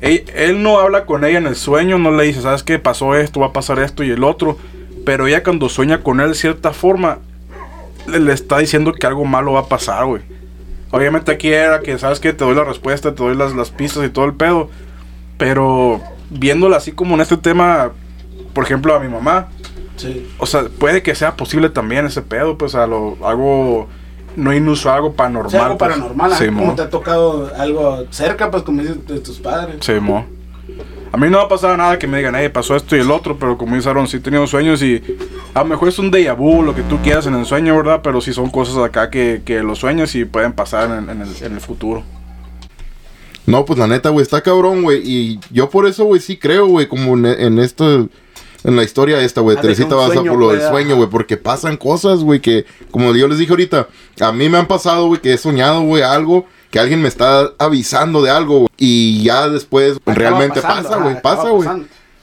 Él, 0.00 0.24
él 0.34 0.62
no 0.62 0.78
habla 0.80 1.04
con 1.04 1.24
ella 1.24 1.38
en 1.38 1.46
el 1.46 1.56
sueño, 1.56 1.98
no 1.98 2.10
le 2.10 2.24
dice, 2.24 2.40
¿sabes 2.42 2.62
qué? 2.62 2.78
Pasó 2.78 3.14
esto, 3.14 3.40
va 3.40 3.46
a 3.48 3.52
pasar 3.52 3.78
esto 3.78 4.02
y 4.04 4.10
el 4.10 4.24
otro. 4.24 4.56
Pero 5.04 5.26
ella 5.26 5.42
cuando 5.42 5.68
sueña 5.68 6.02
con 6.02 6.20
él 6.20 6.28
de 6.30 6.34
cierta 6.34 6.72
forma, 6.72 7.18
le, 8.06 8.20
le 8.20 8.32
está 8.32 8.58
diciendo 8.58 8.92
que 8.92 9.06
algo 9.06 9.24
malo 9.24 9.52
va 9.52 9.60
a 9.60 9.68
pasar, 9.68 10.06
güey. 10.06 10.22
Obviamente 10.90 11.30
aquí 11.30 11.48
era 11.52 11.80
que, 11.80 11.98
¿sabes 11.98 12.18
qué? 12.18 12.32
Te 12.32 12.44
doy 12.44 12.54
la 12.54 12.64
respuesta, 12.64 13.14
te 13.14 13.22
doy 13.22 13.36
las, 13.36 13.54
las 13.54 13.70
pistas 13.70 14.04
y 14.04 14.08
todo 14.08 14.24
el 14.24 14.34
pedo. 14.34 14.70
Pero 15.38 16.00
viéndola 16.30 16.76
así 16.76 16.92
como 16.92 17.14
en 17.14 17.20
este 17.20 17.36
tema, 17.36 17.92
por 18.52 18.64
ejemplo, 18.64 18.94
a 18.94 19.00
mi 19.00 19.08
mamá, 19.08 19.48
Sí. 19.96 20.26
o 20.38 20.46
sea, 20.46 20.64
puede 20.78 21.02
que 21.02 21.14
sea 21.14 21.36
posible 21.36 21.68
también 21.68 22.06
ese 22.06 22.22
pedo, 22.22 22.56
pues 22.56 22.74
a 22.74 22.86
lo, 22.86 23.18
algo 23.22 23.86
no 24.36 24.52
inusual, 24.54 24.96
algo 24.96 25.12
paranormal. 25.12 25.46
O 25.48 25.50
sea, 25.50 25.64
algo 25.66 25.78
pues. 25.78 25.90
paranormal, 25.90 26.32
Sí, 26.34 26.46
como 26.46 26.66
mo. 26.66 26.74
te 26.74 26.82
ha 26.82 26.90
tocado 26.90 27.50
algo 27.56 28.04
cerca, 28.10 28.50
pues 28.50 28.62
como 28.62 28.82
dices 28.82 29.06
de 29.06 29.20
tus 29.20 29.38
padres. 29.38 29.76
Sí, 29.80 29.92
mo. 30.00 30.24
A 31.12 31.16
mí 31.16 31.28
no 31.28 31.38
me 31.38 31.44
ha 31.44 31.48
pasado 31.48 31.76
nada 31.76 31.98
que 31.98 32.06
me 32.06 32.18
digan, 32.18 32.36
hey, 32.36 32.48
pasó 32.52 32.76
esto 32.76 32.96
y 32.96 33.00
el 33.00 33.10
otro, 33.10 33.36
pero 33.36 33.58
como 33.58 33.74
dice 33.74 33.88
Aaron, 33.88 34.06
sí 34.06 34.18
he 34.18 34.20
tenido 34.20 34.46
sueños 34.46 34.80
y 34.80 35.02
a 35.54 35.60
lo 35.60 35.64
mejor 35.64 35.88
es 35.88 35.98
un 35.98 36.12
déjà 36.12 36.36
vu, 36.36 36.62
lo 36.62 36.72
que 36.72 36.82
tú 36.82 36.98
quieras 37.02 37.26
en 37.26 37.34
el 37.34 37.44
sueño, 37.46 37.76
¿verdad? 37.76 38.00
Pero 38.04 38.20
sí 38.20 38.32
son 38.32 38.48
cosas 38.48 38.76
acá 38.76 39.10
que, 39.10 39.42
que 39.44 39.60
los 39.64 39.78
sueños 39.80 40.14
y 40.14 40.24
pueden 40.24 40.52
pasar 40.52 40.88
en, 40.90 41.10
en 41.10 41.22
el, 41.22 41.28
en 41.42 41.52
el 41.54 41.60
futuro. 41.60 42.04
No, 43.46 43.64
pues 43.64 43.78
la 43.78 43.88
neta, 43.88 44.10
güey, 44.10 44.22
está 44.22 44.40
cabrón, 44.42 44.82
güey. 44.82 45.00
Y 45.04 45.40
yo 45.50 45.68
por 45.70 45.86
eso, 45.86 46.04
güey, 46.04 46.20
sí 46.20 46.36
creo, 46.36 46.66
güey, 46.68 46.86
como 46.86 47.14
en, 47.14 47.26
en 47.26 47.58
esto, 47.58 48.08
en 48.64 48.76
la 48.76 48.82
historia 48.82 49.20
esta, 49.20 49.40
güey. 49.40 49.56
Ah, 49.56 49.60
Teresita 49.60 49.94
Baza 49.94 50.14
sueño 50.14 50.30
por 50.32 50.40
lo 50.40 50.48
del 50.50 50.58
pueda- 50.58 50.70
sueño, 50.70 50.96
güey, 50.96 51.08
porque 51.08 51.36
pasan 51.36 51.76
cosas, 51.76 52.20
güey, 52.20 52.40
que, 52.40 52.66
como 52.90 53.14
yo 53.14 53.26
les 53.28 53.38
dije 53.38 53.52
ahorita, 53.52 53.88
a 54.20 54.32
mí 54.32 54.48
me 54.48 54.58
han 54.58 54.66
pasado, 54.66 55.06
güey, 55.06 55.20
que 55.20 55.32
he 55.32 55.38
soñado, 55.38 55.82
güey, 55.82 56.02
algo, 56.02 56.46
que 56.70 56.78
alguien 56.78 57.02
me 57.02 57.08
está 57.08 57.50
avisando 57.58 58.22
de 58.22 58.30
algo, 58.30 58.58
güey, 58.60 58.68
y 58.76 59.22
ya 59.24 59.48
después 59.48 59.96
Acaba 59.96 60.14
realmente 60.14 60.60
pasando, 60.60 60.88
pasa, 60.88 61.02
güey, 61.02 61.22
pasa, 61.22 61.48
güey. 61.50 61.68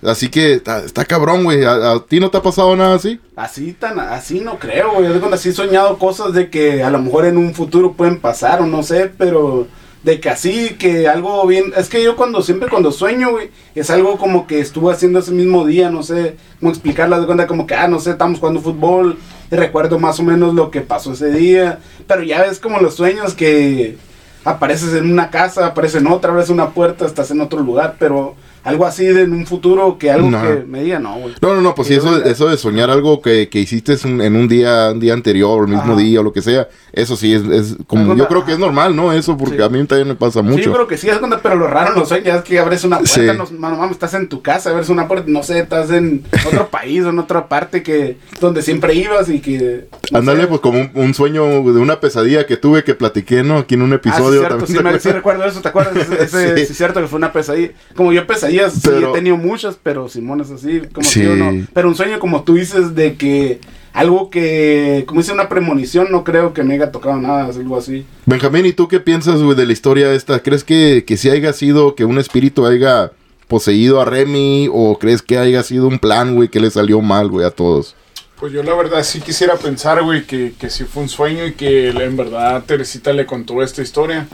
Así 0.04 0.30
que 0.30 0.54
está, 0.54 0.86
está 0.86 1.06
cabrón, 1.06 1.43
güey. 1.43 1.63
¿A, 1.65 1.93
a 1.93 2.00
ti 2.06 2.19
no 2.19 2.30
te 2.30 2.38
ha 2.38 2.41
pasado 2.43 2.76
nada 2.76 2.93
así? 2.95 3.19
Así 3.36 3.73
tan, 3.73 4.00
así 4.00 4.39
no 4.41 4.60
creo, 4.60 4.91
güey. 4.93 5.08
Yo 5.08 5.13
de 5.13 5.19
cuando 5.19 5.38
sí 5.38 5.50
he 5.50 5.54
soñado 5.54 5.97
cosas 5.97 6.34
de 6.34 6.52
que 6.52 6.84
a 6.84 6.91
lo 6.91 7.00
mejor 7.00 7.26
en 7.26 7.36
un 7.36 7.56
futuro 7.56 7.93
pueden 7.93 8.19
pasar 8.19 8.62
o 8.62 8.67
no 8.67 8.84
sé, 8.84 9.12
pero 9.17 9.65
de 10.03 10.19
que 10.19 10.29
así, 10.29 10.75
que 10.79 11.07
algo 11.07 11.45
bien. 11.47 11.73
Es 11.75 11.89
que 11.89 12.03
yo 12.03 12.15
cuando 12.15 12.41
siempre 12.41 12.69
cuando 12.69 12.91
sueño, 12.91 13.31
güey, 13.31 13.49
es 13.75 13.89
algo 13.89 14.17
como 14.17 14.47
que 14.47 14.60
estuve 14.60 14.93
haciendo 14.93 15.19
ese 15.19 15.31
mismo 15.31 15.65
día, 15.65 15.89
no 15.89 16.03
sé 16.03 16.38
cómo 16.60 16.71
explicarla 16.71 17.19
de 17.19 17.25
cuenta, 17.25 17.47
como 17.47 17.67
que, 17.67 17.75
ah, 17.75 17.88
no 17.88 17.99
sé, 17.99 18.12
estamos 18.12 18.39
jugando 18.39 18.62
fútbol 18.62 19.17
y 19.51 19.55
recuerdo 19.55 19.99
más 19.99 20.19
o 20.19 20.23
menos 20.23 20.53
lo 20.53 20.71
que 20.71 20.81
pasó 20.81 21.13
ese 21.13 21.31
día, 21.31 21.79
pero 22.07 22.23
ya 22.23 22.41
ves 22.43 22.60
como 22.60 22.79
los 22.79 22.95
sueños 22.95 23.33
que 23.33 23.97
apareces 24.43 24.93
en 24.93 25.12
una 25.12 25.29
casa, 25.29 25.67
apareces 25.67 26.01
en 26.01 26.07
otra, 26.07 26.31
abres 26.31 26.49
una 26.49 26.69
puerta, 26.69 27.05
estás 27.05 27.31
en 27.31 27.41
otro 27.41 27.60
lugar, 27.60 27.95
pero 27.99 28.36
algo 28.67 28.86
así 28.86 29.06
de 29.06 29.23
en 29.23 29.34
un 29.34 29.45
futuro 29.45 29.97
que 29.97 30.12
algo 30.12 30.30
No. 30.30 30.41
que 30.41 30.63
me 30.67 30.84
diga, 30.84 30.99
no, 30.99 31.15
güey. 31.17 31.36
No, 31.41 31.56
no, 31.56 31.62
no, 31.62 31.75
pues 31.75 31.88
sí, 31.88 31.93
Que 31.95 31.99
eso, 31.99 32.23
eso 32.23 32.49
de 32.49 32.58
soñar 32.58 32.89
algo 32.89 33.21
que, 33.21 33.49
que 33.49 33.60
hiciste 33.60 33.95
en, 34.03 34.21
en 34.21 34.36
un 34.36 34.47
día 34.47 34.91
un 34.91 34.99
día 34.99 35.13
anterior, 35.13 35.60
o 35.60 35.63
el 35.63 35.67
mismo 35.69 35.93
Ajá. 35.93 35.95
día 36.01 36.19
o 36.19 36.23
lo 36.23 36.34
que 36.34 36.41
sea, 36.41 36.67
eso 36.93 37.15
sí 37.15 37.34
es, 37.34 37.43
es 37.43 37.75
como, 37.88 38.15
yo 38.15 38.27
creo 38.27 38.45
que 38.45 38.53
es 38.53 38.60
normal, 38.60 38.95
¿no? 38.95 39.13
Eso, 39.13 39.38
porque 39.38 39.58
Sí. 39.58 39.62
a 39.63 39.69
mí 39.69 39.84
también 39.86 40.08
me 40.10 40.15
pasa 40.15 40.41
Sí, 40.41 40.45
mucho. 40.47 40.63
yo 40.63 40.73
creo 40.73 40.88
que 40.88 40.97
sí, 40.97 41.10
es 41.10 41.17
cuando, 41.17 41.39
pero 41.41 41.56
lo 41.56 41.67
raro 41.67 41.93
en 41.93 41.99
los 41.99 42.10
sueños 42.10 42.36
es 42.38 42.41
que 42.43 42.60
abres 42.60 42.84
una 42.84 42.97
puerta, 42.97 43.13
Sí. 43.13 43.25
no, 43.25 43.69
no 43.69 43.75
mames, 43.77 43.91
estás 43.91 44.13
en 44.13 44.27
tu 44.30 44.41
casa, 44.41 44.69
abres 44.71 44.89
una 44.89 45.08
puerta, 45.08 45.25
no 45.27 45.43
sé, 45.43 45.60
estás 45.60 45.89
en 45.91 46.23
otro 46.45 46.67
país 46.71 47.03
o 47.03 47.10
en 47.10 47.19
otra 47.19 47.47
parte 47.47 47.84
que 47.84 48.17
donde 48.41 48.62
siempre 48.62 48.93
ibas 48.95 49.30
y 49.30 49.39
que... 49.39 49.88
no 50.12 50.19
Ándale, 50.19 50.41
sé. 50.41 50.47
pues 50.47 50.62
como 50.62 50.80
un, 50.80 50.91
un 50.93 51.13
sueño 51.13 51.43
de 51.45 51.80
una 51.80 51.99
pesadilla 51.99 52.45
que 52.45 52.58
tuve 52.58 52.84
que 52.84 52.95
platiqué, 52.95 53.43
¿no? 53.43 53.58
Aquí 53.60 53.75
en 53.75 53.82
un 53.84 53.93
Ah, 53.93 53.99
sí, 54.03 54.10
episodio 54.10 54.39
cierto, 54.39 54.58
también. 54.65 54.77
sí, 54.77 54.84
me- 54.84 54.99
sí 54.99 55.12
recuerdo 55.12 55.45
eso, 55.45 55.62
¿te 55.62 55.67
acuerdas? 55.69 55.95
Ese, 56.19 56.58
Sí. 56.58 56.65
sí. 56.65 56.73
cierto 56.73 56.99
que 57.01 57.08
fue 57.08 57.17
una 57.17 57.32
pesadilla. 57.32 57.71
Como 57.95 58.12
yo 58.13 58.25
pesadillas 58.27 58.56
sí 58.69 58.81
Pero- 58.83 59.11
he 59.11 59.13
tenido 59.13 59.37
muchas, 59.37 59.77
pero 59.81 60.07
Simón 60.09 60.41
es 60.41 60.51
así, 60.51 60.81
como 60.93 61.07
Sí. 61.07 61.21
tío, 61.21 61.35
no. 61.35 61.65
Pero 61.73 61.87
un 61.87 61.95
sueño 61.95 62.19
como 62.19 62.43
tú 62.43 62.55
dices 62.55 62.95
de 62.95 63.15
que 63.15 63.59
algo 63.93 64.29
que, 64.29 65.03
como 65.07 65.21
dice 65.21 65.33
una 65.33 65.49
premonición, 65.49 66.07
no 66.11 66.23
creo 66.23 66.53
que 66.53 66.63
me 66.63 66.75
haya 66.75 66.91
tocado 66.91 67.17
nada, 67.17 67.45
algo 67.45 67.77
así. 67.77 68.05
Benjamín, 68.25 68.65
¿y 68.65 68.73
tú 68.73 68.87
qué 68.87 68.99
piensas, 68.99 69.41
güey, 69.41 69.55
de 69.57 69.65
la 69.65 69.73
historia 69.73 70.13
esta? 70.13 70.39
¿Crees 70.43 70.63
que, 70.63 71.03
que 71.07 71.17
sí 71.17 71.29
haya 71.29 71.51
sido 71.53 71.95
que 71.95 72.05
un 72.05 72.17
espíritu 72.19 72.65
haya 72.65 73.11
poseído 73.47 73.99
a 74.01 74.05
Remy 74.05 74.69
o 74.71 74.99
crees 74.99 75.21
que 75.21 75.37
haya 75.37 75.63
sido 75.63 75.87
un 75.87 75.99
plan, 75.99 76.35
güey, 76.35 76.49
que 76.49 76.59
le 76.59 76.69
salió 76.69 77.01
mal, 77.01 77.29
güey, 77.29 77.45
a 77.45 77.49
todos? 77.51 77.95
Pues 78.39 78.53
yo 78.53 78.61
la 78.61 78.75
verdad 78.75 79.03
sí 79.03 79.19
quisiera 79.19 79.55
pensar, 79.55 80.03
güey, 80.03 80.25
que, 80.27 80.53
que 80.59 80.69
sí 80.69 80.83
fue 80.83 81.01
un 81.01 81.09
sueño 81.09 81.47
y 81.47 81.53
que 81.53 81.89
en 81.89 82.15
verdad 82.15 82.63
Teresita 82.67 83.11
le 83.13 83.25
contó 83.25 83.63
esta 83.63 83.81
historia. 83.81 84.27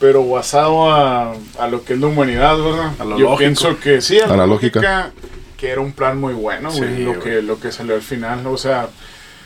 Pero 0.00 0.26
basado 0.26 0.90
a, 0.90 1.34
a 1.58 1.68
lo 1.68 1.84
que 1.84 1.92
es 1.92 2.00
la 2.00 2.06
humanidad, 2.08 2.56
¿verdad? 2.58 2.92
A 2.98 3.04
lo 3.04 3.10
yo 3.18 3.24
lógico. 3.24 3.38
pienso 3.38 3.78
que 3.78 4.00
sí, 4.00 4.18
a, 4.18 4.24
A 4.24 4.36
la 4.36 4.46
lógica. 4.46 4.80
lógica, 4.80 5.10
que 5.58 5.68
era 5.68 5.80
un 5.82 5.92
plan 5.92 6.18
muy 6.18 6.32
bueno, 6.34 6.72
güey, 6.72 6.96
Sí, 6.96 7.02
lo, 7.04 7.10
güey. 7.14 7.22
que, 7.22 7.42
lo 7.42 7.60
que 7.60 7.70
salió 7.70 7.94
al 7.94 8.00
final. 8.02 8.46
O 8.46 8.56
sea, 8.56 8.88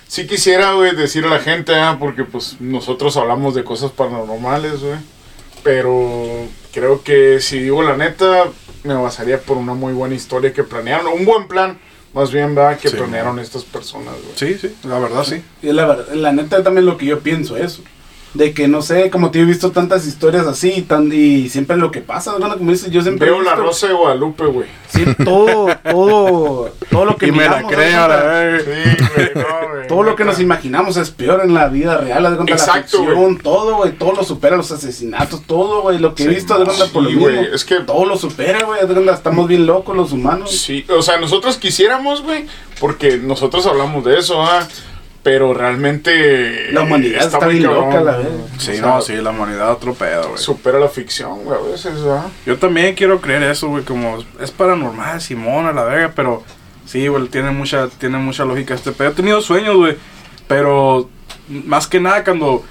sí 0.06 0.26
quisiera, 0.28 0.72
güey, 0.74 0.94
decir 0.94 1.24
a 1.24 1.28
la 1.28 1.40
gente, 1.40 1.74
ah, 1.74 1.96
porque 1.98 2.22
pues 2.24 2.56
nosotros 2.60 3.16
hablamos 3.16 3.54
de 3.56 3.64
cosas 3.64 3.90
paranormales, 3.90 4.80
güey. 4.80 4.96
Pero 5.64 6.46
creo 6.72 7.02
que 7.02 7.40
si 7.40 7.58
digo 7.58 7.82
la 7.82 7.96
neta, 7.96 8.44
me 8.84 8.94
basaría 8.94 9.40
por 9.40 9.56
una 9.56 9.74
muy 9.74 9.92
buena 9.92 10.14
historia 10.14 10.52
que 10.52 10.62
planearon, 10.62 11.06
un 11.08 11.24
buen 11.24 11.48
plan, 11.48 11.78
más 12.12 12.30
bien, 12.30 12.54
¿verdad? 12.54 12.78
Que 12.78 12.90
Sí. 12.90 12.96
planearon 12.96 13.38
estas 13.38 13.64
personas, 13.64 14.14
güey. 14.22 14.36
Sí, 14.36 14.58
sí, 14.60 14.74
la 14.86 14.98
verdad 14.98 15.24
sí. 15.24 15.42
Y 15.62 15.72
la, 15.72 15.86
verdad- 15.86 16.12
la 16.14 16.32
neta 16.32 16.62
también 16.62 16.86
lo 16.86 16.96
que 16.98 17.06
yo 17.06 17.20
pienso 17.20 17.56
eso. 17.56 17.82
De 18.34 18.52
que 18.52 18.66
no 18.66 18.82
sé, 18.82 19.10
como 19.10 19.30
te 19.30 19.38
he 19.40 19.44
visto 19.44 19.70
tantas 19.70 20.06
historias 20.06 20.46
así 20.48 20.82
tan, 20.82 21.12
y 21.12 21.48
siempre 21.48 21.76
lo 21.76 21.92
que 21.92 22.00
pasa, 22.00 22.34
¿no? 22.38 22.58
como 22.58 22.72
dices, 22.72 22.90
yo 22.90 23.00
siempre 23.00 23.30
Veo 23.30 23.40
la 23.40 23.54
rosa 23.54 23.86
de 23.86 23.92
Guadalupe, 23.94 24.44
güey. 24.46 24.66
Sí, 24.88 25.04
todo, 25.24 25.68
todo, 25.88 26.70
todo 26.90 27.04
lo 27.04 27.16
que 27.16 27.28
Y 27.28 27.32
me 27.32 27.44
la 27.44 27.50
miramos, 27.62 27.72
creo, 27.72 28.00
¿no? 28.00 28.08
la 28.08 28.16
verga. 28.16 28.64
Sí, 28.64 29.04
güey, 29.14 29.30
no, 29.36 29.68
güey. 29.70 29.86
Todo 29.86 30.02
lo 30.02 30.16
que 30.16 30.24
nos 30.24 30.40
imaginamos 30.40 30.96
es 30.96 31.10
peor 31.10 31.42
en 31.44 31.54
la 31.54 31.68
vida 31.68 31.96
real, 31.98 32.24
de 32.24 32.36
cuenta, 32.36 32.54
la 32.54 32.60
Exacto, 32.60 32.98
ficción, 32.98 33.14
güey. 33.14 33.36
todo, 33.38 33.76
güey, 33.76 33.92
todo 33.92 34.12
lo 34.12 34.24
supera, 34.24 34.56
los 34.56 34.72
asesinatos, 34.72 35.42
todo, 35.46 35.82
güey, 35.82 35.98
lo 35.98 36.14
que 36.16 36.24
he 36.24 36.28
visto, 36.28 36.58
de 36.58 36.64
cuenta, 36.64 36.86
por 36.86 37.04
lo 37.04 37.10
Sí, 37.10 37.16
mismo, 37.16 37.30
güey, 37.30 37.54
es 37.54 37.64
que- 37.64 37.80
todo 37.80 38.04
lo 38.04 38.16
supera, 38.16 38.64
güey, 38.64 38.80
de 38.86 39.12
estamos 39.12 39.46
bien 39.46 39.64
locos 39.66 39.96
los 39.96 40.10
humanos. 40.12 40.50
Sí, 40.50 40.84
o 40.88 41.02
sea, 41.02 41.18
nosotros 41.18 41.56
quisiéramos, 41.56 42.22
güey, 42.22 42.46
porque 42.80 43.16
nosotros 43.18 43.64
hablamos 43.66 44.04
de 44.04 44.18
eso, 44.18 44.42
¿ah? 44.42 44.66
Pero 45.24 45.52
realmente. 45.54 46.70
La 46.72 46.82
humanidad 46.82 47.22
está 47.24 47.40
muy 47.40 47.54
bien 47.54 47.64
cabrón, 47.70 47.88
loca, 47.90 48.00
la 48.02 48.16
verdad. 48.18 48.32
O 48.56 48.60
Sí, 48.60 48.72
sea, 48.76 48.80
no, 48.82 49.00
sí, 49.00 49.14
la 49.16 49.30
humanidad 49.30 49.72
otro 49.72 49.94
pedo, 49.94 50.28
güey. 50.28 50.38
Supera 50.38 50.78
la 50.78 50.88
ficción, 50.88 51.44
güey, 51.44 51.58
a 51.58 51.62
veces, 51.72 51.94
¿ah? 52.06 52.26
Yo 52.46 52.58
también 52.58 52.94
quiero 52.94 53.20
creer 53.20 53.42
eso, 53.44 53.68
güey, 53.68 53.84
como 53.84 54.18
es 54.40 54.50
paranormal, 54.52 55.20
Simón, 55.22 55.66
a 55.66 55.72
la 55.72 55.82
verga, 55.84 56.12
pero 56.14 56.44
sí, 56.84 57.08
güey, 57.08 57.26
tiene 57.28 57.50
mucha, 57.50 57.88
tiene 57.88 58.18
mucha 58.18 58.44
lógica 58.44 58.74
este 58.74 58.92
pedo. 58.92 59.08
He 59.08 59.14
tenido 59.14 59.40
sueños, 59.40 59.76
güey, 59.76 59.96
pero 60.46 61.08
más 61.48 61.86
que 61.86 62.00
nada 62.00 62.22
cuando, 62.22 62.62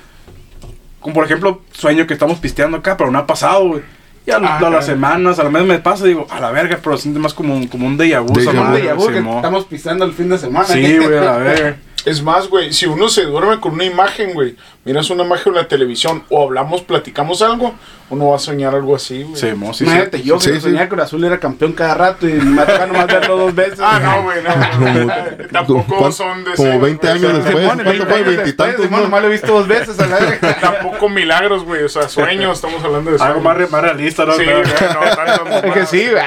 como 1.00 1.16
por 1.16 1.26
ejemplo, 1.26 1.62
sueño 1.72 2.06
que 2.06 2.14
estamos 2.14 2.38
pisteando 2.38 2.78
acá, 2.78 2.96
pero 2.98 3.10
no 3.12 3.18
ha 3.20 3.26
pasado, 3.28 3.68
güey. 3.68 3.82
Y 4.26 4.32
a, 4.32 4.38
Ah, 4.38 4.60
a 4.60 4.70
las 4.70 4.86
semanas, 4.86 5.38
a 5.40 5.44
la 5.44 5.50
mes 5.50 5.66
me 5.66 5.80
pasa, 5.80 6.06
digo, 6.06 6.28
a 6.30 6.40
la 6.40 6.50
verga, 6.52 6.80
pero 6.82 6.96
siente 6.98 7.20
más 7.20 7.34
como, 7.34 7.56
un- 7.58 7.68
como 7.68 7.88
un 7.88 7.98
déjà 7.98 8.22
vu, 8.22 8.32
Déjà 8.34 8.42
esa 8.42 8.52
vu. 8.52 8.58
Un 8.60 8.64
madre, 8.68 8.84
déjà 8.84 8.94
vu 8.96 9.08
que 9.08 9.16
Simón. 9.16 9.36
estamos 9.38 9.66
pisando 9.66 10.06
el 10.06 10.14
fin 10.14 10.30
de 10.30 10.38
semana. 10.38 10.66
Sí, 10.68 10.98
güey, 11.00 11.18
a 11.18 11.22
la 11.22 11.38
verga. 11.38 11.78
Es 12.06 12.22
más, 12.22 12.50
güey, 12.50 12.74
si 12.74 12.86
uno 12.86 13.08
se 13.08 13.24
duerme 13.24 13.62
con 13.62 13.74
una 13.74 13.86
imagen, 13.86 14.34
güey, 14.34 14.58
miras 14.84 15.10
una 15.10 15.24
imagen 15.24 15.54
en 15.54 15.56
la 15.62 15.68
televisión 15.70 16.24
o 16.30 16.44
hablamos, 16.44 16.82
platicamos 16.82 17.42
algo, 17.42 17.74
uno 18.10 18.28
va 18.28 18.36
a 18.36 18.40
soñar 18.40 18.76
algo 18.76 18.94
así, 18.96 19.24
güey. 19.24 19.38
Sí, 19.40 19.48
Imagínate, 19.48 20.18
sí. 20.18 20.24
yo 20.24 20.38
Sí, 20.38 20.50
que 20.50 20.56
sí. 20.56 20.62
soñaba 20.64 20.84
que 20.84 20.90
Cruz 20.90 21.04
Azul 21.04 21.24
era 21.24 21.40
campeón 21.40 21.72
cada 21.72 21.94
rato 21.96 22.28
y 22.28 22.34
me 22.34 22.62
ha 22.62 22.66
tocado 22.66 22.88
nomás 22.88 23.08
verlo 23.08 23.38
dos 23.38 23.56
veces. 23.56 23.80
Ah, 23.82 24.02
no, 24.04 24.24
güey, 24.24 24.38
no, 24.44 24.54
no, 24.54 25.06
no. 25.06 25.14
Tampoco 25.54 25.96
¿Cuán- 25.96 26.12
son 26.12 26.44
de 26.44 26.52
como 26.56 26.80
20 26.82 27.08
años 27.08 27.34
después? 27.36 27.54
Simón, 27.54 27.66
¿Cuánto 27.68 27.84
20 27.90 28.06
fue? 28.06 28.16
años 28.16 28.28
¿Veintitantos, 28.28 28.78
después, 28.82 28.92
no? 28.92 29.04
nomás 29.06 29.22
lo 29.22 29.28
he 29.28 29.32
visto 29.32 29.48
dos 29.54 29.68
veces 29.70 30.00
a 30.00 30.08
la 30.08 30.20
verga. 30.20 30.58
Tampoco 30.62 31.08
milagros, 31.08 31.64
güey, 31.64 31.84
o 31.84 31.90
sea, 31.90 32.10
sueños, 32.10 32.56
estamos 32.58 32.84
hablando 32.84 33.12
de 33.12 33.16
Algo 33.24 33.26
sueños. 33.42 33.44
más, 33.46 33.58
re- 33.58 33.68
más 33.68 33.82
realista, 33.82 34.26
¿no? 34.26 34.34
Sí, 34.34 34.44
güey, 34.44 34.58
no, 34.58 35.16
tanto 35.16 35.68
Es 35.68 35.74
que 35.74 35.86
sí, 35.86 36.08
güey. 36.12 36.24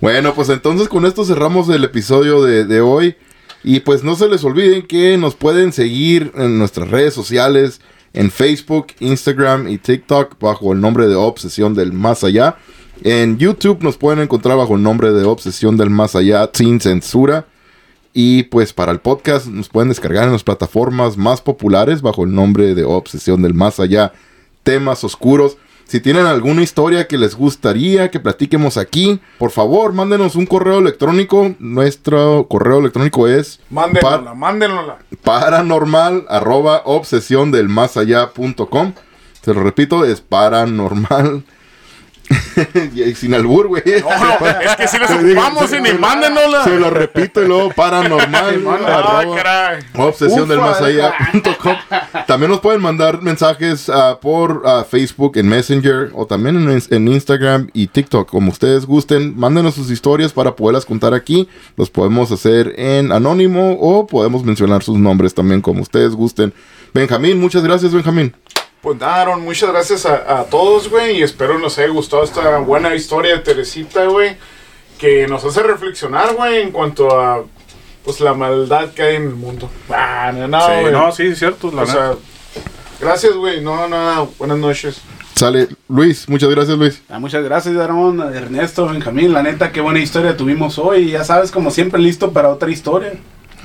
Bueno, 0.00 0.34
pues 0.34 0.48
entonces 0.50 0.88
con 0.88 1.04
esto 1.06 1.24
cerramos 1.24 1.68
el 1.68 1.82
episodio 1.82 2.42
de, 2.44 2.64
de 2.64 2.80
hoy. 2.80 3.16
Y 3.66 3.80
pues 3.80 4.04
no 4.04 4.14
se 4.14 4.28
les 4.28 4.44
olviden 4.44 4.86
que 4.86 5.16
nos 5.18 5.34
pueden 5.34 5.72
seguir 5.72 6.30
en 6.36 6.56
nuestras 6.56 6.88
redes 6.88 7.14
sociales, 7.14 7.80
en 8.12 8.30
Facebook, 8.30 8.92
Instagram 9.00 9.66
y 9.66 9.76
TikTok 9.76 10.38
bajo 10.38 10.72
el 10.72 10.80
nombre 10.80 11.08
de 11.08 11.16
Obsesión 11.16 11.74
del 11.74 11.92
Más 11.92 12.22
Allá. 12.22 12.58
En 13.02 13.38
YouTube 13.38 13.82
nos 13.82 13.96
pueden 13.96 14.20
encontrar 14.20 14.56
bajo 14.56 14.76
el 14.76 14.84
nombre 14.84 15.10
de 15.10 15.24
Obsesión 15.24 15.76
del 15.76 15.90
Más 15.90 16.14
Allá 16.14 16.48
sin 16.52 16.80
censura. 16.80 17.48
Y 18.12 18.44
pues 18.44 18.72
para 18.72 18.92
el 18.92 19.00
podcast 19.00 19.48
nos 19.48 19.68
pueden 19.68 19.88
descargar 19.88 20.26
en 20.26 20.32
las 20.32 20.44
plataformas 20.44 21.16
más 21.16 21.40
populares 21.40 22.02
bajo 22.02 22.22
el 22.22 22.32
nombre 22.32 22.72
de 22.76 22.84
Obsesión 22.84 23.42
del 23.42 23.54
Más 23.54 23.80
Allá, 23.80 24.12
temas 24.62 25.02
oscuros. 25.02 25.56
Si 25.88 26.00
tienen 26.00 26.26
alguna 26.26 26.62
historia 26.62 27.06
que 27.06 27.16
les 27.16 27.36
gustaría 27.36 28.10
que 28.10 28.18
platiquemos 28.18 28.76
aquí, 28.76 29.20
por 29.38 29.52
favor, 29.52 29.92
mándenos 29.92 30.34
un 30.34 30.44
correo 30.44 30.80
electrónico. 30.80 31.54
Nuestro 31.60 32.48
correo 32.48 32.80
electrónico 32.80 33.28
es 33.28 33.60
mándenla. 33.70 34.98
paranormal 35.22 36.26
arroba 36.28 36.82
obsesión 36.84 37.52
del 37.52 37.68
más 37.68 37.96
allá 37.96 38.30
punto 38.30 38.68
com. 38.68 38.94
Se 39.42 39.54
lo 39.54 39.62
repito, 39.62 40.04
es 40.04 40.20
paranormal. 40.20 41.44
y 42.94 43.14
sin 43.14 43.34
albur, 43.34 43.68
güey. 43.68 43.82
No, 44.00 44.40
no, 44.40 44.46
es 44.46 44.76
que 44.76 44.88
si 44.88 44.98
les 45.00 45.10
ocupamos 45.10 45.72
y 45.72 45.80
ni 45.80 45.92
mándenosla. 45.92 46.64
Se 46.64 46.78
lo 46.78 46.90
repito 46.90 47.42
y 47.42 47.48
luego 47.48 47.70
paranormal. 47.70 48.64
Ah, 48.86 48.98
arroba 48.98 49.36
caray. 49.36 49.82
Obsesión 49.94 50.48
del 50.48 50.58
Ufa. 50.58 50.66
más 50.66 50.80
allá 50.80 51.14
punto 51.32 51.56
com. 51.58 51.74
También 52.26 52.50
nos 52.50 52.60
pueden 52.60 52.80
mandar 52.80 53.22
mensajes 53.22 53.88
ah, 53.88 54.18
por 54.20 54.62
ah, 54.64 54.84
Facebook, 54.88 55.36
en 55.36 55.48
Messenger 55.48 56.10
o 56.14 56.26
también 56.26 56.56
en, 56.56 56.82
en 56.90 57.08
Instagram 57.08 57.68
y 57.72 57.86
TikTok. 57.88 58.28
Como 58.28 58.50
ustedes 58.50 58.86
gusten, 58.86 59.36
mándenos 59.36 59.74
sus 59.74 59.90
historias 59.90 60.32
para 60.32 60.56
poderlas 60.56 60.84
contar 60.84 61.14
aquí. 61.14 61.48
Los 61.76 61.90
podemos 61.90 62.30
hacer 62.32 62.74
en 62.76 63.12
anónimo 63.12 63.76
o 63.80 64.06
podemos 64.06 64.44
mencionar 64.44 64.82
sus 64.82 64.98
nombres 64.98 65.34
también 65.34 65.60
como 65.60 65.82
ustedes 65.82 66.12
gusten. 66.14 66.52
Benjamín, 66.92 67.38
muchas 67.40 67.62
gracias, 67.62 67.92
Benjamín. 67.92 68.34
Pues 68.82 68.98
nada, 68.98 69.22
Aaron, 69.22 69.42
muchas 69.42 69.70
gracias 69.70 70.06
a, 70.06 70.40
a 70.40 70.44
todos, 70.44 70.88
güey. 70.88 71.18
Y 71.18 71.22
espero 71.22 71.58
nos 71.58 71.78
haya 71.78 71.88
gustado 71.88 72.22
esta 72.22 72.58
buena 72.58 72.94
historia 72.94 73.32
de 73.32 73.40
Teresita, 73.40 74.04
güey. 74.06 74.36
Que 74.98 75.26
nos 75.26 75.44
hace 75.44 75.62
reflexionar, 75.62 76.34
güey, 76.34 76.62
en 76.62 76.70
cuanto 76.70 77.20
a 77.20 77.44
pues 78.04 78.20
la 78.20 78.34
maldad 78.34 78.90
que 78.90 79.02
hay 79.02 79.16
en 79.16 79.22
el 79.24 79.34
mundo. 79.34 79.68
Ah, 79.90 80.30
no, 80.32 80.46
no, 80.46 80.60
Sí, 80.60 80.72
güey. 80.82 80.92
no, 80.92 81.10
sí, 81.12 81.22
es 81.24 81.38
cierto, 81.40 81.72
la 81.72 81.82
o 81.82 81.86
neta. 81.86 81.92
sea, 81.92 82.14
gracias, 83.00 83.34
güey. 83.34 83.60
No, 83.60 83.88
nada, 83.88 84.26
buenas 84.38 84.58
noches. 84.58 85.00
Sale, 85.34 85.68
Luis, 85.88 86.28
muchas 86.28 86.48
gracias, 86.48 86.78
Luis. 86.78 87.02
Ah, 87.10 87.18
muchas 87.18 87.42
gracias, 87.44 87.76
Aaron, 87.76 88.20
Ernesto, 88.34 88.86
Benjamín. 88.86 89.32
La 89.34 89.42
neta, 89.42 89.72
qué 89.72 89.80
buena 89.80 89.98
historia 89.98 90.36
tuvimos 90.36 90.78
hoy. 90.78 91.10
Ya 91.10 91.24
sabes, 91.24 91.50
como 91.50 91.70
siempre, 91.72 92.00
listo 92.00 92.32
para 92.32 92.48
otra 92.48 92.70
historia. 92.70 93.14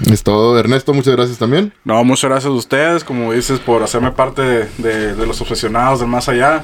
Es 0.09 0.23
todo, 0.23 0.57
Ernesto, 0.57 0.93
muchas 0.93 1.15
gracias 1.15 1.37
también. 1.37 1.73
No, 1.83 2.03
muchas 2.03 2.29
gracias 2.29 2.49
a 2.51 2.55
ustedes, 2.55 3.03
como 3.03 3.33
dices, 3.33 3.59
por 3.59 3.83
hacerme 3.83 4.11
parte 4.11 4.41
de, 4.41 4.67
de- 4.77 5.15
de 5.15 5.27
los 5.27 5.39
obsesionados 5.41 5.99
del 5.99 6.07
más 6.09 6.27
allá. 6.29 6.63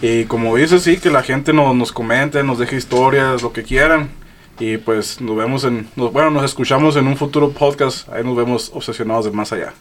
Y 0.00 0.24
como 0.24 0.54
dices, 0.56 0.82
sí, 0.82 0.98
que 0.98 1.10
la 1.10 1.22
gente 1.22 1.52
nos, 1.52 1.74
nos 1.74 1.92
comente, 1.92 2.42
nos 2.44 2.58
deje 2.58 2.76
historias, 2.76 3.42
lo 3.42 3.52
que 3.52 3.62
quieran. 3.62 4.08
Y 4.60 4.76
pues 4.78 5.20
nos 5.20 5.36
vemos 5.36 5.64
en, 5.64 5.88
nos- 5.96 6.12
bueno, 6.12 6.30
nos 6.30 6.44
escuchamos 6.44 6.96
en 6.96 7.06
un 7.06 7.16
futuro 7.16 7.50
podcast. 7.50 8.08
Ahí 8.08 8.24
nos 8.24 8.36
vemos 8.36 8.70
obsesionados 8.74 9.24
del 9.26 9.34
más 9.34 9.52
allá. 9.52 9.74